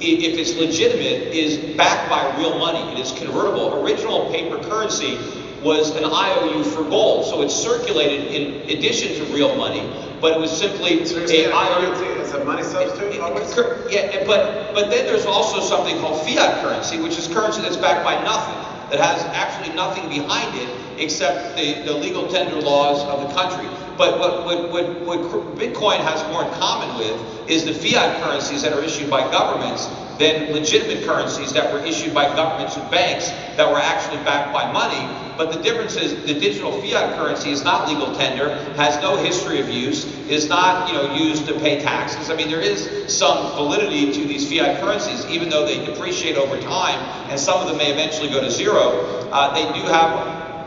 if 0.00 0.38
it's 0.38 0.54
legitimate, 0.56 1.34
is 1.34 1.76
backed 1.76 2.08
by 2.10 2.36
real 2.38 2.58
money. 2.58 2.92
It 2.92 2.98
is 3.00 3.12
convertible. 3.12 3.84
Original 3.84 4.30
paper 4.30 4.58
currency 4.58 5.18
was 5.62 5.90
an 5.96 6.04
IOU 6.04 6.62
for 6.64 6.84
gold, 6.84 7.24
so 7.26 7.42
it's 7.42 7.54
circulated 7.54 8.26
in 8.32 8.76
addition 8.76 9.14
to 9.16 9.32
real 9.34 9.56
money, 9.56 9.80
but 10.20 10.32
it 10.32 10.40
was 10.40 10.50
simply 10.50 11.04
So 11.06 11.18
a 11.22 11.28
saying 11.28 11.52
IOU. 11.52 11.86
currency 11.94 12.06
is 12.20 12.32
a 12.32 12.44
money 12.44 12.62
substitute 12.62 13.20
always? 13.20 13.52
Cur- 13.54 13.86
Yeah, 13.90 14.24
but, 14.26 14.74
but 14.74 14.90
then 14.90 15.06
there's 15.06 15.26
also 15.26 15.60
something 15.60 15.98
called 16.00 16.26
fiat 16.26 16.62
currency, 16.62 16.98
which 17.00 17.16
is 17.18 17.28
currency 17.28 17.62
that's 17.62 17.76
backed 17.76 18.04
by 18.04 18.14
nothing, 18.24 18.56
that 18.90 19.00
has 19.00 19.22
actually 19.34 19.74
nothing 19.74 20.08
behind 20.08 20.56
it 20.58 20.68
except 20.98 21.56
the, 21.56 21.82
the 21.84 21.92
legal 21.92 22.26
tender 22.28 22.60
laws 22.60 23.02
of 23.04 23.28
the 23.28 23.34
country. 23.34 23.68
But 23.96 24.18
what, 24.18 24.44
what, 24.44 24.70
what, 24.72 25.00
what 25.06 25.20
Bitcoin 25.58 25.98
has 25.98 26.22
more 26.32 26.44
in 26.44 26.50
common 26.60 26.98
with 26.98 27.50
is 27.50 27.64
the 27.64 27.72
fiat 27.74 28.22
currencies 28.22 28.62
that 28.62 28.72
are 28.72 28.82
issued 28.82 29.10
by 29.10 29.28
governments 29.30 29.86
than 30.18 30.52
legitimate 30.52 31.04
currencies 31.06 31.52
that 31.52 31.72
were 31.72 31.78
issued 31.84 32.12
by 32.14 32.24
governments 32.34 32.76
and 32.76 32.88
banks 32.90 33.30
that 33.56 33.70
were 33.70 33.78
actually 33.78 34.18
backed 34.24 34.52
by 34.52 34.70
money. 34.72 35.27
But 35.38 35.52
the 35.52 35.62
difference 35.62 35.94
is 35.94 36.12
the 36.26 36.34
digital 36.34 36.72
fiat 36.82 37.16
currency 37.16 37.50
is 37.50 37.62
not 37.62 37.88
legal 37.88 38.12
tender, 38.12 38.56
has 38.74 39.00
no 39.00 39.16
history 39.16 39.60
of 39.60 39.70
use, 39.70 40.04
is 40.28 40.48
not 40.48 40.88
you 40.88 40.94
know 40.94 41.14
used 41.14 41.46
to 41.46 41.54
pay 41.60 41.80
taxes. 41.80 42.28
I 42.28 42.34
mean 42.34 42.48
there 42.48 42.60
is 42.60 42.90
some 43.06 43.54
validity 43.54 44.12
to 44.12 44.26
these 44.26 44.50
fiat 44.50 44.80
currencies, 44.80 45.24
even 45.26 45.48
though 45.48 45.64
they 45.64 45.84
depreciate 45.84 46.36
over 46.36 46.58
time, 46.58 46.98
and 47.30 47.38
some 47.38 47.60
of 47.60 47.68
them 47.68 47.78
may 47.78 47.92
eventually 47.92 48.30
go 48.30 48.40
to 48.40 48.50
zero. 48.50 49.00
Uh, 49.30 49.54
they 49.54 49.80
do 49.80 49.86
have 49.86 50.10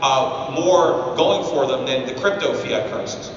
uh, 0.02 0.50
more 0.54 1.14
going 1.16 1.44
for 1.50 1.66
them 1.66 1.84
than 1.84 2.06
the 2.06 2.14
crypto 2.14 2.54
fiat 2.54 2.90
currencies. 2.90 3.30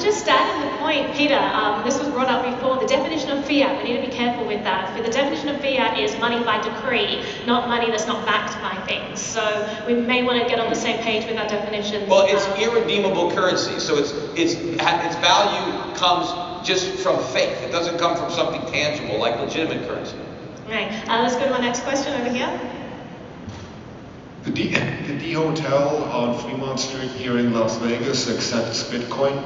I 0.00 0.02
would 0.02 0.12
just 0.14 0.28
add 0.28 0.56
in 0.56 0.72
the 0.72 0.78
point, 0.78 1.14
Peter, 1.14 1.36
um, 1.36 1.84
this 1.84 1.98
was 1.98 2.08
brought 2.08 2.28
up 2.28 2.42
before, 2.42 2.80
the 2.80 2.86
definition 2.86 3.36
of 3.36 3.44
fiat, 3.44 3.84
we 3.84 3.90
need 3.90 4.00
to 4.00 4.06
be 4.08 4.10
careful 4.10 4.46
with 4.46 4.64
that. 4.64 4.96
For 4.96 5.02
the 5.02 5.10
definition 5.10 5.50
of 5.50 5.60
fiat 5.60 5.98
is 5.98 6.18
money 6.18 6.42
by 6.42 6.58
decree, 6.62 7.22
not 7.44 7.68
money 7.68 7.90
that's 7.90 8.06
not 8.06 8.24
backed 8.24 8.54
by 8.62 8.82
things. 8.86 9.20
So 9.20 9.44
we 9.86 9.92
may 9.92 10.22
want 10.22 10.42
to 10.42 10.48
get 10.48 10.58
on 10.58 10.70
the 10.70 10.74
same 10.74 11.02
page 11.02 11.26
with 11.26 11.36
our 11.36 11.46
definitions. 11.46 12.08
Well, 12.08 12.24
it's 12.26 12.46
Um, 12.46 12.56
irredeemable 12.56 13.30
currency, 13.32 13.78
so 13.78 13.98
it's 13.98 14.14
it's 14.34 14.54
its 14.54 15.16
value 15.16 15.94
comes 15.96 16.32
just 16.66 16.86
from 17.04 17.22
faith. 17.24 17.60
It 17.60 17.70
doesn't 17.70 17.98
come 17.98 18.16
from 18.16 18.32
something 18.32 18.62
tangible 18.72 19.20
like 19.20 19.38
legitimate 19.38 19.86
currency. 19.86 20.16
Right, 20.66 20.90
uh, 21.10 21.20
let's 21.20 21.36
go 21.36 21.44
to 21.44 21.52
our 21.52 21.60
next 21.60 21.80
question 21.80 22.18
over 22.18 22.30
here. 22.30 22.48
The 24.44 24.50
D, 24.50 24.68
the 25.06 25.18
D 25.18 25.34
Hotel 25.34 26.04
on 26.04 26.38
Fremont 26.38 26.80
Street 26.80 27.10
here 27.10 27.36
in 27.36 27.52
Las 27.52 27.76
Vegas 27.76 28.30
accepts 28.30 28.84
Bitcoin. 28.84 29.36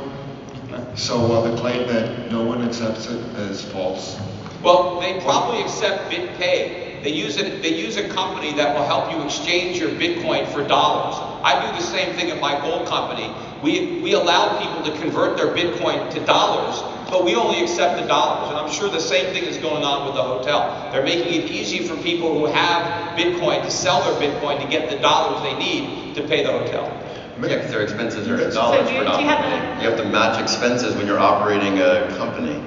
So 0.96 1.32
uh, 1.32 1.50
the 1.50 1.56
claim 1.56 1.86
that 1.88 2.30
no 2.30 2.44
one 2.44 2.62
accepts 2.62 3.06
it 3.06 3.20
is 3.36 3.62
false. 3.62 4.18
Well, 4.62 5.00
they 5.00 5.20
probably 5.20 5.60
accept 5.62 6.10
BitPay. 6.10 7.02
They 7.02 7.12
use 7.12 7.36
it. 7.36 7.60
They 7.60 7.76
use 7.78 7.98
a 7.98 8.08
company 8.08 8.54
that 8.54 8.74
will 8.74 8.86
help 8.86 9.12
you 9.12 9.22
exchange 9.22 9.78
your 9.78 9.90
Bitcoin 9.90 10.46
for 10.46 10.66
dollars. 10.66 11.16
I 11.44 11.60
do 11.66 11.76
the 11.76 11.84
same 11.84 12.14
thing 12.16 12.30
at 12.30 12.40
my 12.40 12.58
gold 12.62 12.86
company. 12.86 13.30
We 13.62 14.00
we 14.00 14.14
allow 14.14 14.58
people 14.58 14.82
to 14.90 14.98
convert 14.98 15.36
their 15.36 15.54
Bitcoin 15.54 16.10
to 16.12 16.24
dollars, 16.24 16.80
but 17.10 17.24
we 17.24 17.34
only 17.34 17.62
accept 17.62 18.00
the 18.00 18.06
dollars. 18.06 18.48
And 18.48 18.58
I'm 18.58 18.72
sure 18.72 18.88
the 18.88 19.00
same 19.00 19.34
thing 19.34 19.44
is 19.44 19.58
going 19.58 19.84
on 19.84 20.06
with 20.06 20.14
the 20.14 20.22
hotel. 20.22 20.88
They're 20.92 21.04
making 21.04 21.42
it 21.42 21.50
easy 21.50 21.86
for 21.86 21.94
people 21.96 22.38
who 22.38 22.46
have 22.46 23.18
Bitcoin 23.18 23.62
to 23.64 23.70
sell 23.70 24.00
their 24.02 24.30
Bitcoin 24.30 24.62
to 24.62 24.68
get 24.68 24.88
the 24.88 24.96
dollars 24.96 25.42
they 25.42 25.58
need 25.58 26.14
to 26.14 26.22
pay 26.26 26.42
the 26.42 26.52
hotel. 26.52 26.88
Yeah, 27.40 27.56
because 27.56 27.70
their 27.70 27.82
expenses 27.82 28.28
are 28.28 28.40
in 28.40 28.50
So 28.52 28.56
dollars. 28.60 28.88
do- 28.88 28.94
We're 28.96 29.04
do 29.04 29.10
you 29.22 29.28
have 29.28 29.44
a- 29.44 29.82
You 29.82 29.90
have 29.90 29.98
to 29.98 30.04
match 30.04 30.40
expenses 30.40 30.94
when 30.96 31.06
you're 31.06 31.18
operating 31.20 31.78
a 31.80 32.06
company. 32.16 32.62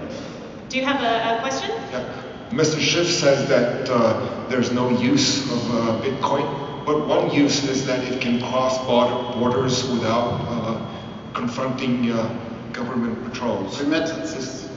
Do 0.70 0.78
you 0.78 0.86
have 0.86 1.02
a, 1.02 1.38
a 1.38 1.42
question? 1.42 1.72
Yeah. 1.92 2.04
Mr. 2.52 2.80
Schiff 2.80 3.08
says 3.08 3.48
that 3.50 3.90
uh, 3.90 4.48
there's 4.50 4.72
no 4.72 4.90
use 4.90 5.50
of 5.52 5.72
uh, 5.72 6.02
Bitcoin, 6.02 6.46
but 6.86 7.08
one 7.08 7.30
use 7.32 7.64
is 7.64 7.86
that 7.86 8.04
it 8.04 8.22
can 8.22 8.40
cross 8.42 8.78
borders 8.86 9.90
without 9.90 10.40
uh, 10.50 11.34
confronting 11.34 12.12
uh, 12.12 12.30
government 12.74 13.24
patrols. 13.26 13.80
Remittances. 13.82 14.70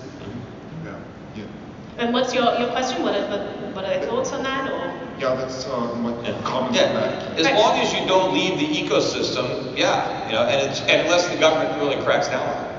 Yeah. 0.85 0.95
Yeah, 1.37 1.45
And 1.99 2.13
what's 2.15 2.33
your, 2.35 2.45
your 2.59 2.71
question? 2.71 3.03
What 3.03 3.15
are, 3.17 3.27
what, 3.29 3.75
what 3.77 3.85
are 3.85 3.95
your 3.95 4.03
thoughts 4.07 4.33
on 4.33 4.43
that? 4.43 4.71
Or 4.71 4.90
yeah 5.21 5.35
that's 5.35 5.67
uh, 5.67 5.95
my 5.97 6.13
comment 6.43 6.75
Yeah, 6.75 6.89
on 6.89 6.95
that. 6.95 7.39
as 7.39 7.47
long 7.47 7.79
as 7.79 7.93
you 7.93 8.07
don't 8.07 8.33
leave 8.33 8.59
the 8.59 8.67
ecosystem, 8.67 9.77
yeah, 9.77 10.27
you 10.27 10.33
know, 10.33 10.45
and 10.45 10.71
it's 10.71 10.81
and 10.83 11.03
unless 11.03 11.29
the 11.29 11.37
government 11.39 11.79
really 11.81 12.03
cracks 12.03 12.29
down 12.29 12.43
on 12.47 12.65
it. 12.65 12.71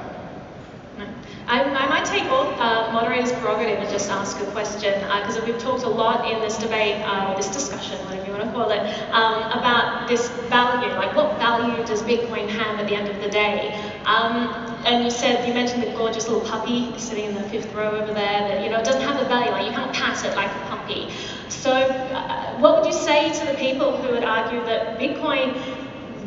I, 1.47 1.63
I 1.63 1.87
might 1.89 2.05
take 2.05 2.23
all 2.31 2.47
uh, 2.61 2.93
moderators' 2.93 3.33
prerogative 3.33 3.79
and 3.79 3.89
just 3.89 4.09
ask 4.09 4.39
a 4.39 4.45
question 4.51 4.93
because 4.93 5.41
we've 5.43 5.57
talked 5.57 5.83
a 5.83 5.89
lot 5.89 6.31
in 6.31 6.39
this 6.39 6.57
debate, 6.57 6.95
uh, 7.03 7.29
or 7.29 7.35
this 7.35 7.49
discussion, 7.51 7.97
whatever 8.05 8.25
you 8.25 8.31
want 8.31 8.43
to 8.45 8.51
call 8.51 8.69
it, 8.71 8.79
um, 9.11 9.59
about 9.59 10.07
this 10.07 10.29
value. 10.49 10.93
Like, 10.95 11.13
what 11.15 11.37
value 11.39 11.83
does 11.85 12.03
Bitcoin 12.03 12.47
have 12.47 12.79
at 12.79 12.87
the 12.87 12.95
end 12.95 13.09
of 13.09 13.19
the 13.21 13.29
day? 13.29 13.73
Um, 14.05 14.47
and 14.85 15.03
you 15.03 15.11
said 15.11 15.45
you 15.47 15.53
mentioned 15.53 15.83
the 15.83 15.91
gorgeous 15.91 16.27
little 16.29 16.47
puppy 16.47 16.97
sitting 16.97 17.25
in 17.25 17.35
the 17.35 17.43
fifth 17.49 17.73
row 17.73 17.91
over 17.99 18.13
there. 18.13 18.47
That 18.47 18.63
you 18.63 18.69
know 18.69 18.79
it 18.79 18.85
doesn't 18.85 19.01
have 19.01 19.19
a 19.21 19.25
value. 19.25 19.51
Like 19.51 19.65
you 19.65 19.73
can't 19.73 19.93
pass 19.93 20.23
it 20.23 20.33
like 20.35 20.49
a 20.49 20.59
puppy. 20.69 21.11
So, 21.51 21.71
uh, 21.71 22.57
what 22.59 22.77
would 22.77 22.85
you 22.85 22.93
say 22.93 23.31
to 23.31 23.45
the 23.45 23.53
people 23.55 23.97
who 24.01 24.13
would 24.13 24.23
argue 24.23 24.63
that 24.65 24.97
Bitcoin 24.97 25.55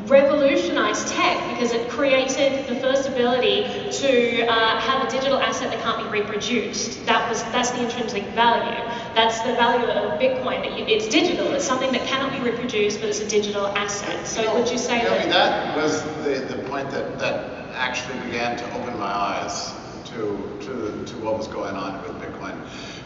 revolutionized 0.08 1.08
tech 1.08 1.48
because 1.50 1.72
it 1.72 1.88
created 1.88 2.66
the 2.66 2.74
first 2.76 3.08
ability 3.08 3.64
to 3.90 4.46
uh, 4.46 4.78
have 4.80 5.06
a 5.06 5.10
digital 5.10 5.38
asset 5.38 5.70
that 5.70 5.80
can't 5.80 5.98
be 5.98 6.20
reproduced. 6.20 7.04
That 7.06 7.28
was 7.28 7.42
that's 7.44 7.70
the 7.70 7.84
intrinsic 7.84 8.24
value. 8.34 8.76
That's 9.14 9.40
the 9.40 9.54
value 9.54 9.86
of 9.86 10.20
Bitcoin. 10.20 10.62
That 10.62 10.78
you, 10.78 10.84
it's 10.86 11.08
digital. 11.08 11.52
It's 11.54 11.64
something 11.64 11.92
that 11.92 12.06
cannot 12.06 12.32
be 12.32 12.50
reproduced, 12.50 13.00
but 13.00 13.08
it's 13.08 13.20
a 13.20 13.28
digital 13.28 13.66
asset. 13.68 14.26
So 14.26 14.58
would 14.58 14.70
you 14.70 14.78
say 14.78 14.98
You 14.98 15.04
know, 15.04 15.14
I 15.14 15.18
mean, 15.20 15.28
that? 15.30 15.74
that 15.74 15.82
was 15.82 16.02
the, 16.24 16.54
the 16.54 16.62
point 16.68 16.90
that, 16.90 17.18
that 17.18 17.74
actually 17.74 18.18
began 18.26 18.56
to 18.58 18.64
open 18.74 18.98
my 18.98 19.06
eyes 19.06 19.72
to, 20.06 20.58
to, 20.60 21.04
to 21.06 21.16
what 21.18 21.38
was 21.38 21.48
going 21.48 21.76
on 21.76 22.02
with 22.02 22.20
Bitcoin. 22.20 22.54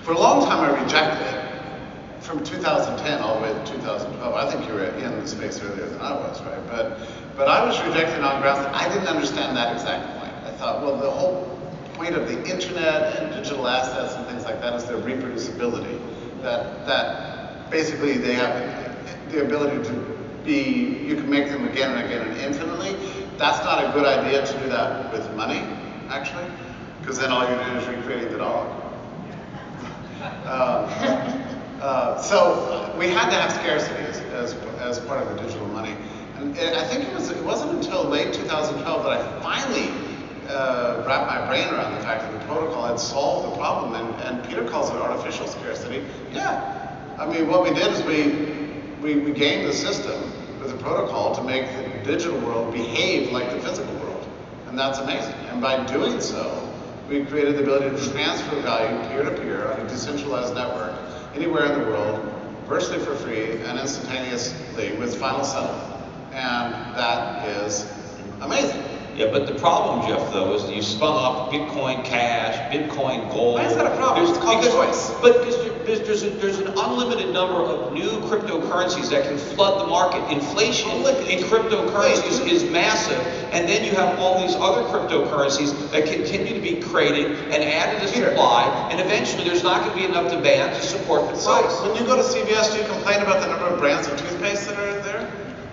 For 0.02 0.12
a 0.12 0.18
long 0.18 0.44
time, 0.46 0.60
I 0.60 0.82
rejected 0.82 1.26
it. 1.26 1.57
From 2.20 2.44
2010 2.44 3.20
all 3.20 3.36
the 3.36 3.42
way 3.42 3.52
to 3.52 3.72
2012, 3.72 4.34
I 4.34 4.50
think 4.50 4.66
you 4.68 4.74
were 4.74 4.84
in 4.84 5.20
the 5.20 5.26
space 5.26 5.60
earlier 5.62 5.86
than 5.86 6.00
I 6.00 6.12
was, 6.12 6.40
right? 6.42 6.66
But, 6.66 6.98
but 7.36 7.48
I 7.48 7.64
was 7.64 7.80
rejected 7.86 8.22
on 8.22 8.42
grounds 8.42 8.60
that 8.60 8.74
I 8.74 8.88
didn't 8.88 9.08
understand 9.08 9.56
that 9.56 9.72
exact 9.72 10.18
point. 10.18 10.32
I 10.44 10.56
thought, 10.56 10.82
well, 10.82 10.96
the 10.96 11.10
whole 11.10 11.58
point 11.94 12.14
of 12.14 12.28
the 12.28 12.38
internet 12.50 13.16
and 13.18 13.34
digital 13.34 13.66
assets 13.66 14.14
and 14.14 14.26
things 14.26 14.44
like 14.44 14.60
that 14.60 14.74
is 14.74 14.84
their 14.84 14.98
reproducibility. 14.98 15.98
That, 16.42 16.86
that 16.86 17.70
basically 17.70 18.18
they 18.18 18.34
have 18.34 19.30
the 19.30 19.44
ability 19.44 19.82
to 19.88 20.18
be, 20.44 21.04
you 21.04 21.16
can 21.16 21.28
make 21.28 21.48
them 21.48 21.66
again 21.68 21.96
and 21.96 22.06
again 22.06 22.28
and 22.28 22.40
infinitely. 22.40 22.96
That's 23.36 23.58
not 23.64 23.84
a 23.84 23.92
good 23.92 24.06
idea 24.06 24.44
to 24.46 24.58
do 24.60 24.68
that 24.68 25.12
with 25.12 25.30
money, 25.34 25.60
actually, 26.08 26.50
because 27.00 27.18
then 27.18 27.30
all 27.30 27.48
you're 27.48 27.62
doing 27.64 27.76
is 27.76 27.86
recreating 27.88 28.32
the 28.32 28.38
dog. 28.38 28.68
uh, 30.22 31.27
uh, 31.80 32.20
so 32.20 32.92
we 32.98 33.08
had 33.08 33.30
to 33.30 33.36
have 33.36 33.52
scarcity 33.52 34.02
as, 34.04 34.18
as, 34.18 34.54
as, 34.80 34.98
part 35.00 35.22
of 35.22 35.28
the 35.28 35.42
digital 35.42 35.66
money. 35.68 35.94
And 36.36 36.58
I 36.58 36.84
think 36.84 37.04
it, 37.04 37.14
was, 37.14 37.30
it 37.30 37.42
wasn't 37.44 37.72
until 37.72 38.04
late 38.04 38.32
2012 38.32 39.04
that 39.04 39.12
I 39.12 39.40
finally 39.40 39.90
uh, 40.48 41.04
wrapped 41.06 41.28
my 41.28 41.46
brain 41.46 41.68
around 41.68 41.94
the 41.94 42.00
fact 42.00 42.22
that 42.22 42.32
the 42.32 42.46
protocol 42.46 42.86
had 42.86 42.98
solved 42.98 43.52
the 43.52 43.56
problem. 43.56 43.94
And, 43.94 44.22
and 44.22 44.48
Peter 44.48 44.68
calls 44.68 44.90
it 44.90 44.96
artificial 44.96 45.46
scarcity. 45.46 46.04
Yeah. 46.32 46.96
I 47.16 47.26
mean, 47.26 47.48
what 47.48 47.62
we 47.62 47.70
did 47.70 47.92
is 47.92 48.02
we, 48.02 48.82
we, 49.00 49.20
we 49.20 49.32
gamed 49.32 49.68
the 49.68 49.72
system 49.72 50.20
with 50.60 50.70
the 50.70 50.78
protocol 50.78 51.34
to 51.36 51.42
make 51.44 51.66
the 51.76 52.04
digital 52.04 52.38
world 52.40 52.72
behave 52.72 53.30
like 53.30 53.50
the 53.50 53.60
physical 53.60 53.94
world. 53.94 54.26
And 54.66 54.76
that's 54.76 54.98
amazing. 54.98 55.34
And 55.50 55.60
by 55.60 55.84
doing 55.86 56.20
so, 56.20 56.68
we 57.08 57.24
created 57.24 57.56
the 57.56 57.62
ability 57.62 57.96
to 57.96 58.12
transfer 58.12 58.60
value 58.62 59.08
peer-to-peer 59.08 59.58
-peer 59.58 59.72
on 59.72 59.86
a 59.86 59.88
decentralized 59.88 60.54
network 60.54 60.92
anywhere 61.34 61.64
in 61.72 61.80
the 61.80 61.86
world, 61.86 62.20
virtually 62.66 62.98
for 62.98 63.14
free 63.14 63.60
and 63.62 63.78
instantaneously 63.78 64.92
with 64.96 65.18
final 65.18 65.44
settlement. 65.44 66.04
And 66.32 66.72
that 66.96 67.46
is 67.48 67.90
amazing. 68.40 68.97
Yeah, 69.18 69.32
but 69.32 69.48
the 69.48 69.58
problem, 69.58 70.06
Jeff, 70.06 70.32
though, 70.32 70.54
is 70.54 70.70
you 70.70 70.80
spun 70.80 71.10
off 71.10 71.50
Bitcoin 71.50 72.04
Cash, 72.04 72.54
Bitcoin 72.72 73.28
Gold. 73.32 73.54
Why 73.54 73.66
is 73.66 73.74
that 73.74 73.86
a 73.86 73.96
problem? 73.96 74.24
There's, 74.24 74.36
it's 74.36 74.38
called 74.38 74.62
because, 74.62 75.10
choice. 75.10 75.10
But 75.20 75.42
there's, 75.42 76.06
there's, 76.06 76.22
a, 76.22 76.30
there's 76.38 76.60
an 76.60 76.68
unlimited 76.78 77.32
number 77.34 77.56
of 77.56 77.92
new 77.92 78.10
cryptocurrencies 78.30 79.10
that 79.10 79.24
can 79.24 79.36
flood 79.36 79.82
the 79.82 79.88
market. 79.88 80.22
Inflation 80.30 80.90
oh, 80.92 81.08
in 81.26 81.42
cryptocurrencies 81.42 82.46
is 82.46 82.62
massive, 82.70 83.18
and 83.50 83.68
then 83.68 83.84
you 83.84 83.90
have 83.96 84.20
all 84.20 84.40
these 84.40 84.54
other 84.54 84.82
cryptocurrencies 84.86 85.90
that 85.90 86.06
continue 86.06 86.54
to 86.54 86.60
be 86.60 86.80
created 86.80 87.32
and 87.50 87.64
added 87.64 88.00
to 88.00 88.06
supply, 88.06 88.62
and 88.92 89.00
eventually 89.00 89.42
there's 89.42 89.64
not 89.64 89.80
going 89.82 89.90
to 89.90 89.96
be 89.96 90.04
enough 90.04 90.30
demand 90.30 90.76
to 90.76 90.82
support 90.86 91.22
the 91.22 91.42
price. 91.42 91.74
So 91.74 91.90
when 91.90 92.00
you 92.00 92.06
go 92.06 92.14
to 92.14 92.22
CVS, 92.22 92.72
do 92.72 92.82
you 92.82 92.86
complain 92.86 93.20
about 93.22 93.40
the 93.40 93.48
number 93.48 93.66
of 93.66 93.80
brands 93.80 94.06
of 94.06 94.16
toothpaste 94.16 94.68
that 94.68 94.78
are 94.78 94.92
there? 94.92 94.97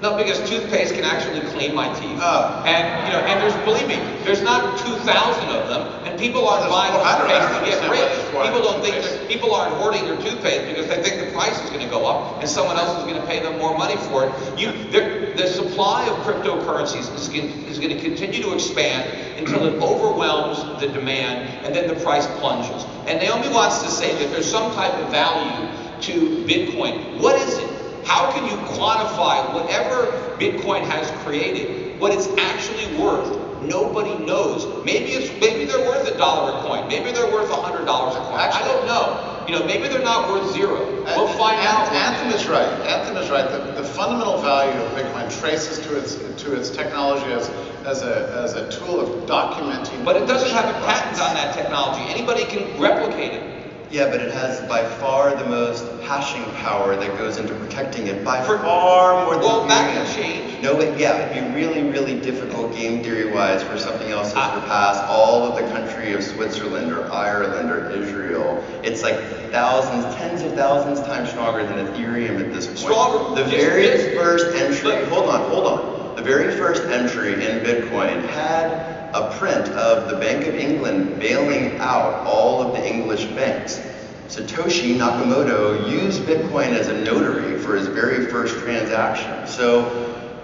No, 0.02 0.18
because 0.18 0.38
toothpaste 0.50 0.93
can 0.93 1.06
actually 1.06 1.39
clean 1.52 1.74
my 1.74 1.88
teeth. 2.00 2.20
Oh. 2.22 2.64
And 2.66 3.08
you 3.08 3.14
know, 3.14 3.24
and 3.24 3.39
there's 3.39 3.56
believe 3.64 3.88
me, 3.88 3.96
there's 4.24 4.41
not 4.41 4.78
2,000 4.80 5.08
of 5.50 5.70
them, 5.70 5.88
and 6.06 6.20
people 6.20 6.48
aren't 6.48 6.70
buying 6.70 6.91
toothpaste 6.91 7.48
to 7.48 7.66
get 7.66 7.89
rich. 7.89 8.26
People 8.43 8.62
don't 8.62 8.84
think 8.84 9.30
people 9.30 9.56
aren't 9.56 9.74
hoarding 9.76 10.04
their 10.06 10.18
toothpaste 10.18 10.68
because 10.68 10.88
they 10.88 11.02
think 11.02 11.26
the 11.26 11.32
price 11.32 11.56
is 11.64 11.70
going 11.70 11.82
to 11.82 11.89
go 11.89 12.06
up, 12.06 12.39
and 12.41 12.50
someone 12.50 12.76
else 12.76 12.98
is 13.00 13.04
going 13.06 13.20
to 13.20 13.28
pay 13.28 13.39
them 13.39 13.58
more 13.58 13.78
money 13.78 13.96
for 14.12 14.26
it. 14.26 14.60
You, 14.60 14.72
the 14.91 15.48
supply 15.48 16.08
of 16.08 16.16
cryptocurrencies 16.28 17.14
is, 17.16 17.30
is 17.30 17.80
going 17.80 17.96
to 17.96 18.02
continue 18.02 18.41
to 18.43 18.54
expand 18.54 19.10
until 19.39 19.66
it 19.66 19.82
overwhelms 19.82 20.82
the 20.82 20.88
demand, 20.88 21.48
and 21.66 21.74
then 21.74 21.88
the 21.88 21.96
price 22.04 22.28
plunges. 22.39 22.84
And 23.08 23.20
Naomi 23.20 23.50
wants 23.50 23.82
to 23.84 23.89
say 23.89 24.14
that 24.20 24.32
there's 24.32 24.50
some 24.50 24.74
type 24.74 24.93
of 24.93 25.10
value 25.10 25.70
to 26.02 26.46
Bitcoin. 26.46 27.20
What 27.20 27.39
is 27.39 27.58
it? 27.58 27.74
How 28.06 28.32
can 28.32 28.45
you 28.45 28.56
quantify 28.78 29.53
whatever 29.53 30.12
Bitcoin 30.38 30.84
has 30.84 31.10
created, 31.24 31.99
what 31.99 32.14
it's 32.14 32.28
actually 32.38 32.95
worth? 32.97 33.41
Nobody 33.64 34.16
knows. 34.24 34.86
Maybe 34.86 35.12
it's 35.14 35.32
maybe 35.41 35.66
they're 35.66 35.88
worth 35.88 36.08
a 36.08 36.16
dollar 36.18 36.58
a 36.58 36.62
coin. 36.62 36.88
Maybe 36.88 37.12
they're 37.12 37.32
worth 37.32 37.49
a 37.49 37.56
hundred 37.56 37.86
dollars 37.86 38.16
a 38.16 38.20
coin. 38.20 38.39
Actually, 38.39 38.70
I 38.70 38.74
don't 38.74 38.86
know. 38.86 39.45
You 39.47 39.60
know, 39.60 39.66
maybe 39.66 39.88
they're 39.88 40.03
not 40.03 40.30
worth 40.30 40.53
zero. 40.53 40.86
We'll 41.03 41.28
find 41.38 41.60
out. 41.66 41.91
Anthem 41.91 42.32
is 42.34 42.47
right. 42.47 42.68
Anthem 42.86 43.18
is 43.18 43.30
right. 43.30 43.49
The, 43.49 43.82
the 43.82 43.88
fundamental 43.88 44.39
value 44.41 44.80
of 44.80 44.91
Bitcoin 44.91 45.39
traces 45.39 45.80
to 45.86 45.97
its 45.97 46.16
to 46.43 46.53
its 46.53 46.70
technology 46.70 47.32
as 47.32 47.49
as 47.86 48.03
a 48.03 48.41
as 48.43 48.53
a 48.53 48.70
tool 48.72 48.99
of 48.99 49.28
documenting. 49.28 50.06
But 50.06 50.16
it 50.18 50.28
doesn't 50.28 50.51
have 50.51 50.66
a 50.66 50.74
patent 50.86 51.20
on 51.22 51.34
that 51.34 51.56
technology. 51.56 52.03
Anybody 52.12 52.45
can 52.45 52.80
replicate 52.80 53.34
it. 53.34 53.55
Yeah, 53.91 54.09
but 54.09 54.21
it 54.21 54.31
has 54.33 54.59
by 54.67 54.83
far 54.83 55.36
the 55.36 55.45
most 55.45 55.86
hashing 56.03 56.43
power 56.55 56.95
that 56.95 57.17
goes 57.17 57.38
into 57.38 57.53
protecting 57.55 58.07
it 58.07 58.23
by 58.23 58.43
For, 58.43 58.57
far 58.57 59.25
more 59.25 59.36
than 59.36 59.43
Well, 59.43 59.67
that 59.67 59.93
can 59.93 60.15
change. 60.15 60.61
No, 60.61 60.75
but 60.75 60.97
yeah, 60.99 61.29
it'd 61.29 61.43
be 61.43 61.55
really, 61.55 61.83
really 61.83 62.19
difficult 62.19 62.75
game 62.75 63.03
theory-wise 63.03 63.61
for 63.63 63.77
something 63.77 64.09
else 64.09 64.33
to 64.33 64.39
uh, 64.39 64.61
surpass 64.61 64.97
all 65.09 65.43
of 65.43 65.55
the 65.55 65.71
country 65.71 66.13
of 66.13 66.23
Switzerland 66.23 66.91
or 66.91 67.11
Ireland 67.11 67.69
or 67.69 67.89
Israel. 67.91 68.63
It's 68.83 69.03
like 69.03 69.19
thousands, 69.51 70.15
tens 70.15 70.41
of 70.41 70.53
thousands 70.53 70.99
times 71.01 71.29
stronger 71.29 71.65
than 71.65 71.86
Ethereum 71.88 72.39
at 72.39 72.51
this 72.51 72.67
point. 72.67 72.79
Stronger. 72.79 73.43
The 73.43 73.49
very 73.49 74.15
first 74.15 74.55
entry, 74.55 75.05
hold 75.05 75.29
on, 75.29 75.49
hold 75.49 75.67
on. 75.67 76.15
The 76.15 76.23
very 76.23 76.55
first 76.55 76.83
entry 76.83 77.33
in 77.33 77.59
Bitcoin 77.59 78.25
had 78.29 78.95
a 79.16 79.32
print 79.38 79.70
of 79.70 80.09
the 80.09 80.18
Bank 80.18 80.45
of 80.45 80.55
England 80.55 81.18
bailing 81.22 81.78
out 81.78 82.13
all 82.28 82.61
of 82.61 82.74
the 82.74 82.86
English 82.86 83.24
banks. 83.28 83.80
Satoshi 84.28 84.97
Nakamoto 84.97 85.89
used 85.89 86.24
Bitcoin 86.24 86.78
as 86.78 86.89
a 86.89 87.01
notary 87.01 87.57
for 87.57 87.78
his 87.78 87.88
very 87.88 88.26
first 88.26 88.57
transaction. 88.57 89.47
So 89.47 89.88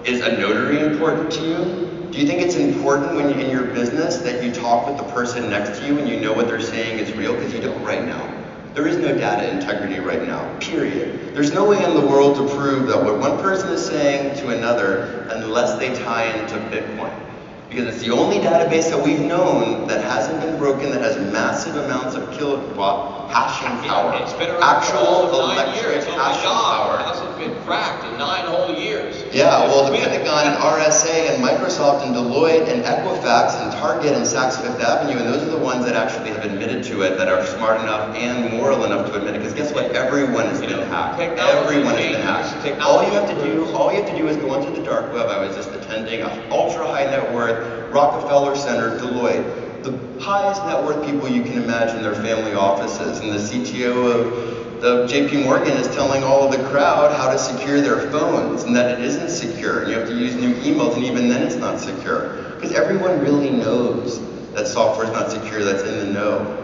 is 0.05 0.21
a 0.21 0.37
notary 0.37 0.79
important 0.79 1.33
to 1.33 1.41
you? 1.41 2.11
Do 2.13 2.17
you 2.17 2.25
think 2.25 2.41
it's 2.41 2.55
important 2.55 3.13
when 3.13 3.29
you're 3.29 3.39
in 3.39 3.49
your 3.49 3.65
business 3.65 4.19
that 4.19 4.41
you 4.41 4.53
talk 4.53 4.87
with 4.87 4.95
the 4.95 5.11
person 5.11 5.49
next 5.49 5.79
to 5.79 5.87
you 5.87 5.99
and 5.99 6.07
you 6.07 6.21
know 6.21 6.31
what 6.31 6.47
they're 6.47 6.61
saying 6.61 6.97
is 6.97 7.11
real? 7.17 7.35
Because 7.35 7.53
you 7.53 7.59
don't 7.59 7.83
right 7.83 8.05
now. 8.05 8.25
There 8.73 8.87
is 8.87 8.95
no 8.95 9.13
data 9.17 9.51
integrity 9.51 9.99
right 9.99 10.25
now, 10.25 10.57
period. 10.59 11.35
There's 11.35 11.53
no 11.53 11.67
way 11.67 11.83
in 11.83 11.93
the 11.93 12.07
world 12.07 12.37
to 12.37 12.55
prove 12.55 12.87
that 12.87 13.03
what 13.03 13.19
one 13.19 13.37
person 13.39 13.69
is 13.71 13.85
saying 13.85 14.37
to 14.37 14.57
another 14.57 15.27
unless 15.29 15.77
they 15.77 15.93
tie 15.93 16.27
into 16.39 16.55
Bitcoin 16.73 17.30
because 17.71 17.95
it's 17.95 18.03
the 18.03 18.11
only 18.11 18.35
database 18.37 18.89
that 18.89 19.01
we've 19.01 19.21
known 19.21 19.87
that 19.87 20.03
hasn't 20.03 20.41
been 20.41 20.57
broken 20.57 20.91
that 20.91 20.99
has 20.99 21.15
massive 21.31 21.77
amounts 21.77 22.15
of 22.15 22.29
kilowatt 22.33 23.31
hashing 23.31 23.87
power. 23.87 24.11
Around 24.11 24.61
actual 24.61 25.29
electric 25.39 26.03
hashing 26.03 26.49
power. 26.51 27.30
Been 27.41 27.59
cracked 27.63 28.05
in 28.05 28.19
nine 28.19 28.45
whole 28.45 28.75
years. 28.75 29.25
Yeah, 29.33 29.65
well, 29.65 29.91
the 29.91 29.97
Pentagon 29.97 30.45
and 30.45 30.61
RSA 30.61 31.33
and 31.33 31.43
Microsoft 31.43 32.05
and 32.05 32.15
Deloitte 32.15 32.69
and 32.71 32.83
Equifax 32.83 33.59
and 33.59 33.71
Target 33.71 34.13
and 34.13 34.23
Saks 34.23 34.61
Fifth 34.61 34.79
Avenue, 34.79 35.17
and 35.17 35.25
those 35.25 35.41
are 35.41 35.49
the 35.49 35.57
ones 35.57 35.83
that 35.85 35.95
actually 35.95 36.29
have 36.29 36.45
admitted 36.45 36.83
to 36.83 37.01
it, 37.01 37.17
that 37.17 37.29
are 37.29 37.43
smart 37.47 37.81
enough 37.81 38.15
and 38.15 38.53
moral 38.53 38.85
enough 38.85 39.07
to 39.07 39.15
admit 39.15 39.33
it. 39.33 39.39
Because 39.39 39.55
guess 39.55 39.73
what? 39.73 39.85
Everyone 39.85 40.45
has 40.45 40.59
been 40.61 40.69
hacked. 40.69 41.19
Everyone 41.19 41.95
has 41.95 42.11
been 42.11 42.21
hacked. 42.21 42.81
All 42.81 43.01
you 43.01 43.09
have 43.09 43.27
to 43.27 43.43
do, 43.43 43.65
all 43.73 43.91
you 43.91 44.03
have 44.03 44.11
to 44.11 44.15
do 44.15 44.27
is 44.27 44.37
go 44.37 44.53
onto 44.53 44.71
the 44.79 44.85
dark 44.85 45.11
web. 45.11 45.27
I 45.27 45.43
was 45.43 45.55
just 45.55 45.71
attending 45.71 46.21
an 46.21 46.51
ultra 46.51 46.85
high 46.85 47.05
net 47.05 47.33
worth 47.33 47.91
Rockefeller 47.91 48.55
Center, 48.55 48.99
Deloitte, 48.99 49.81
the 49.81 49.97
highest 50.21 50.63
net 50.65 50.83
worth 50.83 51.03
people 51.07 51.27
you 51.27 51.41
can 51.41 51.63
imagine 51.63 52.03
their 52.03 52.13
family 52.13 52.53
offices, 52.53 53.17
and 53.17 53.31
the 53.31 53.37
CTO 53.37 54.13
of 54.13 54.60
the 54.81 55.05
JP 55.05 55.43
Morgan 55.43 55.77
is 55.77 55.87
telling 55.93 56.23
all 56.23 56.43
of 56.43 56.51
the 56.51 56.67
crowd 56.69 57.15
how 57.15 57.31
to 57.31 57.37
secure 57.37 57.81
their 57.81 58.09
phones 58.09 58.63
and 58.63 58.75
that 58.75 58.99
it 58.99 59.05
isn't 59.05 59.29
secure. 59.29 59.81
And 59.81 59.91
you 59.91 59.99
have 59.99 60.07
to 60.07 60.15
use 60.15 60.33
new 60.33 60.55
emails, 60.55 60.95
and 60.95 61.05
even 61.05 61.29
then 61.29 61.43
it's 61.43 61.55
not 61.55 61.79
secure. 61.79 62.35
Because 62.55 62.71
everyone 62.71 63.19
really 63.19 63.51
knows 63.51 64.19
that 64.53 64.65
software 64.65 65.05
is 65.05 65.11
not 65.11 65.29
secure, 65.29 65.63
that's 65.63 65.83
in 65.83 65.99
the 65.99 66.05
know. 66.05 66.57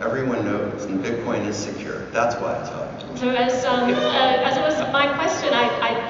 Everyone 0.00 0.46
knows, 0.46 0.84
and 0.84 1.04
Bitcoin 1.04 1.44
is 1.46 1.56
secure. 1.56 2.06
That's 2.06 2.36
why 2.36 2.58
it's 2.58 2.70
up. 2.70 3.18
So 3.18 3.28
as, 3.28 3.64
um, 3.66 3.90
uh, 3.92 4.46
as 4.46 4.56
it 4.56 4.62
was 4.62 4.78
my 4.90 5.12
question, 5.16 5.52
I, 5.52 5.68
I 5.82 6.08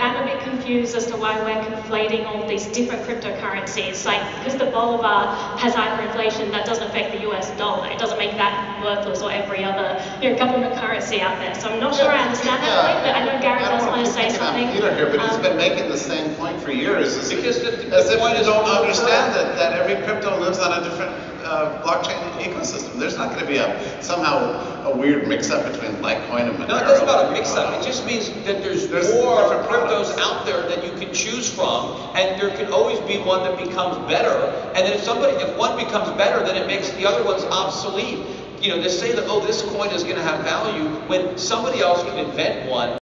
confused 0.48 0.94
as 0.96 1.06
to 1.06 1.16
why 1.16 1.38
we're 1.42 1.62
conflating 1.62 2.26
all 2.26 2.46
these 2.46 2.66
different 2.66 3.02
cryptocurrencies. 3.06 4.04
Like, 4.04 4.22
because 4.38 4.58
the 4.58 4.66
Bolivar 4.66 5.34
has 5.58 5.74
hyperinflation, 5.74 6.50
that 6.52 6.66
doesn't 6.66 6.88
affect 6.88 7.12
the 7.12 7.28
US 7.30 7.50
dollar. 7.58 7.88
It 7.88 7.98
doesn't 7.98 8.18
make 8.18 8.32
that 8.32 8.82
worthless 8.82 9.22
or 9.22 9.30
every 9.30 9.64
other 9.64 10.02
you 10.20 10.30
know, 10.30 10.38
government 10.38 10.74
currency 10.76 11.20
out 11.20 11.38
there. 11.38 11.54
So 11.54 11.68
I'm 11.68 11.80
not 11.80 11.94
sure 11.94 12.10
I 12.10 12.22
understand 12.22 12.62
that 12.62 12.74
point, 12.86 13.04
but 13.04 13.14
I 13.16 13.24
know 13.24 13.40
Gary 13.40 13.60
does 13.60 13.84
want 13.86 14.04
to 14.04 14.12
say 14.12 14.30
something. 14.30 14.70
Peter 14.72 14.94
here, 14.94 15.10
but 15.10 15.20
um, 15.20 15.28
he's 15.28 15.38
been 15.38 15.56
making 15.56 15.88
the 15.90 15.96
same 15.96 16.34
point 16.36 16.60
for 16.60 16.72
years. 16.72 17.16
Because 17.28 17.60
the, 17.60 17.72
as 17.94 18.10
if 18.10 18.20
you 18.20 18.44
don't 18.44 18.68
understand 18.68 19.34
that, 19.34 19.56
that 19.56 19.72
every 19.72 20.02
crypto 20.04 20.38
lives 20.38 20.58
on 20.58 20.80
a 20.80 20.84
different 20.84 21.27
uh, 21.48 21.82
blockchain 21.82 22.20
ecosystem. 22.38 22.98
There's 22.98 23.16
not 23.16 23.30
going 23.30 23.40
to 23.40 23.46
be 23.46 23.56
a 23.56 24.02
somehow 24.02 24.84
a 24.84 24.96
weird 24.96 25.26
mix-up 25.26 25.70
between 25.70 25.92
Litecoin 26.02 26.48
and 26.48 26.58
Monero. 26.58 26.68
No, 26.68 26.76
it 26.76 26.80
doesn't 26.80 27.04
about 27.04 27.28
a 27.28 27.32
mix-up. 27.32 27.80
It 27.80 27.84
just 27.84 28.06
means 28.06 28.28
that 28.44 28.62
there's, 28.62 28.88
There's 28.88 29.12
more 29.14 29.40
cryptos 29.64 30.16
out 30.18 30.46
there 30.46 30.62
that 30.68 30.84
you 30.84 30.92
can 31.00 31.12
choose 31.12 31.52
from, 31.52 31.96
and 32.14 32.40
there 32.40 32.50
can 32.56 32.72
always 32.72 33.00
be 33.00 33.18
one 33.18 33.42
that 33.44 33.58
becomes 33.58 33.96
better. 34.08 34.34
And 34.74 34.86
then 34.86 34.92
if 34.92 35.02
somebody, 35.02 35.36
if 35.36 35.56
one 35.56 35.76
becomes 35.76 36.10
better, 36.16 36.44
then 36.44 36.56
it 36.56 36.66
makes 36.66 36.90
the 36.90 37.06
other 37.06 37.24
ones 37.24 37.44
obsolete. 37.44 38.24
You 38.60 38.70
know, 38.70 38.82
to 38.82 38.90
say 38.90 39.12
that 39.12 39.24
oh, 39.28 39.44
this 39.46 39.62
coin 39.62 39.90
is 39.90 40.02
going 40.02 40.16
to 40.16 40.22
have 40.22 40.44
value 40.44 40.88
when 41.06 41.38
somebody 41.38 41.80
else 41.80 42.02
can 42.02 42.18
invent 42.18 42.68
one 42.68 42.98